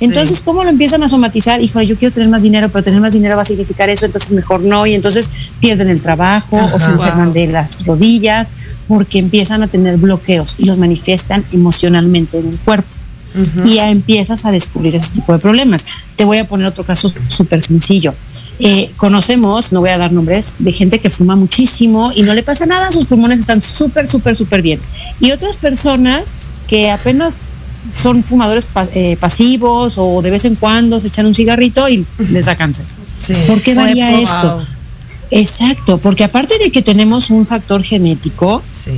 Entonces, 0.00 0.42
¿cómo 0.42 0.64
lo 0.64 0.70
empiezan 0.70 1.02
a 1.02 1.08
somatizar? 1.08 1.62
Híjole, 1.62 1.86
yo 1.86 1.96
quiero 1.96 2.12
tener 2.12 2.28
más 2.28 2.42
dinero, 2.42 2.68
pero 2.68 2.82
tener 2.82 3.00
más 3.00 3.12
dinero 3.12 3.36
va 3.36 3.42
a 3.42 3.44
significar 3.44 3.88
eso, 3.88 4.06
entonces 4.06 4.32
mejor 4.32 4.60
no, 4.60 4.86
y 4.86 4.94
entonces 4.94 5.30
pierden 5.60 5.88
el 5.88 6.02
trabajo 6.02 6.58
o 6.72 6.78
se 6.80 6.90
enferman 6.90 7.32
de 7.32 7.46
las 7.46 7.86
rodillas 7.86 8.50
porque 8.88 9.18
empiezan 9.18 9.62
a 9.62 9.68
tener 9.68 9.96
bloqueos 9.96 10.56
y 10.58 10.64
los 10.64 10.78
manifiestan 10.78 11.44
emocionalmente 11.52 12.38
en 12.38 12.48
el 12.48 12.58
cuerpo. 12.58 12.88
Y 13.64 13.76
ya 13.76 13.90
empiezas 13.90 14.44
a 14.44 14.52
descubrir 14.52 14.94
ese 14.94 15.14
tipo 15.14 15.32
de 15.32 15.40
problemas. 15.40 15.84
Te 16.14 16.24
voy 16.24 16.38
a 16.38 16.46
poner 16.46 16.68
otro 16.68 16.84
caso 16.84 17.12
súper 17.26 17.62
sencillo. 17.62 18.14
Eh, 18.60 18.92
conocemos, 18.96 19.72
no 19.72 19.80
voy 19.80 19.90
a 19.90 19.98
dar 19.98 20.12
nombres, 20.12 20.54
de 20.60 20.70
gente 20.70 21.00
que 21.00 21.10
fuma 21.10 21.34
muchísimo 21.34 22.12
y 22.14 22.22
no 22.22 22.32
le 22.32 22.44
pasa 22.44 22.64
nada, 22.64 22.92
sus 22.92 23.06
pulmones 23.06 23.40
están 23.40 23.60
súper, 23.60 24.06
súper, 24.06 24.36
súper 24.36 24.62
bien. 24.62 24.78
Y 25.18 25.32
otras 25.32 25.56
personas 25.56 26.32
que 26.68 26.92
apenas 26.92 27.36
son 28.00 28.22
fumadores 28.22 28.64
pa- 28.66 28.88
eh, 28.94 29.16
pasivos 29.18 29.94
o 29.98 30.22
de 30.22 30.30
vez 30.30 30.44
en 30.44 30.54
cuando 30.54 31.00
se 31.00 31.08
echan 31.08 31.26
un 31.26 31.34
cigarrito 31.34 31.88
y 31.88 32.04
les 32.30 32.46
da 32.46 32.56
cáncer. 32.56 32.84
Sí. 33.20 33.34
¿Por 33.46 33.60
qué 33.62 33.74
varía 33.74 34.20
esto? 34.20 34.64
Exacto, 35.30 35.98
porque 35.98 36.24
aparte 36.24 36.58
de 36.58 36.70
que 36.70 36.82
tenemos 36.82 37.30
un 37.30 37.46
factor 37.46 37.82
genético, 37.82 38.62
Sí. 38.74 38.92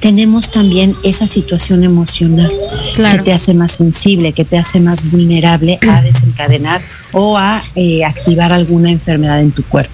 tenemos 0.00 0.50
también 0.50 0.94
esa 1.02 1.26
situación 1.26 1.82
emocional 1.84 2.52
Claro. 2.94 3.18
que 3.18 3.22
te 3.24 3.32
hace 3.32 3.54
más 3.54 3.72
sensible, 3.72 4.32
que 4.32 4.44
te 4.44 4.58
hace 4.58 4.80
más 4.80 5.10
vulnerable 5.10 5.78
a 5.88 6.02
desencadenar 6.02 6.80
o 7.12 7.38
a 7.38 7.60
eh, 7.74 8.04
activar 8.04 8.52
alguna 8.52 8.90
enfermedad 8.90 9.40
en 9.40 9.50
tu 9.52 9.64
cuerpo. 9.64 9.92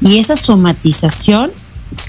Y 0.00 0.18
esa 0.18 0.36
somatización 0.36 1.50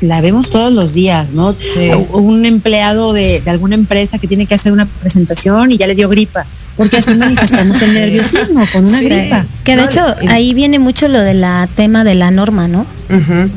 la 0.02 0.20
vemos 0.22 0.50
todos 0.50 0.74
los 0.74 0.94
días, 0.94 1.34
¿no? 1.36 1.54
Sí. 1.54 1.92
Un 2.12 2.46
empleado 2.46 3.14
de, 3.14 3.42
de 3.44 3.52
alguna 3.52 3.76
empresa 3.76 4.18
que 4.18 4.28
tiene 4.28 4.46
que 4.48 4.56
hacer 4.56 4.72
una 4.72 4.86
presentación 4.86 5.72
y 5.72 5.78
ya 5.78 5.86
le 5.88 5.96
dio 5.96 6.10
gripa. 6.10 6.46
porque 6.76 6.98
así 6.98 7.14
manifestamos 7.14 7.82
el 7.82 7.94
nerviosismo 7.94 8.66
con 8.74 8.86
una 8.86 9.00
Sí. 9.00 9.06
gripa. 9.06 9.46
Que 9.64 9.76
de 9.76 9.82
No, 9.84 9.88
hecho 9.88 10.02
ahí 10.30 10.54
viene 10.54 10.80
mucho 10.80 11.08
lo 11.08 11.20
de 11.22 11.34
la 11.34 11.70
tema 11.76 12.04
de 12.04 12.16
la 12.16 12.32
norma, 12.32 12.68
¿no? 12.68 12.86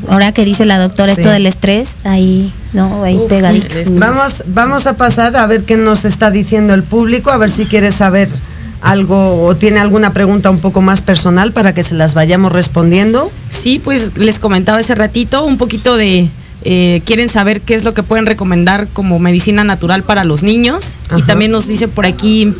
Ahora 0.07 0.31
que 0.31 0.45
dice 0.45 0.65
la 0.65 0.77
doctora 0.77 1.15
Sí. 1.15 1.21
esto 1.21 1.31
del 1.33 1.45
estrés, 1.47 1.95
ahí, 2.03 2.53
¿no? 2.73 3.03
Ahí 3.03 3.15
Uf, 3.17 3.27
pegadito. 3.27 3.75
Vamos, 3.93 4.43
vamos 4.47 4.87
a 4.87 4.93
pasar 4.95 5.35
a 5.35 5.45
ver 5.47 5.63
qué 5.63 5.75
nos 5.77 6.05
está 6.05 6.29
diciendo 6.31 6.73
el 6.75 6.83
público, 6.83 7.31
a 7.31 7.37
ver 7.37 7.49
si 7.49 7.65
quiere 7.65 7.91
saber 7.91 8.29
algo 8.81 9.43
o 9.43 9.55
tiene 9.55 9.79
alguna 9.79 10.13
pregunta 10.13 10.49
un 10.49 10.59
poco 10.59 10.81
más 10.81 11.01
personal 11.01 11.51
para 11.51 11.73
que 11.73 11.83
se 11.83 11.95
las 11.95 12.13
vayamos 12.13 12.51
respondiendo. 12.51 13.31
Sí, 13.49 13.79
pues 13.83 14.17
les 14.17 14.39
comentaba 14.39 14.79
hace 14.79 14.95
ratito 14.95 15.43
un 15.43 15.57
poquito 15.57 15.97
de, 15.97 16.29
eh, 16.65 17.01
quieren 17.05 17.29
saber 17.29 17.61
qué 17.61 17.73
es 17.75 17.85
lo 17.85 17.93
que 17.93 18.03
pueden 18.03 18.25
recomendar 18.25 18.87
como 18.91 19.17
medicina 19.19 19.63
natural 19.63 20.03
para 20.03 20.25
los 20.25 20.43
niños. 20.43 20.97
Y 21.17 21.21
también 21.23 21.51
nos 21.51 21.67
dice 21.67 21.87
por 21.87 22.05
aquí 22.05 22.53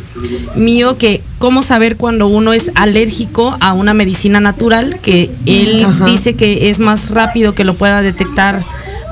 mío 0.56 0.96
que 0.96 1.20
cómo 1.38 1.62
saber 1.62 1.96
cuando 1.96 2.26
uno 2.26 2.52
es 2.52 2.72
alérgico 2.74 3.56
a 3.60 3.72
una 3.72 3.92
medicina 3.92 4.40
natural, 4.40 4.98
que 5.02 5.30
él 5.44 5.84
Ajá. 5.84 6.06
dice 6.06 6.34
que 6.34 6.70
es 6.70 6.80
más 6.80 7.10
rápido 7.10 7.54
que 7.54 7.64
lo 7.64 7.74
pueda 7.74 8.00
detectar 8.00 8.62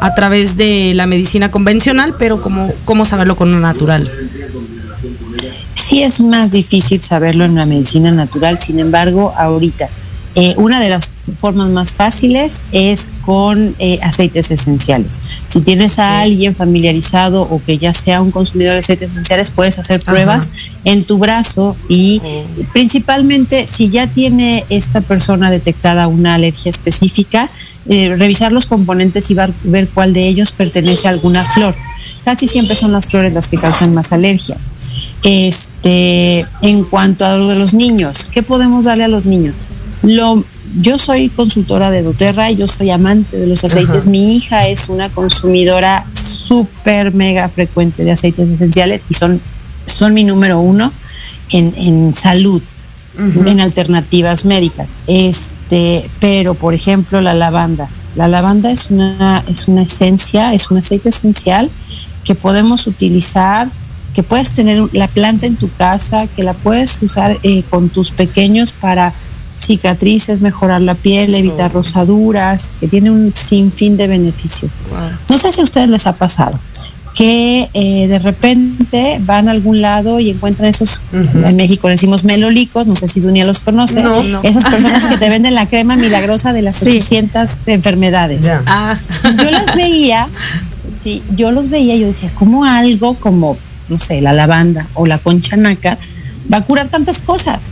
a 0.00 0.14
través 0.14 0.56
de 0.56 0.92
la 0.94 1.06
medicina 1.06 1.50
convencional, 1.50 2.14
pero 2.18 2.40
cómo, 2.40 2.72
cómo 2.84 3.04
saberlo 3.04 3.36
con 3.36 3.48
una 3.48 3.60
natural. 3.60 4.10
Sí 5.88 6.02
es 6.02 6.20
más 6.20 6.50
difícil 6.50 7.00
saberlo 7.00 7.46
en 7.46 7.54
la 7.54 7.64
medicina 7.64 8.10
natural, 8.10 8.58
sin 8.58 8.78
embargo, 8.78 9.32
ahorita 9.34 9.88
eh, 10.34 10.52
una 10.58 10.80
de 10.80 10.90
las 10.90 11.14
formas 11.32 11.70
más 11.70 11.94
fáciles 11.94 12.60
es 12.72 13.08
con 13.22 13.74
eh, 13.78 13.98
aceites 14.02 14.50
esenciales. 14.50 15.18
Si 15.48 15.62
tienes 15.62 15.98
a 15.98 16.20
alguien 16.20 16.54
familiarizado 16.54 17.40
o 17.40 17.62
que 17.64 17.78
ya 17.78 17.94
sea 17.94 18.20
un 18.20 18.32
consumidor 18.32 18.74
de 18.74 18.80
aceites 18.80 19.12
esenciales, 19.12 19.50
puedes 19.50 19.78
hacer 19.78 20.02
pruebas 20.02 20.50
en 20.84 21.04
tu 21.04 21.16
brazo 21.16 21.74
y 21.88 22.20
principalmente 22.74 23.66
si 23.66 23.88
ya 23.88 24.06
tiene 24.06 24.66
esta 24.68 25.00
persona 25.00 25.50
detectada 25.50 26.06
una 26.06 26.34
alergia 26.34 26.68
específica, 26.68 27.48
eh, 27.88 28.14
revisar 28.14 28.52
los 28.52 28.66
componentes 28.66 29.30
y 29.30 29.34
ver, 29.34 29.54
ver 29.64 29.88
cuál 29.88 30.12
de 30.12 30.28
ellos 30.28 30.52
pertenece 30.52 31.08
a 31.08 31.12
alguna 31.12 31.46
flor. 31.46 31.74
Casi 32.28 32.46
siempre 32.46 32.74
son 32.74 32.92
las 32.92 33.06
flores 33.06 33.32
las 33.32 33.48
que 33.48 33.56
causan 33.56 33.94
más 33.94 34.12
alergia. 34.12 34.58
Este, 35.22 36.44
en 36.60 36.84
cuanto 36.84 37.24
a 37.24 37.38
lo 37.38 37.48
de 37.48 37.56
los 37.56 37.72
niños, 37.72 38.28
¿qué 38.30 38.42
podemos 38.42 38.84
darle 38.84 39.04
a 39.04 39.08
los 39.08 39.24
niños? 39.24 39.54
Lo, 40.02 40.44
yo 40.76 40.98
soy 40.98 41.30
consultora 41.30 41.90
de 41.90 42.02
doTERRA 42.02 42.50
y 42.50 42.56
yo 42.56 42.68
soy 42.68 42.90
amante 42.90 43.38
de 43.38 43.46
los 43.46 43.64
aceites. 43.64 44.02
Ajá. 44.02 44.10
Mi 44.10 44.36
hija 44.36 44.68
es 44.68 44.90
una 44.90 45.08
consumidora 45.08 46.04
súper 46.12 47.14
mega 47.14 47.48
frecuente 47.48 48.04
de 48.04 48.10
aceites 48.10 48.46
esenciales 48.46 49.06
y 49.08 49.14
son, 49.14 49.40
son 49.86 50.12
mi 50.12 50.24
número 50.24 50.60
uno 50.60 50.92
en, 51.48 51.72
en 51.78 52.12
salud, 52.12 52.60
en 53.46 53.58
alternativas 53.58 54.44
médicas. 54.44 54.96
Este, 55.06 56.10
pero 56.20 56.52
por 56.52 56.74
ejemplo 56.74 57.22
la 57.22 57.32
lavanda. 57.32 57.88
La 58.16 58.28
lavanda 58.28 58.70
es 58.70 58.90
una, 58.90 59.42
es 59.48 59.66
una 59.66 59.80
esencia, 59.80 60.52
es 60.52 60.70
un 60.70 60.76
aceite 60.76 61.08
esencial 61.08 61.70
que 62.28 62.34
podemos 62.34 62.86
utilizar, 62.86 63.68
que 64.14 64.22
puedes 64.22 64.50
tener 64.50 64.82
la 64.92 65.08
planta 65.08 65.46
en 65.46 65.56
tu 65.56 65.70
casa, 65.72 66.26
que 66.36 66.42
la 66.42 66.52
puedes 66.52 67.02
usar 67.02 67.38
eh, 67.42 67.62
con 67.70 67.88
tus 67.88 68.10
pequeños 68.10 68.70
para 68.72 69.14
cicatrices, 69.58 70.42
mejorar 70.42 70.82
la 70.82 70.94
piel, 70.94 71.34
evitar 71.34 71.72
rosaduras, 71.72 72.70
que 72.80 72.86
tiene 72.86 73.10
un 73.10 73.32
sinfín 73.34 73.96
de 73.96 74.06
beneficios. 74.06 74.72
No 75.28 75.38
sé 75.38 75.50
si 75.52 75.62
a 75.62 75.64
ustedes 75.64 75.88
les 75.88 76.06
ha 76.06 76.12
pasado 76.12 76.60
que 77.14 77.68
eh, 77.74 78.06
de 78.06 78.18
repente 78.20 79.18
van 79.22 79.48
a 79.48 79.50
algún 79.50 79.80
lado 79.80 80.20
y 80.20 80.30
encuentran 80.30 80.68
esos, 80.68 81.02
Ujú. 81.12 81.44
en 81.44 81.56
México 81.56 81.88
le 81.88 81.94
decimos 81.94 82.24
melolicos, 82.24 82.86
no 82.86 82.94
sé 82.94 83.08
si 83.08 83.18
Dunia 83.20 83.44
los 83.44 83.58
conoce, 83.58 84.00
No. 84.04 84.22
No. 84.22 84.40
esas 84.44 84.64
personas 84.66 85.04
que 85.06 85.16
te 85.22 85.28
venden 85.28 85.56
la 85.56 85.66
crema 85.66 85.96
milagrosa 85.96 86.52
de 86.52 86.62
las 86.62 86.76
Sí. 86.76 86.86
800 86.90 87.50
enfermedades. 87.66 88.44
Ya. 88.44 88.62
Ah, 88.66 88.96
Yo 89.36 89.50
los 89.50 89.74
veía, 89.74 90.28
sí, 90.98 91.22
yo 91.34 91.50
los 91.50 91.70
veía 91.70 91.94
y 91.94 92.00
yo 92.00 92.06
decía, 92.08 92.30
¿cómo 92.34 92.64
algo 92.64 93.14
como, 93.14 93.56
no 93.88 93.98
sé, 93.98 94.20
la 94.20 94.32
lavanda 94.32 94.86
o 94.94 95.06
la 95.06 95.18
concha 95.18 95.56
naca 95.56 95.98
va 96.52 96.58
a 96.58 96.62
curar 96.62 96.88
tantas 96.88 97.18
cosas? 97.20 97.70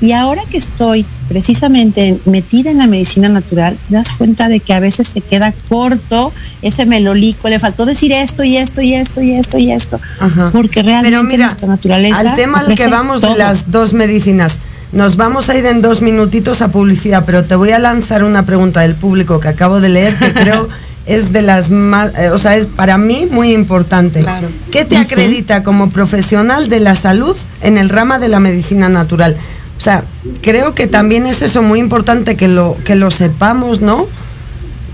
Y 0.00 0.12
ahora 0.12 0.42
que 0.50 0.58
estoy 0.58 1.06
precisamente 1.28 2.18
metida 2.26 2.70
en 2.70 2.78
la 2.78 2.86
medicina 2.86 3.28
natural, 3.28 3.78
te 3.88 3.94
das 3.94 4.10
cuenta 4.12 4.48
de 4.48 4.60
que 4.60 4.74
a 4.74 4.80
veces 4.80 5.08
se 5.08 5.20
queda 5.20 5.54
corto 5.68 6.32
ese 6.62 6.84
melolico, 6.84 7.48
le 7.48 7.58
faltó 7.58 7.86
decir 7.86 8.12
esto 8.12 8.44
y 8.44 8.56
esto 8.56 8.82
y 8.82 8.94
esto 8.94 9.22
y 9.22 9.32
esto 9.32 9.56
y 9.56 9.72
esto, 9.72 9.98
Ajá. 10.20 10.50
porque 10.52 10.82
realmente 10.82 11.10
Pero 11.10 11.22
mira, 11.22 11.46
nuestra 11.46 11.68
naturaleza 11.68 12.20
al 12.20 12.34
tema 12.34 12.58
al 12.60 12.74
que 12.74 12.86
vamos 12.88 13.22
todo. 13.22 13.32
de 13.32 13.38
las 13.38 13.70
dos 13.70 13.94
medicinas, 13.94 14.58
nos 14.92 15.16
vamos 15.16 15.48
a 15.48 15.56
ir 15.56 15.64
en 15.66 15.80
dos 15.80 16.02
minutitos 16.02 16.60
a 16.60 16.68
publicidad, 16.68 17.24
pero 17.24 17.42
te 17.42 17.54
voy 17.54 17.70
a 17.70 17.78
lanzar 17.78 18.24
una 18.24 18.44
pregunta 18.44 18.80
del 18.80 18.94
público 18.94 19.40
que 19.40 19.48
acabo 19.48 19.80
de 19.80 19.88
leer 19.88 20.14
que 20.16 20.32
creo 20.34 20.68
es 21.06 21.32
de 21.32 21.42
las 21.42 21.70
más, 21.70 22.12
eh, 22.18 22.30
o 22.30 22.38
sea, 22.38 22.56
es 22.56 22.66
para 22.66 22.98
mí 22.98 23.28
muy 23.30 23.52
importante. 23.52 24.20
Claro. 24.20 24.48
¿Qué 24.70 24.84
te 24.84 24.96
acredita 24.96 25.62
como 25.62 25.90
profesional 25.90 26.68
de 26.68 26.80
la 26.80 26.96
salud 26.96 27.36
en 27.60 27.78
el 27.78 27.88
rama 27.88 28.18
de 28.18 28.28
la 28.28 28.40
medicina 28.40 28.88
natural? 28.88 29.36
O 29.76 29.80
sea, 29.80 30.02
creo 30.40 30.74
que 30.74 30.86
también 30.86 31.26
es 31.26 31.42
eso 31.42 31.62
muy 31.62 31.78
importante 31.78 32.36
que 32.36 32.48
lo, 32.48 32.76
que 32.84 32.94
lo 32.94 33.10
sepamos, 33.10 33.80
¿no? 33.80 34.06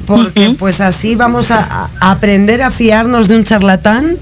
Porque 0.06 0.56
pues 0.58 0.80
así 0.80 1.14
vamos 1.14 1.52
a, 1.52 1.88
a 2.00 2.10
aprender 2.10 2.62
a 2.62 2.70
fiarnos 2.70 3.28
de 3.28 3.36
un 3.36 3.44
charlatán 3.44 4.16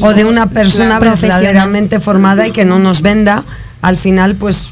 o 0.00 0.12
de 0.12 0.24
una 0.24 0.46
persona 0.48 1.00
verdaderamente 1.00 1.98
formada 1.98 2.46
y 2.46 2.52
que 2.52 2.64
no 2.64 2.78
nos 2.78 3.02
venda 3.02 3.42
al 3.80 3.96
final 3.96 4.36
pues 4.36 4.70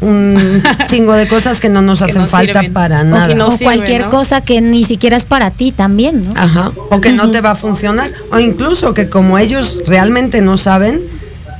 un 0.00 0.62
chingo 0.86 1.12
de 1.14 1.28
cosas 1.28 1.60
que 1.60 1.68
no 1.68 1.82
nos 1.82 1.98
Que 2.00 2.06
hacen 2.06 2.22
no 2.22 2.28
falta 2.28 2.60
sirven. 2.60 2.72
para 2.72 3.04
nada. 3.04 3.34
no 3.34 3.48
o 3.48 3.50
sirve, 3.50 3.64
cualquier 3.64 4.02
¿no? 4.02 4.10
cosa 4.10 4.40
que 4.40 4.60
ni 4.60 4.84
siquiera 4.84 5.16
es 5.16 5.24
para 5.24 5.50
ti 5.50 5.72
también, 5.72 6.24
¿no? 6.26 6.32
Ajá. 6.40 6.72
O 6.90 7.00
que 7.00 7.12
no 7.12 7.30
te 7.30 7.40
va 7.40 7.52
a 7.52 7.54
funcionar. 7.54 8.10
O 8.32 8.38
incluso 8.38 8.94
que 8.94 9.08
como 9.08 9.38
ellos 9.38 9.80
realmente 9.86 10.40
no 10.40 10.56
saben, 10.56 11.00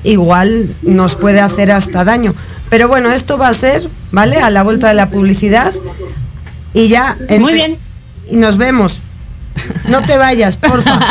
igual 0.05 0.69
nos 0.83 1.17
puede 1.17 1.41
hacer 1.41 1.71
hasta 1.73 2.05
daño. 2.05 2.35
Pero 2.71 2.89
bueno, 2.89 3.11
esto 3.11 3.37
va 3.37 3.49
a 3.49 3.53
ser, 3.53 3.83
¿vale? 4.13 4.39
A 4.39 4.51
la 4.51 4.63
vuelta 4.63 4.89
de 4.89 4.95
la 4.95 5.11
publicidad. 5.11 5.73
Y 6.73 6.89
ya. 6.89 7.17
Muy 7.39 7.53
bien. 7.55 7.77
Y 8.31 8.37
nos 8.37 8.57
vemos. 8.57 9.01
No 9.89 10.03
te 10.03 10.17
vayas, 10.17 10.57
porfa. 10.57 10.99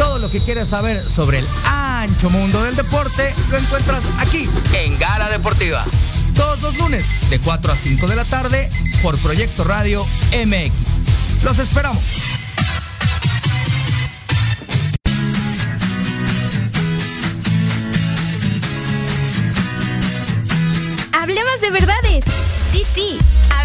Todo 0.00 0.18
lo 0.18 0.30
que 0.30 0.40
quieres 0.40 0.70
saber 0.70 1.10
sobre 1.10 1.40
el 1.40 1.46
ancho 1.66 2.30
mundo 2.30 2.62
del 2.62 2.74
deporte 2.74 3.34
lo 3.50 3.58
encuentras 3.58 4.02
aquí 4.18 4.48
en 4.72 4.98
Gala 4.98 5.28
Deportiva. 5.28 5.84
Todos 6.34 6.62
los 6.62 6.78
lunes 6.78 7.04
de 7.28 7.38
4 7.38 7.70
a 7.70 7.76
5 7.76 8.06
de 8.06 8.16
la 8.16 8.24
tarde 8.24 8.70
por 9.02 9.18
Proyecto 9.18 9.62
Radio 9.62 10.06
MX. 10.32 10.72
Los 11.44 11.58
esperamos. 11.58 12.02
Hablemos 21.12 21.60
de 21.60 21.70
verdades. 21.72 22.24
Sí, 22.72 22.86
sí, 22.94 23.18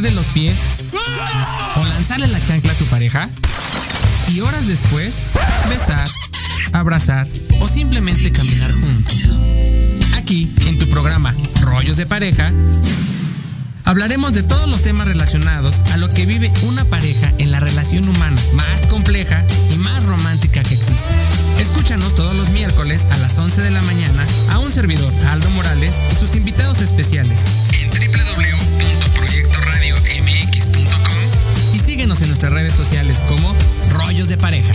de 0.00 0.10
los 0.10 0.26
pies 0.26 0.58
o 1.76 1.84
lanzarle 1.84 2.28
la 2.28 2.42
chancla 2.42 2.72
a 2.72 2.74
tu 2.74 2.84
pareja? 2.86 3.28
Y 4.28 4.40
horas 4.40 4.66
después, 4.66 5.20
besar, 5.68 6.08
abrazar 6.72 7.26
o 7.60 7.68
simplemente 7.68 8.32
caminar 8.32 8.72
juntos. 8.72 9.14
Aquí, 10.16 10.52
en 10.66 10.78
tu 10.78 10.88
programa 10.88 11.34
Rollos 11.60 11.96
de 11.96 12.04
Pareja, 12.04 12.50
hablaremos 13.84 14.34
de 14.34 14.42
todos 14.42 14.68
los 14.68 14.82
temas 14.82 15.06
relacionados 15.06 15.80
a 15.92 15.96
lo 15.96 16.08
que 16.10 16.26
vive 16.26 16.52
una 16.64 16.84
pareja 16.84 17.32
en 17.38 17.50
la 17.50 17.60
relación 17.60 18.08
humana 18.08 18.40
más 18.54 18.86
compleja 18.86 19.44
y 19.72 19.76
más 19.76 20.04
romántica 20.04 20.62
que 20.62 20.74
existe. 20.74 21.14
Escúchanos 21.58 22.14
todos 22.14 22.34
los 22.34 22.50
miércoles 22.50 23.06
a 23.10 23.16
las 23.18 23.38
11 23.38 23.62
de 23.62 23.70
la 23.70 23.82
mañana 23.82 24.26
a 24.50 24.58
un 24.58 24.70
servidor, 24.70 25.12
Aldo 25.30 25.48
Morales, 25.50 26.00
y 26.12 26.16
sus 26.16 26.34
invitados 26.34 26.80
especiales 26.80 27.46
síguenos 31.96 32.20
en 32.20 32.28
nuestras 32.28 32.52
redes 32.52 32.74
sociales 32.74 33.22
como 33.26 33.56
Rollos 33.88 34.28
de 34.28 34.36
Pareja. 34.36 34.74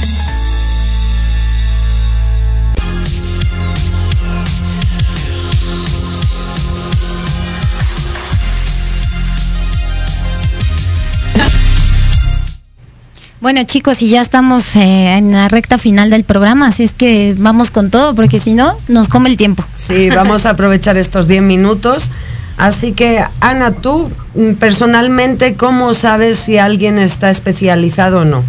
Bueno 13.41 13.63
chicos, 13.63 14.03
y 14.03 14.09
ya 14.09 14.21
estamos 14.21 14.75
eh, 14.75 15.17
en 15.17 15.31
la 15.31 15.47
recta 15.47 15.79
final 15.79 16.11
del 16.11 16.23
programa, 16.23 16.67
así 16.67 16.83
es 16.83 16.93
que 16.93 17.35
vamos 17.35 17.71
con 17.71 17.89
todo, 17.89 18.13
porque 18.13 18.39
si 18.39 18.53
no, 18.53 18.77
nos 18.87 19.09
come 19.09 19.31
el 19.31 19.35
tiempo. 19.35 19.65
Sí, 19.75 20.11
vamos 20.11 20.45
a 20.45 20.51
aprovechar 20.51 20.95
estos 20.95 21.27
10 21.27 21.41
minutos. 21.41 22.11
Así 22.57 22.91
que, 22.91 23.25
Ana, 23.39 23.71
tú 23.71 24.11
mm, 24.35 24.53
personalmente, 24.59 25.55
¿cómo 25.55 25.95
sabes 25.95 26.37
si 26.37 26.59
alguien 26.59 26.99
está 26.99 27.31
especializado 27.31 28.19
o 28.19 28.25
no? 28.25 28.43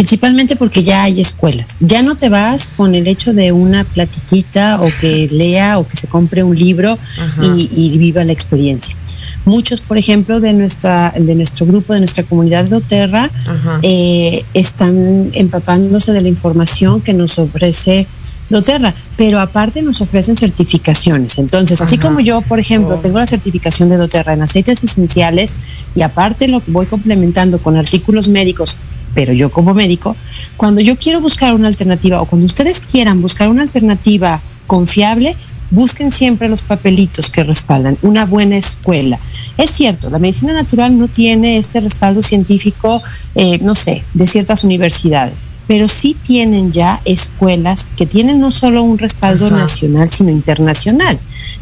Principalmente 0.00 0.56
porque 0.56 0.82
ya 0.82 1.02
hay 1.02 1.20
escuelas. 1.20 1.76
Ya 1.78 2.00
no 2.00 2.16
te 2.16 2.30
vas 2.30 2.68
con 2.68 2.94
el 2.94 3.06
hecho 3.06 3.34
de 3.34 3.52
una 3.52 3.84
platiquita 3.84 4.80
o 4.80 4.88
que 4.98 5.28
lea 5.30 5.78
o 5.78 5.86
que 5.86 5.94
se 5.94 6.06
compre 6.06 6.42
un 6.42 6.56
libro 6.56 6.98
y, 7.42 7.68
y 7.70 7.98
viva 7.98 8.24
la 8.24 8.32
experiencia. 8.32 8.96
Muchos, 9.44 9.82
por 9.82 9.98
ejemplo, 9.98 10.40
de 10.40 10.54
nuestra 10.54 11.12
de 11.14 11.34
nuestro 11.34 11.66
grupo, 11.66 11.92
de 11.92 12.00
nuestra 12.00 12.24
comunidad 12.24 12.64
de 12.64 12.76
Oterra, 12.76 13.30
eh, 13.82 14.44
están 14.54 15.30
empapándose 15.32 16.12
de 16.12 16.22
la 16.22 16.28
información 16.28 17.02
que 17.02 17.12
nos 17.12 17.38
ofrece 17.38 18.06
doTERRA, 18.48 18.94
pero 19.16 19.38
aparte 19.38 19.82
nos 19.82 20.00
ofrecen 20.00 20.36
certificaciones. 20.36 21.38
Entonces, 21.38 21.80
así 21.80 21.98
como 21.98 22.20
yo, 22.20 22.40
por 22.40 22.58
ejemplo, 22.58 22.96
tengo 22.96 23.18
la 23.18 23.26
certificación 23.26 23.88
de 23.88 23.96
doTERRA 23.96 24.32
en 24.32 24.42
aceites 24.42 24.82
esenciales 24.82 25.54
y 25.94 26.02
aparte 26.02 26.48
lo 26.48 26.62
voy 26.68 26.86
complementando 26.86 27.58
con 27.58 27.76
artículos 27.76 28.28
médicos, 28.28 28.76
pero 29.14 29.32
yo 29.32 29.50
como 29.50 29.74
médico, 29.74 30.16
cuando 30.56 30.80
yo 30.80 30.96
quiero 30.96 31.20
buscar 31.20 31.54
una 31.54 31.68
alternativa 31.68 32.20
o 32.20 32.26
cuando 32.26 32.46
ustedes 32.46 32.80
quieran 32.80 33.22
buscar 33.22 33.48
una 33.48 33.62
alternativa 33.62 34.40
confiable, 34.66 35.36
busquen 35.70 36.10
siempre 36.10 36.48
los 36.48 36.62
papelitos 36.62 37.30
que 37.30 37.44
respaldan 37.44 37.96
una 38.02 38.24
buena 38.24 38.56
escuela. 38.56 39.18
Es 39.56 39.70
cierto, 39.70 40.10
la 40.10 40.18
medicina 40.18 40.52
natural 40.52 40.98
no 40.98 41.08
tiene 41.08 41.58
este 41.58 41.80
respaldo 41.80 42.22
científico, 42.22 43.02
eh, 43.34 43.58
no 43.58 43.74
sé, 43.74 44.02
de 44.14 44.26
ciertas 44.26 44.64
universidades, 44.64 45.44
pero 45.70 45.86
sí 45.86 46.16
tienen 46.26 46.72
ya 46.72 47.00
escuelas 47.04 47.86
que 47.96 48.04
tienen 48.04 48.40
no 48.40 48.50
solo 48.50 48.82
un 48.82 48.98
respaldo 48.98 49.46
Ajá. 49.46 49.54
nacional, 49.58 50.08
sino 50.10 50.30
internacional. 50.30 51.16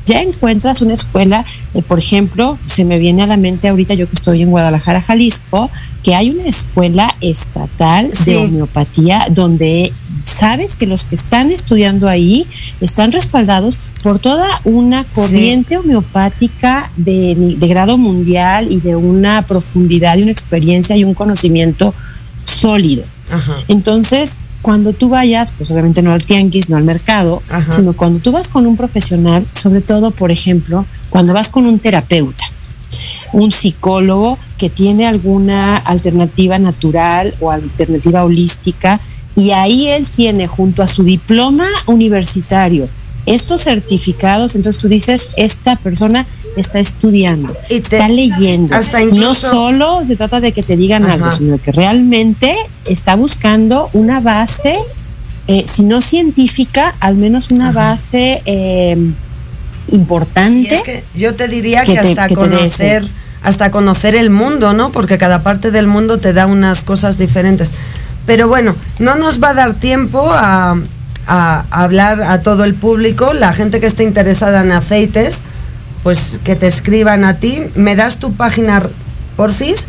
Ya 0.07 0.23
encuentras 0.23 0.81
una 0.81 0.95
escuela, 0.95 1.45
eh, 1.75 1.83
por 1.83 1.99
ejemplo, 1.99 2.57
se 2.65 2.87
me 2.87 2.99
viene 2.99 3.23
a 3.25 3.27
la 3.27 3.37
mente 3.37 3.69
ahorita 3.69 3.93
yo 3.93 4.09
que 4.09 4.15
estoy 4.15 4.41
en 4.41 4.49
Guadalajara, 4.51 5.03
Jalisco, 5.03 5.71
que 6.03 6.15
hay 6.15 6.31
una 6.31 6.45
escuela 6.49 7.15
estatal 7.21 8.09
Sí. 8.15 8.31
de 8.31 8.37
homeopatía 8.39 9.27
donde 9.29 9.93
sabes 10.25 10.75
que 10.75 10.87
los 10.87 11.05
que 11.05 11.15
están 11.15 11.51
estudiando 11.51 12.09
ahí 12.09 12.47
están 12.81 13.13
respaldados 13.13 13.79
por 14.03 14.21
toda 14.21 14.49
una 14.65 15.05
corriente 15.05 15.77
homeopática 15.77 16.91
de, 16.97 17.35
de 17.59 17.67
grado 17.69 17.99
mundial 17.99 18.69
y 18.73 18.81
de 18.81 18.97
una 18.97 19.43
profundidad 19.43 20.17
y 20.17 20.23
una 20.23 20.33
experiencia 20.33 20.97
y 20.97 21.05
un 21.05 21.13
conocimiento 21.13 21.93
sólido. 22.49 23.05
Entonces, 23.69 24.39
cuando 24.63 24.93
tú 24.93 25.09
vayas, 25.09 25.53
pues 25.57 25.71
obviamente 25.71 26.03
no 26.03 26.13
al 26.13 26.25
tianguis, 26.25 26.69
no 26.69 26.77
al 26.77 26.85
mercado, 26.85 27.43
Ajá. 27.49 27.71
sino 27.71 27.93
cuando 27.93 28.19
tú 28.19 28.33
vas 28.33 28.49
con 28.49 28.67
un 28.67 28.77
profesional, 28.77 29.47
sobre 29.53 29.81
todo, 29.81 30.11
por 30.11 30.31
ejemplo, 30.31 30.85
cuando 31.11 31.35
vas 31.35 31.49
con 31.49 31.67
un 31.67 31.79
terapeuta, 31.79 32.45
un 33.33 33.53
psicólogo 33.53 34.39
que 34.57 34.71
tiene 34.71 35.07
alguna 35.07 35.77
alternativa 35.77 36.59
natural 36.59 37.35
o 37.41 37.51
alternativa 37.51 38.25
holística, 38.25 38.99
y 39.37 39.51
ahí 39.51 39.89
él 39.89 40.09
tiene 40.09 40.49
junto 40.49 40.83
a 40.83 40.87
su 40.87 41.05
diploma 41.05 41.67
universitario 41.87 42.89
estos 43.27 43.63
certificados, 43.63 44.55
entonces 44.55 44.81
tú 44.81 44.89
dices, 44.89 45.31
esta 45.37 45.77
persona 45.77 46.27
está 46.57 46.81
estudiando, 46.81 47.55
está 47.69 48.09
leyendo. 48.09 48.75
hasta 48.75 48.99
no 49.01 49.05
incluso- 49.07 49.49
solo 49.51 50.05
se 50.05 50.17
trata 50.17 50.41
de 50.41 50.53
que 50.53 50.63
te 50.63 50.77
digan 50.77 51.05
Ajá. 51.05 51.15
algo, 51.15 51.31
sino 51.31 51.59
que 51.59 51.71
realmente 51.73 52.53
está 52.85 53.15
buscando 53.15 53.89
una 53.93 54.21
base, 54.21 54.77
eh, 55.47 55.65
si 55.69 55.83
no 55.85 56.01
científica, 56.01 56.95
al 57.01 57.15
menos 57.17 57.51
una 57.51 57.73
base 57.73 58.43
eh, 58.47 58.97
importante. 59.91 60.61
Y 60.61 60.67
es 60.75 60.83
que 60.83 61.05
yo 61.15 61.35
te 61.35 61.49
diría 61.49 61.85
que 61.85 61.95
que, 61.95 62.01
te- 62.01 62.09
hasta 62.11 62.29
que 62.29 62.35
te 62.35 62.41
conocer, 62.41 63.05
hasta 63.43 63.71
conocer 63.71 64.15
el 64.15 64.31
mundo, 64.31 64.73
¿no? 64.73 64.91
Porque 64.91 65.19
cada 65.19 65.43
parte 65.43 65.71
del 65.71 65.87
mundo 65.87 66.19
te 66.19 66.33
da 66.33 66.47
unas 66.47 66.83
cosas 66.83 67.19
diferentes. 67.19 67.73
Pero 68.27 68.49
bueno, 68.49 68.75
no 68.99 69.15
nos 69.17 69.43
va 69.43 69.51
a 69.51 69.55
dar 69.55 69.75
tiempo 69.75 70.29
a, 70.31 70.79
a 71.27 71.65
hablar 71.71 72.23
a 72.23 72.43
todo 72.43 72.65
el 72.65 72.75
público, 72.75 73.33
la 73.33 73.53
gente 73.53 73.81
que 73.81 73.87
esté 73.87 74.05
interesada 74.05 74.61
en 74.63 74.73
aceites, 74.73 75.43
pues 76.03 76.41
que 76.45 76.57
te 76.57 76.67
escriban 76.67 77.25
a 77.25 77.35
ti. 77.35 77.63
¿Me 77.75 77.97
das 77.97 78.19
tu 78.19 78.33
página, 78.33 78.83
porfis? 79.37 79.87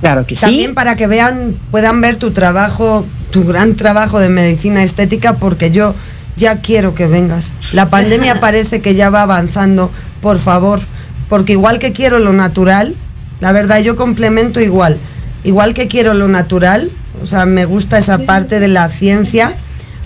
Claro 0.00 0.26
que 0.26 0.36
sí. 0.36 0.42
También 0.42 0.74
para 0.74 0.96
que 0.96 1.06
vean, 1.06 1.54
puedan 1.70 2.00
ver 2.00 2.16
tu 2.16 2.30
trabajo, 2.30 3.04
tu 3.30 3.44
gran 3.44 3.74
trabajo 3.74 4.20
de 4.20 4.28
medicina 4.28 4.82
estética, 4.82 5.34
porque 5.34 5.70
yo 5.70 5.94
ya 6.36 6.56
quiero 6.60 6.94
que 6.94 7.06
vengas. 7.06 7.52
La 7.72 7.90
pandemia 7.90 8.40
parece 8.40 8.80
que 8.80 8.94
ya 8.94 9.10
va 9.10 9.22
avanzando, 9.22 9.90
por 10.22 10.38
favor, 10.38 10.80
porque 11.28 11.52
igual 11.52 11.78
que 11.78 11.92
quiero 11.92 12.18
lo 12.18 12.32
natural, 12.32 12.94
la 13.40 13.52
verdad 13.52 13.80
yo 13.80 13.96
complemento 13.96 14.60
igual, 14.60 14.96
igual 15.44 15.74
que 15.74 15.88
quiero 15.88 16.14
lo 16.14 16.28
natural, 16.28 16.90
o 17.22 17.26
sea, 17.26 17.44
me 17.44 17.64
gusta 17.64 17.98
esa 17.98 18.18
parte 18.18 18.60
de 18.60 18.68
la 18.68 18.88
ciencia, 18.88 19.52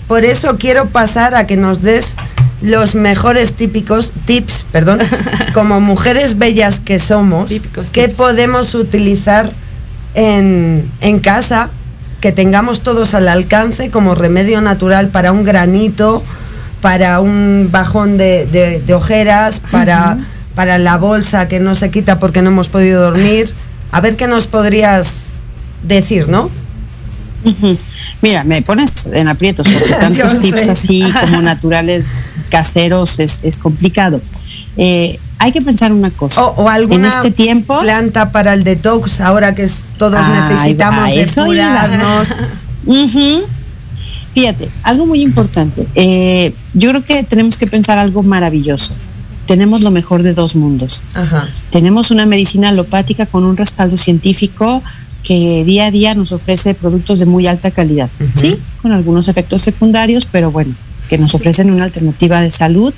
por 0.07 0.25
eso 0.25 0.57
quiero 0.57 0.87
pasar 0.87 1.35
a 1.35 1.47
que 1.47 1.55
nos 1.55 1.81
des 1.81 2.15
los 2.63 2.95
mejores 2.95 3.53
típicos 3.53 4.11
tips, 4.25 4.65
perdón, 4.71 4.99
como 5.53 5.79
mujeres 5.81 6.37
bellas 6.37 6.79
que 6.79 6.97
somos, 6.99 7.51
que 7.91 8.07
podemos 8.17 8.73
utilizar 8.73 9.51
en, 10.15 10.89
en 11.01 11.19
casa, 11.19 11.69
que 12.21 12.31
tengamos 12.31 12.81
todos 12.81 13.13
al 13.15 13.27
alcance 13.27 13.89
como 13.89 14.15
remedio 14.15 14.61
natural 14.61 15.09
para 15.09 15.31
un 15.31 15.43
granito, 15.43 16.23
para 16.81 17.19
un 17.19 17.69
bajón 17.71 18.17
de, 18.17 18.45
de- 18.45 18.79
de 18.79 18.93
ojeras, 18.93 19.61
para, 19.71 20.17
para 20.55 20.77
la 20.77 20.97
bolsa 20.97 21.47
que 21.47 21.59
no 21.59 21.75
se 21.75 21.89
quita 21.91 22.19
porque 22.19 22.41
no 22.41 22.49
hemos 22.49 22.69
podido 22.69 23.01
dormir. 23.03 23.53
A 23.91 24.01
ver 24.01 24.15
qué 24.15 24.27
nos 24.27 24.47
podrías 24.47 25.27
decir, 25.83 26.29
¿no? 26.29 26.49
Mira, 28.21 28.43
me 28.43 28.61
pones 28.61 29.07
en 29.07 29.27
aprietos 29.27 29.67
porque 29.67 29.93
tantos 29.99 30.41
tips 30.41 30.61
sé. 30.61 30.71
así 30.71 31.03
como 31.21 31.41
naturales, 31.41 32.07
caseros, 32.49 33.19
es, 33.19 33.39
es 33.43 33.57
complicado. 33.57 34.21
Eh, 34.77 35.19
hay 35.39 35.51
que 35.51 35.61
pensar 35.61 35.91
una 35.91 36.09
cosa. 36.09 36.41
O, 36.43 36.63
o 36.63 36.69
alguna 36.69 36.95
en 37.09 37.13
este 37.13 37.31
tiempo 37.31 37.79
planta 37.81 38.31
para 38.31 38.53
el 38.53 38.63
detox, 38.63 39.19
ahora 39.21 39.53
que 39.53 39.63
es- 39.63 39.83
todos 39.97 40.25
necesitamos 40.49 41.11
depurarnos. 41.13 42.33
Fíjate, 44.33 44.67
algo 44.83 45.05
muy 45.05 45.21
importante. 45.21 45.85
eh, 45.95 46.53
yo 46.73 46.89
creo 46.89 47.03
que 47.05 47.23
tenemos 47.23 47.55
que 47.55 47.67
pensar 47.67 47.99
algo 47.99 48.23
maravilloso. 48.23 48.93
Tenemos 49.45 49.83
lo 49.83 49.91
mejor 49.91 50.23
de 50.23 50.33
dos 50.33 50.55
mundos. 50.55 51.03
Ajá. 51.13 51.47
Tenemos 51.69 52.09
una 52.11 52.25
medicina 52.25 52.69
alopática 52.69 53.25
con 53.27 53.43
un 53.43 53.57
respaldo 53.57 53.97
científico 53.97 54.81
que 55.23 55.63
día 55.65 55.87
a 55.87 55.91
día 55.91 56.15
nos 56.15 56.31
ofrece 56.31 56.73
productos 56.73 57.19
de 57.19 57.25
muy 57.25 57.47
alta 57.47 57.71
calidad, 57.71 58.09
¿sí? 58.33 58.57
Con 58.81 58.91
algunos 58.91 59.27
efectos 59.29 59.61
secundarios, 59.61 60.27
pero 60.29 60.51
bueno, 60.51 60.73
que 61.07 61.17
nos 61.17 61.33
ofrecen 61.33 61.71
una 61.71 61.85
alternativa 61.85 62.41
de 62.41 62.51
salud 62.51 62.93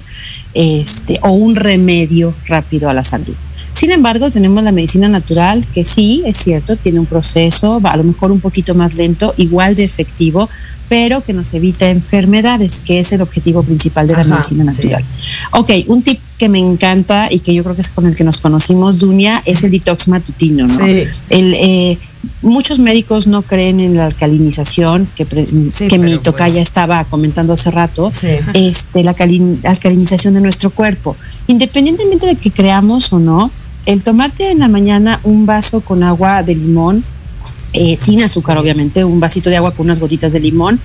este, 0.53 1.19
o 1.21 1.31
un 1.31 1.55
remedio 1.55 2.33
rápido 2.47 2.89
a 2.89 2.93
la 2.93 3.03
salud. 3.03 3.35
Sin 3.73 3.91
embargo, 3.91 4.31
tenemos 4.31 4.63
la 4.63 4.71
medicina 4.71 5.09
natural, 5.09 5.65
que 5.73 5.83
sí, 5.83 6.23
es 6.25 6.37
cierto, 6.37 6.77
tiene 6.77 6.97
un 6.97 7.05
proceso, 7.05 7.81
a 7.83 7.97
lo 7.97 8.05
mejor 8.05 8.31
un 8.31 8.39
poquito 8.39 8.73
más 8.73 8.95
lento, 8.95 9.33
igual 9.35 9.75
de 9.75 9.83
efectivo, 9.83 10.49
pero 10.87 11.21
que 11.21 11.33
nos 11.33 11.53
evita 11.53 11.89
enfermedades, 11.89 12.79
que 12.79 13.01
es 13.01 13.11
el 13.11 13.21
objetivo 13.21 13.63
principal 13.63 14.07
de 14.07 14.13
la 14.13 14.21
Ajá, 14.21 14.29
medicina 14.29 14.63
natural. 14.63 15.03
Ok, 15.51 15.71
un 15.87 16.03
tip 16.03 16.19
que 16.37 16.47
me 16.47 16.59
encanta 16.59 17.27
y 17.29 17.39
que 17.39 17.53
yo 17.53 17.63
creo 17.63 17.75
que 17.75 17.81
es 17.81 17.89
con 17.89 18.05
el 18.05 18.15
que 18.15 18.23
nos 18.23 18.37
conocimos, 18.37 18.99
Dunia, 18.99 19.41
es 19.45 19.63
el 19.63 19.71
detox 19.71 20.07
matutino, 20.07 20.67
¿no? 20.67 20.85
Sí. 20.85 21.03
El, 21.29 21.53
eh, 21.55 21.97
muchos 22.41 22.79
médicos 22.79 23.27
no 23.27 23.41
creen 23.41 23.79
en 23.79 23.95
la 23.97 24.05
alcalinización, 24.05 25.07
que, 25.15 25.25
pre- 25.25 25.47
que 25.89 25.97
mi 25.99 26.17
tocaya 26.17 26.53
pues- 26.55 26.63
estaba 26.63 27.03
comentando 27.05 27.53
hace 27.53 27.71
rato, 27.71 28.11
Sí. 28.11 28.29
este, 28.53 29.03
la 29.03 29.13
calin- 29.13 29.59
alcalinización 29.65 30.33
de 30.33 30.41
nuestro 30.41 30.69
cuerpo. 30.69 31.15
Independientemente 31.47 32.25
de 32.25 32.35
que 32.35 32.51
creamos 32.51 33.11
o 33.13 33.19
no, 33.19 33.51
el 33.85 34.03
tomarte 34.03 34.49
en 34.51 34.59
la 34.59 34.67
mañana 34.67 35.19
un 35.23 35.45
vaso 35.45 35.81
con 35.81 36.03
agua 36.03 36.41
de 36.43 36.55
limón, 36.55 37.03
eh, 37.73 37.97
sin 37.97 38.23
azúcar 38.23 38.57
obviamente, 38.57 39.03
un 39.03 39.19
vasito 39.19 39.49
de 39.49 39.57
agua 39.57 39.71
con 39.71 39.85
unas 39.87 39.99
gotitas 39.99 40.31
de 40.31 40.39
limón 40.39 40.79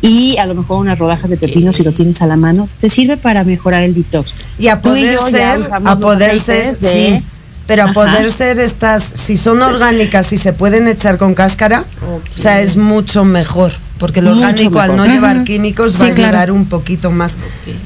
y 0.00 0.36
a 0.38 0.46
lo 0.46 0.54
mejor 0.54 0.78
unas 0.80 0.96
rodajas 0.96 1.28
de 1.28 1.36
pepino 1.36 1.72
si 1.72 1.82
lo 1.82 1.92
tienes 1.92 2.22
a 2.22 2.26
la 2.26 2.36
mano, 2.36 2.68
te 2.78 2.88
sirve 2.88 3.16
para 3.16 3.42
mejorar 3.42 3.82
el 3.82 3.94
detox. 3.94 4.32
Y 4.58 4.68
a 4.68 4.80
poder 4.80 5.18
ya 5.18 5.26
ser, 5.26 5.70
a 5.72 5.98
poder 5.98 6.38
ser, 6.38 6.76
de- 6.78 6.88
sí, 7.18 7.24
pero 7.66 7.84
a 7.84 7.92
poder 7.92 8.30
ser 8.32 8.60
estas, 8.60 9.02
si 9.02 9.36
son 9.36 9.60
orgánicas 9.62 10.32
y 10.32 10.38
se 10.38 10.52
pueden 10.52 10.86
echar 10.88 11.18
con 11.18 11.34
cáscara, 11.34 11.84
o 12.02 12.20
sea, 12.40 12.60
es 12.60 12.76
mucho 12.76 13.24
mejor, 13.24 13.72
porque 13.98 14.22
lo 14.22 14.32
orgánico 14.32 14.78
al 14.80 14.96
no 14.96 15.04
llevar 15.06 15.42
químicos 15.44 15.92
Sí, 15.94 15.98
va 16.00 16.06
a 16.06 16.10
claro. 16.12 16.28
ayudar 16.28 16.52
un 16.52 16.66
poquito 16.66 17.10
más. 17.10 17.36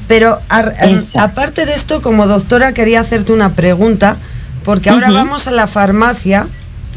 Pero 0.07 0.39
a- 0.49 0.71
aparte 1.19 1.65
de 1.65 1.73
esto, 1.73 2.01
como 2.01 2.27
doctora 2.27 2.73
quería 2.73 2.99
hacerte 3.01 3.33
una 3.33 3.53
pregunta, 3.53 4.17
porque 4.63 4.89
ahora 4.91 5.09
vamos 5.11 5.47
a 5.47 5.51
la 5.51 5.65
farmacia 5.67 6.45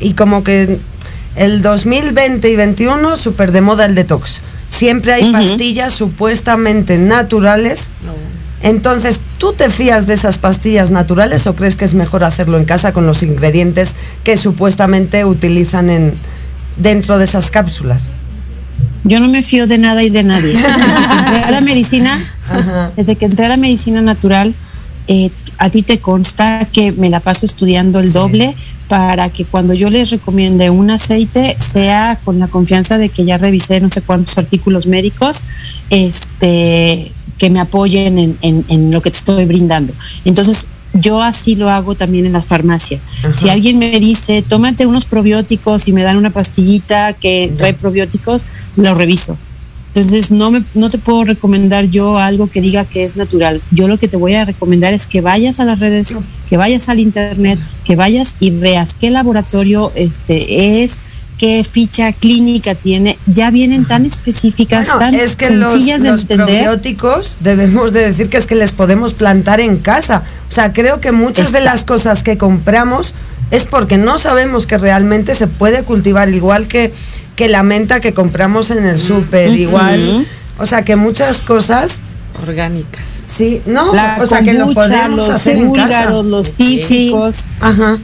y 0.01 0.13
como 0.13 0.45
que 0.45 0.79
el 1.37 1.63
2020 1.63 2.51
y 2.51 2.57
21 2.57 3.17
súper 3.17 3.51
de 3.53 3.61
moda 3.63 3.87
el 3.87 3.95
detox. 3.95 4.41
Siempre 4.69 5.13
hay 5.15 5.33
pastillas 5.33 5.93
supuestamente 5.95 6.99
naturales. 6.99 7.89
Entonces, 8.65 9.21
¿tú 9.37 9.53
te 9.53 9.69
fías 9.69 10.07
de 10.07 10.15
esas 10.15 10.39
pastillas 10.39 10.91
naturales 10.91 11.47
o 11.47 11.55
crees 11.55 11.77
que 11.77 11.85
es 11.85 11.93
mejor 11.93 12.25
hacerlo 12.25 12.59
en 12.59 12.65
casa 12.65 12.95
con 12.95 13.07
los 13.07 13.23
ingredientes 13.23 13.95
que 14.25 14.39
supuestamente 14.39 15.27
utilizan 15.27 15.91
en 15.91 16.15
dentro 16.79 17.19
de 17.19 17.27
esas 17.27 17.51
cápsulas? 17.51 18.09
Yo 19.05 19.21
no 19.21 19.29
me 19.29 19.43
fío 19.43 19.67
de 19.67 19.77
nada 19.77 20.03
y 20.03 20.09
de 20.09 20.23
nadie. 20.23 20.55
Desde 20.55 20.65
que 20.65 21.15
entré 21.19 21.45
a 21.45 21.51
la 21.51 21.61
medicina, 21.73 22.33
Ajá. 22.49 22.93
desde 22.97 23.17
que 23.17 23.27
entré 23.27 23.45
a 23.45 23.49
la 23.51 23.59
medicina 23.59 24.01
natural, 24.01 24.55
eh, 25.09 25.31
a 25.59 25.69
ti 25.69 25.83
te 25.83 25.99
consta 25.99 26.67
que 26.73 26.91
me 26.93 27.11
la 27.11 27.21
paso 27.21 27.45
estudiando 27.45 28.01
el 28.01 28.15
doble 28.15 28.55
para 28.89 29.29
que 29.29 29.45
cuando 29.45 29.75
yo 29.75 29.91
les 29.91 30.09
recomiende 30.09 30.71
un 30.71 30.91
aceite 30.91 31.57
sea 31.59 32.19
con 32.25 32.39
la 32.39 32.49
confianza 32.49 32.97
de 32.97 33.11
que 33.11 33.27
ya 33.27 33.37
revisé 33.37 33.81
no 33.81 33.91
sé 33.91 34.01
cuántos 34.01 34.39
artículos 34.39 34.87
médicos 34.87 35.43
este 35.91 37.13
que 37.39 37.51
me 37.51 37.61
apoyen 37.61 38.19
en, 38.19 38.39
en- 38.43 38.65
en 38.69 38.91
lo 38.91 39.01
que 39.03 39.11
te 39.11 39.19
estoy 39.19 39.45
brindando. 39.45 39.93
Entonces, 40.25 40.69
yo 40.93 41.21
así 41.23 41.57
lo 41.57 41.71
hago 41.71 41.97
también 41.97 42.25
en 42.27 42.33
la 42.33 42.43
farmacia. 42.43 43.01
Si 43.35 43.49
alguien 43.49 43.79
me 43.81 43.99
dice, 43.99 44.43
tómate 44.49 44.87
unos 44.87 45.05
probióticos 45.07 45.89
y 45.89 45.93
me 45.93 46.03
dan 46.05 46.17
una 46.17 46.31
pastillita 46.31 47.13
que 47.15 47.53
trae 47.57 47.75
probióticos, 47.75 48.43
lo 48.77 48.95
reviso. 48.95 49.37
Entonces, 49.89 50.31
no, 50.33 50.51
me, 50.51 50.63
no 50.75 50.91
te 50.91 50.99
puedo 50.99 51.23
recomendar 51.25 51.85
yo 51.87 52.19
algo 52.19 52.49
que 52.49 52.61
diga 52.61 52.85
que 52.85 53.05
es 53.05 53.17
natural. 53.17 53.61
Yo 53.71 53.87
lo 53.87 53.97
que 53.99 54.09
te 54.09 54.17
voy 54.17 54.35
a 54.35 54.45
recomendar 54.45 54.93
es 54.93 55.07
que 55.07 55.21
vayas 55.21 55.61
a 55.61 55.65
las 55.65 55.79
redes, 55.79 56.17
que 56.49 56.57
vayas 56.57 56.89
al 56.89 56.99
internet, 57.01 57.59
que 57.85 57.95
vayas 57.97 58.35
y 58.41 58.51
veas 58.51 58.95
qué 58.95 59.11
laboratorio 59.11 59.93
este 59.95 60.83
es, 60.83 61.01
qué 61.39 61.65
ficha 61.65 62.13
clínica 62.13 62.75
tiene. 62.75 63.19
Ya 63.27 63.51
vienen 63.51 63.85
tan 63.85 64.07
específicas, 64.07 64.87
Bueno, 64.89 64.99
tan 64.99 65.15
es 65.15 65.37
que 65.37 65.51
los, 65.51 65.73
sencillas 65.73 66.03
de 66.03 66.11
los 66.13 66.23
entender. 66.23 66.47
probióticos 66.47 67.37
debemos 67.41 67.93
de 67.93 68.09
decir 68.09 68.29
que 68.29 68.37
es 68.37 68.47
que 68.47 68.55
les 68.55 68.73
podemos 68.73 69.13
plantar 69.15 69.61
en 69.61 69.79
casa. 69.79 70.23
O 70.49 70.53
sea, 70.53 70.73
creo 70.73 71.01
que 71.01 71.13
muchas 71.13 71.53
de 71.53 71.61
las 71.61 71.85
cosas 71.85 72.23
que 72.23 72.39
compramos 72.39 73.15
es 73.51 73.67
porque 73.67 73.99
no 73.99 74.19
sabemos 74.19 74.67
que 74.67 74.79
realmente 74.79 75.35
se 75.35 75.47
puede 75.47 75.83
cultivar 75.83 76.29
igual 76.31 76.67
que, 76.67 76.93
que 77.37 77.49
la 77.49 77.63
menta 77.63 78.01
que 78.01 78.15
compramos 78.15 78.71
en 78.71 78.85
el 78.85 79.01
súper, 79.01 79.51
igual. 79.51 80.27
O 80.59 80.67
sea, 80.67 80.83
que 80.83 80.97
muchas 80.97 81.41
cosas, 81.41 82.01
Orgánicas. 82.47 83.03
sí, 83.27 83.61
no, 83.67 83.93
La 83.93 84.19
o 84.21 84.27
sea, 84.27 84.43
que 84.43 84.55
lo 84.55 84.73
podemos 84.73 85.17
los 85.17 85.31
hacer 85.31 85.57
en 85.57 85.73
casa. 85.73 85.87
búlgaros, 85.87 86.25
los 86.27 86.53
típicos. 86.53 87.47
Ajá. 87.61 87.99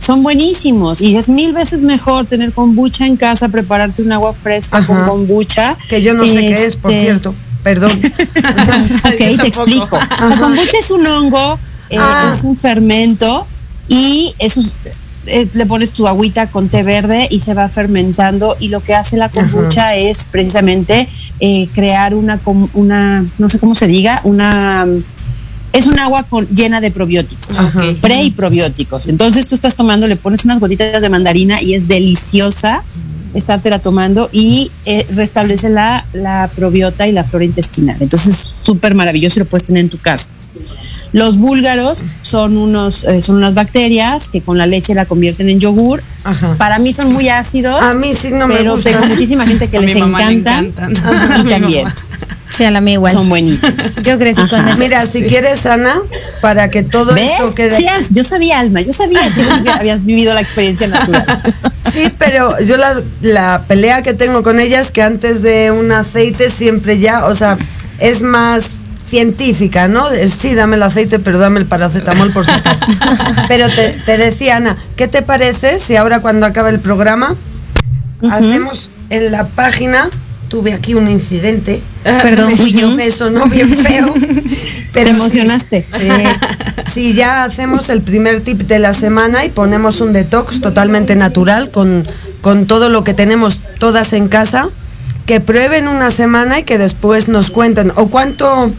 Son 0.00 0.22
buenísimos 0.22 1.00
y 1.00 1.16
es 1.16 1.28
mil 1.28 1.52
veces 1.52 1.82
mejor 1.82 2.26
tener 2.26 2.52
kombucha 2.52 3.06
en 3.06 3.16
casa, 3.16 3.48
prepararte 3.48 4.02
un 4.02 4.12
agua 4.12 4.34
fresca 4.34 4.78
Ajá. 4.78 4.86
con 4.86 5.04
kombucha. 5.06 5.76
Que 5.88 6.02
yo 6.02 6.14
no 6.14 6.24
sé 6.24 6.40
qué 6.40 6.66
es, 6.66 6.76
por 6.76 6.90
Este, 6.92 7.04
cierto. 7.04 7.34
Perdón. 7.62 7.90
Ok, 9.04 9.16
te 9.40 9.46
explico. 9.48 9.98
La 9.98 10.36
kombucha 10.38 10.78
es 10.78 10.90
un 10.90 11.06
hongo, 11.06 11.58
eh, 11.90 11.96
Ah. 11.98 12.30
es 12.32 12.42
un 12.44 12.56
fermento 12.56 13.46
y 13.88 14.34
eso 14.38 14.60
es- 14.60 14.74
eh, 15.26 15.48
le 15.54 15.64
pones 15.66 15.92
tu 15.92 16.06
agüita 16.06 16.48
con 16.48 16.68
té 16.68 16.82
verde 16.82 17.26
y 17.30 17.40
se 17.40 17.54
va 17.54 17.68
fermentando 17.70 18.56
y 18.60 18.68
lo 18.68 18.80
que 18.82 18.94
hace 18.94 19.16
la 19.16 19.30
kombucha 19.30 19.94
es 19.96 20.24
precisamente 20.30 21.08
eh, 21.40 21.66
crear 21.74 22.14
una, 22.14 22.38
com- 22.38 22.68
una, 22.74 23.24
no 23.38 23.48
sé 23.48 23.58
cómo 23.58 23.74
se 23.74 23.86
diga, 23.86 24.20
una... 24.24 24.86
Es 25.74 25.86
un 25.86 25.98
agua 25.98 26.22
con, 26.22 26.46
llena 26.48 26.80
de 26.80 26.90
probióticos, 26.90 27.58
Ajá. 27.58 27.82
pre 28.00 28.22
y 28.22 28.30
probióticos. 28.30 29.08
Entonces 29.08 29.46
tú 29.46 29.54
estás 29.54 29.76
tomando, 29.76 30.06
le 30.06 30.16
pones 30.16 30.44
unas 30.44 30.60
gotitas 30.60 31.02
de 31.02 31.08
mandarina 31.10 31.60
y 31.60 31.74
es 31.74 31.88
deliciosa 31.88 32.82
estártela 33.34 33.80
tomando 33.80 34.28
y 34.32 34.70
eh, 34.86 35.06
restablece 35.14 35.68
la, 35.68 36.04
la 36.12 36.50
probiota 36.54 37.06
y 37.06 37.12
la 37.12 37.24
flora 37.24 37.44
intestinal. 37.44 37.96
Entonces, 38.00 38.34
súper 38.36 38.94
maravilloso 38.94 39.38
y 39.38 39.42
lo 39.42 39.46
puedes 39.46 39.64
tener 39.66 39.82
en 39.82 39.90
tu 39.90 39.98
casa. 39.98 40.30
Los 41.12 41.36
búlgaros 41.38 42.02
son, 42.22 42.56
unos, 42.56 43.04
eh, 43.04 43.20
son 43.20 43.36
unas 43.36 43.54
bacterias 43.54 44.28
que 44.28 44.40
con 44.40 44.58
la 44.58 44.66
leche 44.66 44.94
la 44.94 45.06
convierten 45.06 45.48
en 45.48 45.60
yogur. 45.60 46.02
Ajá. 46.24 46.54
Para 46.58 46.78
mí 46.78 46.92
son 46.92 47.12
muy 47.12 47.28
ácidos. 47.28 47.80
A 47.80 47.94
mí 47.98 48.14
sí 48.14 48.30
no 48.32 48.48
me 48.48 48.56
pero 48.56 48.74
gustan. 48.74 48.94
tengo 48.94 49.06
muchísima 49.06 49.46
gente 49.46 49.68
que 49.68 49.78
A 49.78 49.80
les 49.80 49.96
mamá 49.96 50.28
le 50.28 50.38
encantan. 50.38 50.92
Y 50.92 50.94
también 51.28 51.62
mamá. 51.62 51.94
Sí, 52.56 52.64
a 52.64 52.70
la 52.70 52.80
mía 52.80 52.94
igual. 52.94 53.12
son 53.12 53.28
buenísimos. 53.28 53.94
Yo 54.02 54.18
crecí 54.18 54.46
con 54.48 54.60
Ajá. 54.60 54.70
eso. 54.70 54.78
Mira, 54.78 55.06
si 55.06 55.22
quieres, 55.24 55.66
Ana, 55.66 55.96
para 56.40 56.68
que 56.70 56.82
todo 56.82 57.14
¿Ves? 57.14 57.30
esto 57.32 57.54
quede... 57.54 57.76
Sí, 57.76 57.86
yo 58.10 58.22
sabía, 58.24 58.60
Alma, 58.60 58.80
yo 58.80 58.92
sabía 58.92 59.20
que 59.34 59.70
habías 59.70 60.04
vivido 60.04 60.34
la 60.34 60.40
experiencia 60.40 60.86
natural. 60.86 61.24
Sí, 61.92 62.12
pero 62.18 62.58
yo 62.60 62.76
la, 62.76 62.92
la 63.20 63.62
pelea 63.68 64.02
que 64.02 64.14
tengo 64.14 64.42
con 64.42 64.58
ella 64.58 64.80
es 64.80 64.90
que 64.90 65.00
antes 65.00 65.42
de 65.42 65.70
un 65.70 65.92
aceite 65.92 66.50
siempre 66.50 66.98
ya, 66.98 67.26
o 67.26 67.34
sea, 67.34 67.56
es 68.00 68.22
más 68.22 68.80
científica, 69.08 69.86
¿no? 69.86 70.04
Sí, 70.26 70.56
dame 70.56 70.74
el 70.74 70.82
aceite, 70.82 71.20
pero 71.20 71.38
dame 71.38 71.60
el 71.60 71.66
paracetamol 71.66 72.32
por 72.32 72.46
si 72.46 72.50
acaso. 72.50 72.84
Pero 73.48 73.68
te, 73.68 73.90
te 74.04 74.18
decía, 74.18 74.56
Ana, 74.56 74.76
¿qué 74.96 75.06
te 75.06 75.22
parece 75.22 75.78
si 75.78 75.94
ahora 75.94 76.18
cuando 76.18 76.46
acabe 76.46 76.70
el 76.70 76.80
programa 76.80 77.36
hacemos 78.28 78.90
en 79.10 79.30
la 79.30 79.46
página, 79.46 80.10
tuve 80.54 80.72
aquí 80.72 80.94
un 80.94 81.08
incidente, 81.08 81.82
Perdón, 82.04 82.46
me, 82.46 82.56
fui 82.56 82.72
yo. 82.80 82.94
me 82.94 83.10
sonó 83.10 83.46
bien 83.46 83.76
feo. 83.76 84.14
Pero 84.92 85.06
Te 85.06 85.10
sí, 85.10 85.16
emocionaste. 85.16 85.84
Sí, 85.90 86.08
sí, 86.86 87.14
ya 87.14 87.42
hacemos 87.42 87.90
el 87.90 88.02
primer 88.02 88.38
tip 88.38 88.60
de 88.62 88.78
la 88.78 88.94
semana 88.94 89.44
y 89.44 89.48
ponemos 89.48 90.00
un 90.00 90.12
detox 90.12 90.60
totalmente 90.60 91.16
natural 91.16 91.72
con, 91.72 92.06
con 92.40 92.66
todo 92.68 92.88
lo 92.88 93.02
que 93.02 93.14
tenemos 93.14 93.58
todas 93.80 94.12
en 94.12 94.28
casa, 94.28 94.68
que 95.26 95.40
prueben 95.40 95.88
una 95.88 96.12
semana 96.12 96.60
y 96.60 96.62
que 96.62 96.78
después 96.78 97.26
nos 97.26 97.50
cuenten. 97.50 97.90
¿O 97.96 98.06
cuánto, 98.06 98.72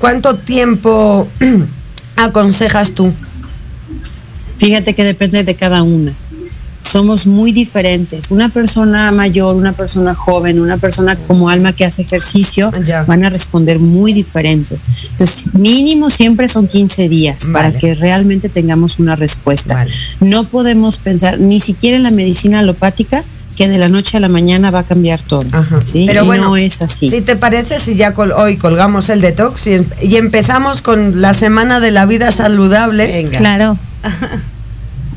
cuánto 0.00 0.34
tiempo 0.34 1.28
aconsejas 2.16 2.90
tú? 2.90 3.14
Fíjate 4.58 4.94
que 4.94 5.04
depende 5.04 5.44
de 5.44 5.54
cada 5.54 5.84
una. 5.84 6.12
Somos 6.94 7.26
muy 7.26 7.50
diferentes. 7.50 8.30
Una 8.30 8.50
persona 8.50 9.10
mayor, 9.10 9.56
una 9.56 9.72
persona 9.72 10.14
joven, 10.14 10.60
una 10.60 10.76
persona 10.76 11.16
como 11.16 11.48
alma 11.48 11.72
que 11.72 11.84
hace 11.84 12.02
ejercicio, 12.02 12.70
Ya. 12.86 13.02
van 13.02 13.24
a 13.24 13.30
responder 13.30 13.80
muy 13.80 14.12
diferente. 14.12 14.76
Entonces, 15.10 15.52
mínimo 15.54 16.08
siempre 16.08 16.46
son 16.46 16.68
15 16.68 17.08
días 17.08 17.46
para 17.52 17.66
Vale. 17.70 17.78
que 17.80 17.94
realmente 17.96 18.48
tengamos 18.48 19.00
una 19.00 19.16
respuesta. 19.16 19.74
Vale. 19.74 19.90
No 20.20 20.44
podemos 20.44 20.98
pensar 20.98 21.40
ni 21.40 21.58
siquiera 21.58 21.96
en 21.96 22.04
la 22.04 22.12
medicina 22.12 22.60
alopática 22.60 23.24
que 23.56 23.66
de 23.68 23.78
la 23.78 23.88
noche 23.88 24.16
a 24.16 24.20
la 24.20 24.28
mañana 24.28 24.70
va 24.70 24.80
a 24.80 24.84
cambiar 24.84 25.20
todo. 25.20 25.42
¿sí? 25.84 26.04
Pero 26.06 26.22
Y 26.22 26.26
bueno, 26.26 26.50
no 26.50 26.56
es 26.56 26.80
así. 26.80 27.10
Si 27.10 27.22
te 27.22 27.34
parece, 27.34 27.80
si 27.80 27.96
ya 27.96 28.14
col- 28.14 28.30
hoy 28.36 28.56
colgamos 28.56 29.08
el 29.08 29.20
detox 29.20 29.66
y, 29.66 29.72
em- 29.74 29.84
y 30.00 30.14
empezamos 30.14 30.80
con 30.80 31.20
la 31.20 31.34
semana 31.34 31.80
de 31.80 31.90
la 31.90 32.06
vida 32.06 32.30
saludable. 32.30 33.06
Venga. 33.08 33.36
Claro. 33.38 33.78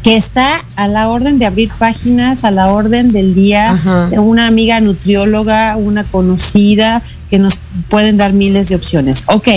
que 0.03 0.15
está 0.15 0.55
a 0.75 0.87
la 0.87 1.09
orden 1.09 1.39
de 1.39 1.45
abrir 1.45 1.69
páginas, 1.77 2.43
a 2.43 2.51
la 2.51 2.67
orden 2.71 3.11
del 3.11 3.33
día, 3.35 3.71
Ajá. 3.71 4.07
de 4.07 4.19
una 4.19 4.47
amiga 4.47 4.79
nutrióloga, 4.79 5.75
una 5.75 6.03
conocida, 6.03 7.01
que 7.29 7.39
nos 7.39 7.61
pueden 7.89 8.17
dar 8.17 8.33
miles 8.33 8.69
de 8.69 8.75
opciones. 8.75 9.23
Ok, 9.27 9.47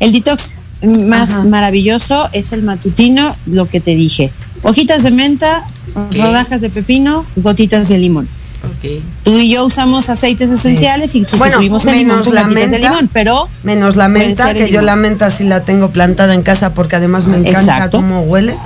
el 0.00 0.12
detox 0.12 0.56
más 0.82 1.44
maravilloso 1.44 2.28
es 2.32 2.52
el 2.52 2.62
matutino, 2.62 3.34
lo 3.46 3.66
que 3.66 3.80
te 3.80 3.94
dije. 3.94 4.30
Hojitas 4.62 5.02
de 5.02 5.10
menta, 5.10 5.64
rodajas 6.12 6.60
de 6.60 6.70
pepino, 6.70 7.24
gotitas 7.36 7.88
de 7.88 7.98
limón. 7.98 8.28
Ok. 8.64 8.90
Tú 9.24 9.38
y 9.38 9.50
yo 9.50 9.66
usamos 9.66 10.08
aceites 10.08 10.50
esenciales 10.50 11.14
y 11.14 11.24
sustituimos 11.26 11.84
el 11.86 11.98
limón 11.98 12.08
menos 12.16 12.26
con 12.26 12.34
la 12.34 12.44
de 12.44 12.54
menta, 12.54 12.78
limón, 12.78 13.10
pero 13.12 13.48
menos 13.62 13.96
la 13.96 14.08
menta, 14.08 14.54
que 14.54 14.60
yo 14.60 14.66
limón. 14.66 14.86
la 14.86 14.96
menta 14.96 15.30
sí 15.30 15.44
la 15.44 15.64
tengo 15.64 15.90
plantada 15.90 16.34
en 16.34 16.42
casa 16.42 16.72
porque 16.72 16.96
además 16.96 17.26
me 17.26 17.36
encanta 17.38 17.58
Exacto. 17.60 17.98
cómo 17.98 18.20
huele. 18.22 18.56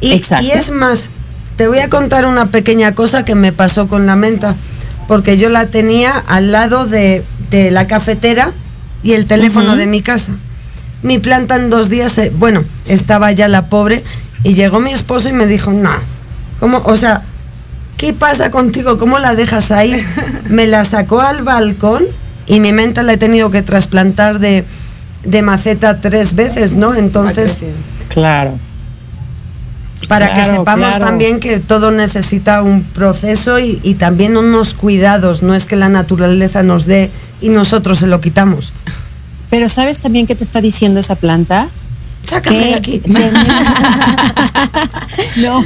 Y, 0.00 0.12
es 0.12 0.70
más, 0.70 1.10
te 1.56 1.66
voy 1.66 1.78
a 1.78 1.88
contar 1.88 2.26
una 2.26 2.46
pequeña 2.46 2.94
cosa 2.94 3.24
que 3.24 3.34
me 3.34 3.52
pasó 3.52 3.88
con 3.88 4.06
la 4.06 4.16
menta, 4.16 4.54
porque 5.06 5.36
yo 5.36 5.48
la 5.48 5.66
tenía 5.66 6.22
al 6.26 6.52
lado 6.52 6.86
de, 6.86 7.24
de 7.50 7.70
la 7.70 7.86
cafetera 7.86 8.52
y 9.02 9.12
el 9.12 9.26
teléfono 9.26 9.76
de 9.76 9.86
mi 9.86 10.02
casa. 10.02 10.32
Mi 11.02 11.18
planta 11.18 11.56
en 11.56 11.70
dos 11.70 11.88
días, 11.88 12.20
bueno, 12.38 12.64
estaba 12.86 13.32
ya 13.32 13.48
la 13.48 13.66
pobre 13.66 14.02
y 14.44 14.54
llegó 14.54 14.80
mi 14.80 14.92
esposo 14.92 15.28
y 15.28 15.32
me 15.32 15.46
dijo, 15.46 15.72
no, 15.72 15.90
¿cómo? 16.60 16.82
O 16.84 16.96
sea, 16.96 17.22
¿qué 17.96 18.12
pasa 18.12 18.50
contigo? 18.50 18.98
¿Cómo 18.98 19.18
la 19.18 19.34
dejas 19.34 19.70
ahí? 19.70 20.00
Me 20.48 20.66
la 20.66 20.84
sacó 20.84 21.20
al 21.20 21.42
balcón 21.42 22.04
y 22.46 22.60
mi 22.60 22.72
menta 22.72 23.02
la 23.02 23.12
he 23.12 23.16
tenido 23.18 23.50
que 23.50 23.62
trasplantar 23.62 24.38
de, 24.38 24.64
de 25.24 25.42
maceta 25.42 26.00
tres 26.00 26.34
veces, 26.34 26.72
¿no? 26.72 26.94
Entonces, 26.94 27.62
claro. 28.08 28.58
Para 30.06 30.32
que 30.32 30.44
sepamos 30.44 30.90
claro. 30.90 31.04
también 31.04 31.40
que 31.40 31.58
todo 31.58 31.90
necesita 31.90 32.62
un 32.62 32.82
proceso 32.82 33.58
y, 33.58 33.80
y 33.82 33.94
también 33.94 34.36
unos 34.36 34.74
cuidados, 34.74 35.42
no 35.42 35.54
es 35.54 35.66
que 35.66 35.76
la 35.76 35.88
naturaleza 35.88 36.62
nos 36.62 36.86
dé 36.86 37.10
y 37.40 37.48
nosotros 37.48 37.98
se 37.98 38.06
lo 38.06 38.20
quitamos. 38.20 38.72
Pero 39.50 39.68
¿sabes 39.68 40.00
también 40.00 40.26
qué 40.26 40.34
te 40.34 40.44
está 40.44 40.60
diciendo 40.60 41.00
esa 41.00 41.16
planta? 41.16 41.68
Sácame 42.28 42.58
de 42.58 42.74
aquí. 42.74 43.00
no, 45.36 45.60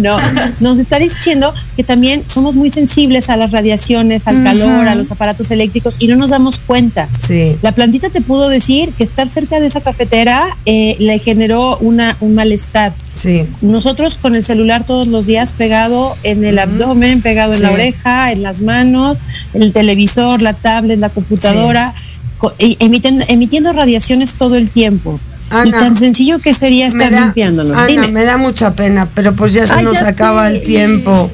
no, 0.00 0.18
no. 0.20 0.42
Nos 0.60 0.78
está 0.78 0.98
diciendo 0.98 1.52
que 1.76 1.84
también 1.84 2.22
somos 2.26 2.54
muy 2.54 2.70
sensibles 2.70 3.30
a 3.30 3.36
las 3.36 3.50
radiaciones, 3.50 4.26
al 4.26 4.42
calor, 4.42 4.88
a 4.88 4.94
los 4.94 5.10
aparatos 5.10 5.50
eléctricos 5.50 5.96
y 5.98 6.08
no 6.08 6.16
nos 6.16 6.30
damos 6.30 6.58
cuenta. 6.58 7.08
Sí. 7.20 7.56
La 7.62 7.72
plantita 7.72 8.10
te 8.10 8.20
pudo 8.20 8.48
decir 8.48 8.92
que 8.92 9.04
estar 9.04 9.28
cerca 9.28 9.60
de 9.60 9.66
esa 9.66 9.80
cafetera 9.80 10.56
eh, 10.66 10.96
le 10.98 11.18
generó 11.18 11.76
una, 11.78 12.16
un 12.20 12.34
malestar. 12.34 12.92
Sí. 13.14 13.46
Nosotros 13.62 14.16
con 14.16 14.34
el 14.34 14.42
celular 14.42 14.84
todos 14.84 15.06
los 15.08 15.26
días 15.26 15.52
pegado 15.52 16.16
en 16.22 16.44
el 16.44 16.58
abdomen, 16.58 17.20
pegado 17.22 17.54
en 17.54 17.62
la 17.62 17.68
Sí. 17.68 17.74
oreja, 17.74 18.32
en 18.32 18.42
las 18.42 18.60
manos, 18.60 19.18
el 19.54 19.72
televisor, 19.72 20.42
la 20.42 20.54
tablet, 20.54 20.98
la 20.98 21.08
computadora, 21.10 21.94
co- 22.38 22.52
emiten- 22.58 23.24
emitiendo 23.28 23.72
radiaciones 23.72 24.34
todo 24.34 24.56
el 24.56 24.70
tiempo. 24.70 25.20
Y 25.64 25.70
tan 25.72 25.96
sencillo 25.96 26.38
que 26.38 26.54
sería 26.54 26.86
estar 26.86 27.10
da- 27.10 27.20
limpiándolo. 27.26 27.74
Ana, 27.74 27.86
Dime. 27.86 28.08
me 28.08 28.24
da 28.24 28.36
mucha 28.36 28.72
pena, 28.74 29.08
pero 29.14 29.32
pues 29.34 29.52
ya 29.52 29.66
se 29.66 29.74
Ay, 29.74 29.84
nos 29.84 29.94
ya 29.94 30.08
acaba 30.08 30.48
el 30.48 30.62
tiempo. 30.62 31.30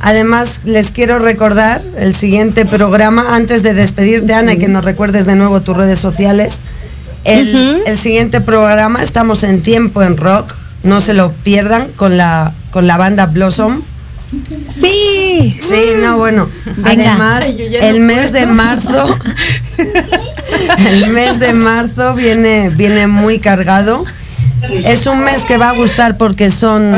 Además, 0.00 0.62
les 0.64 0.90
quiero 0.90 1.18
recordar 1.20 1.80
el 1.96 2.14
siguiente 2.14 2.66
programa, 2.66 3.36
antes 3.36 3.62
de 3.62 3.72
despedirte, 3.72 4.34
Ana, 4.34 4.54
y 4.54 4.58
que 4.58 4.66
nos 4.68 4.84
recuerdes 4.84 5.26
de 5.26 5.36
nuevo 5.36 5.62
tus 5.62 5.76
redes 5.76 5.98
sociales. 6.00 6.60
El, 7.24 7.96
siguiente 7.96 8.40
programa, 8.40 9.02
estamos 9.02 9.44
en 9.44 9.62
tiempo 9.62 10.02
en 10.02 10.16
rock, 10.16 10.54
no 10.82 11.00
se 11.00 11.14
lo 11.14 11.30
pierdan 11.30 11.86
con 11.92 12.16
la, 12.16 12.52
con 12.72 12.88
la 12.88 12.96
banda 12.96 13.26
Blossom. 13.26 13.82
Sí. 14.76 15.56
Sí, 15.60 15.92
no, 16.02 16.18
bueno. 16.18 16.48
Venga. 16.78 17.10
Además, 17.10 17.44
Ay, 17.44 17.76
el 17.80 18.00
mes 18.00 18.32
de 18.32 18.46
marzo, 18.46 19.18
el 20.90 21.06
mes 21.08 21.38
de 21.38 21.52
marzo 21.52 22.14
viene, 22.14 22.70
viene 22.70 23.06
muy 23.06 23.38
cargado. 23.38 24.04
Es 24.84 25.06
un 25.06 25.24
mes 25.24 25.44
que 25.44 25.56
va 25.56 25.70
a 25.70 25.72
gustar 25.72 26.16
porque 26.16 26.50
son, 26.50 26.94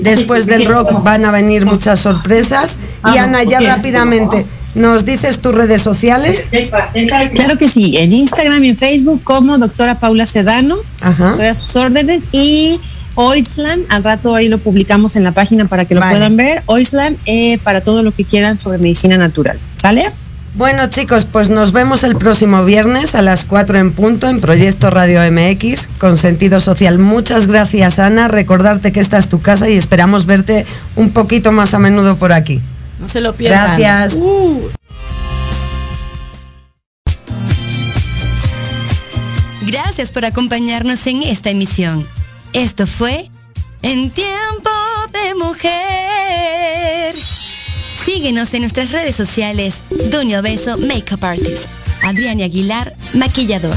después 0.00 0.46
del 0.46 0.64
rock 0.64 1.02
van 1.02 1.26
a 1.26 1.30
venir 1.30 1.66
muchas 1.66 2.00
sorpresas. 2.00 2.78
Y 3.14 3.18
Ana, 3.18 3.42
ya 3.42 3.60
rápidamente, 3.60 4.46
¿nos 4.76 5.04
dices 5.04 5.40
tus 5.40 5.54
redes 5.54 5.82
sociales? 5.82 6.48
Claro 7.34 7.58
que 7.58 7.68
sí, 7.68 7.96
en 7.98 8.14
Instagram 8.14 8.64
y 8.64 8.70
en 8.70 8.76
Facebook 8.78 9.22
como 9.24 9.58
doctora 9.58 9.96
Paula 9.96 10.24
Sedano, 10.24 10.76
Ajá. 11.02 11.30
estoy 11.32 11.46
a 11.46 11.54
sus 11.54 11.76
órdenes 11.76 12.28
y 12.32 12.80
Oisland, 13.14 13.84
al 13.90 14.02
rato 14.04 14.34
ahí 14.34 14.48
lo 14.48 14.56
publicamos 14.58 15.14
en 15.16 15.24
la 15.24 15.32
página 15.32 15.66
para 15.66 15.84
que 15.84 15.94
lo 15.94 16.00
Vale. 16.00 16.14
puedan 16.14 16.36
ver, 16.36 16.62
Oisland 16.66 17.18
eh, 17.26 17.58
para 17.62 17.82
todo 17.82 18.02
lo 18.02 18.12
que 18.12 18.24
quieran 18.24 18.58
sobre 18.58 18.78
medicina 18.78 19.18
natural, 19.18 19.58
¿sale? 19.76 20.08
Bueno 20.54 20.88
chicos, 20.88 21.24
pues 21.24 21.48
nos 21.48 21.72
vemos 21.72 22.04
el 22.04 22.14
próximo 22.14 22.62
viernes 22.64 23.14
a 23.14 23.22
las 23.22 23.46
4 23.46 23.78
en 23.78 23.92
punto 23.92 24.28
en 24.28 24.40
Proyecto 24.40 24.90
Radio 24.90 25.20
MX 25.32 25.88
con 25.98 26.18
sentido 26.18 26.60
social. 26.60 26.98
Muchas 26.98 27.46
gracias 27.46 27.98
Ana, 27.98 28.28
recordarte 28.28 28.92
que 28.92 29.00
esta 29.00 29.16
es 29.16 29.30
tu 29.30 29.40
casa 29.40 29.70
y 29.70 29.78
esperamos 29.78 30.26
verte 30.26 30.66
un 30.94 31.10
poquito 31.10 31.52
más 31.52 31.72
a 31.72 31.78
menudo 31.78 32.16
por 32.16 32.34
aquí. 32.34 32.60
No 33.00 33.08
se 33.08 33.22
lo 33.22 33.32
pierdan. 33.32 33.78
Gracias. 33.78 34.20
Uh. 34.20 34.68
Gracias 39.62 40.10
por 40.10 40.26
acompañarnos 40.26 41.06
en 41.06 41.22
esta 41.22 41.48
emisión. 41.48 42.06
Esto 42.52 42.86
fue 42.86 43.30
En 43.80 44.10
Tiempo 44.10 44.70
de 45.12 45.34
Mujer. 45.34 47.14
Síguenos 48.04 48.52
en 48.52 48.62
nuestras 48.62 48.90
redes 48.90 49.14
sociales, 49.14 49.76
Dunio 50.10 50.42
Beso 50.42 50.76
Makeup 50.76 51.22
Artist, 51.22 51.66
Adriana 52.02 52.44
Aguilar, 52.44 52.94
Maquillador. 53.14 53.76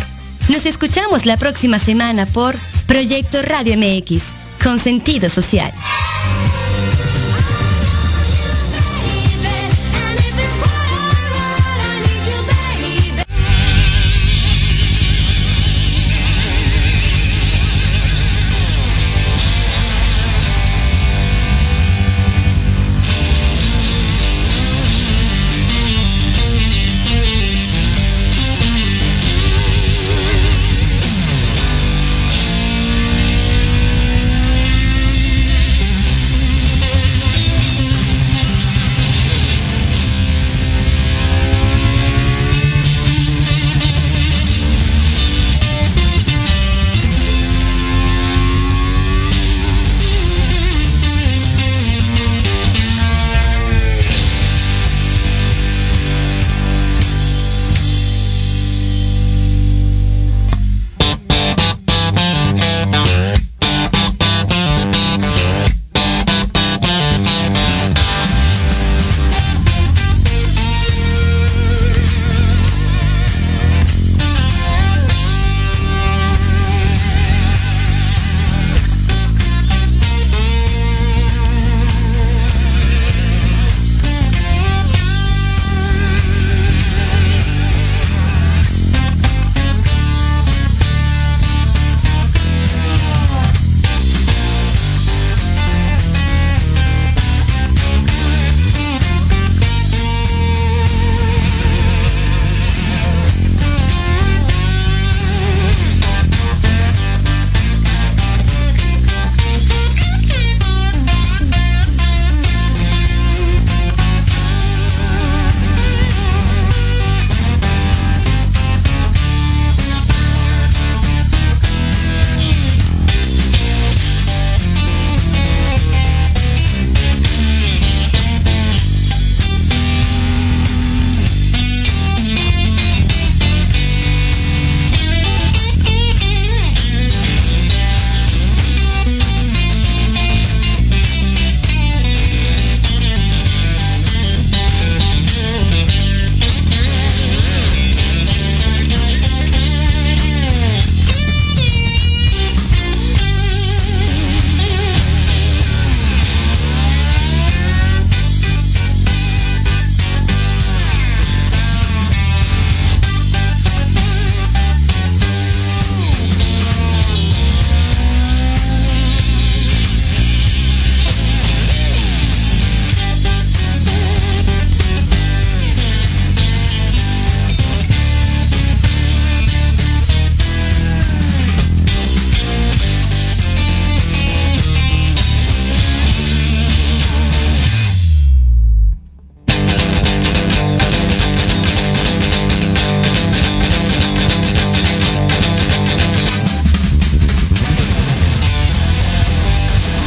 Nos 0.49 0.65
escuchamos 0.65 1.25
la 1.25 1.37
próxima 1.37 1.77
semana 1.77 2.25
por 2.25 2.55
Proyecto 2.87 3.41
Radio 3.43 3.77
MX, 3.77 4.23
con 4.63 4.79
sentido 4.79 5.29
social. 5.29 5.71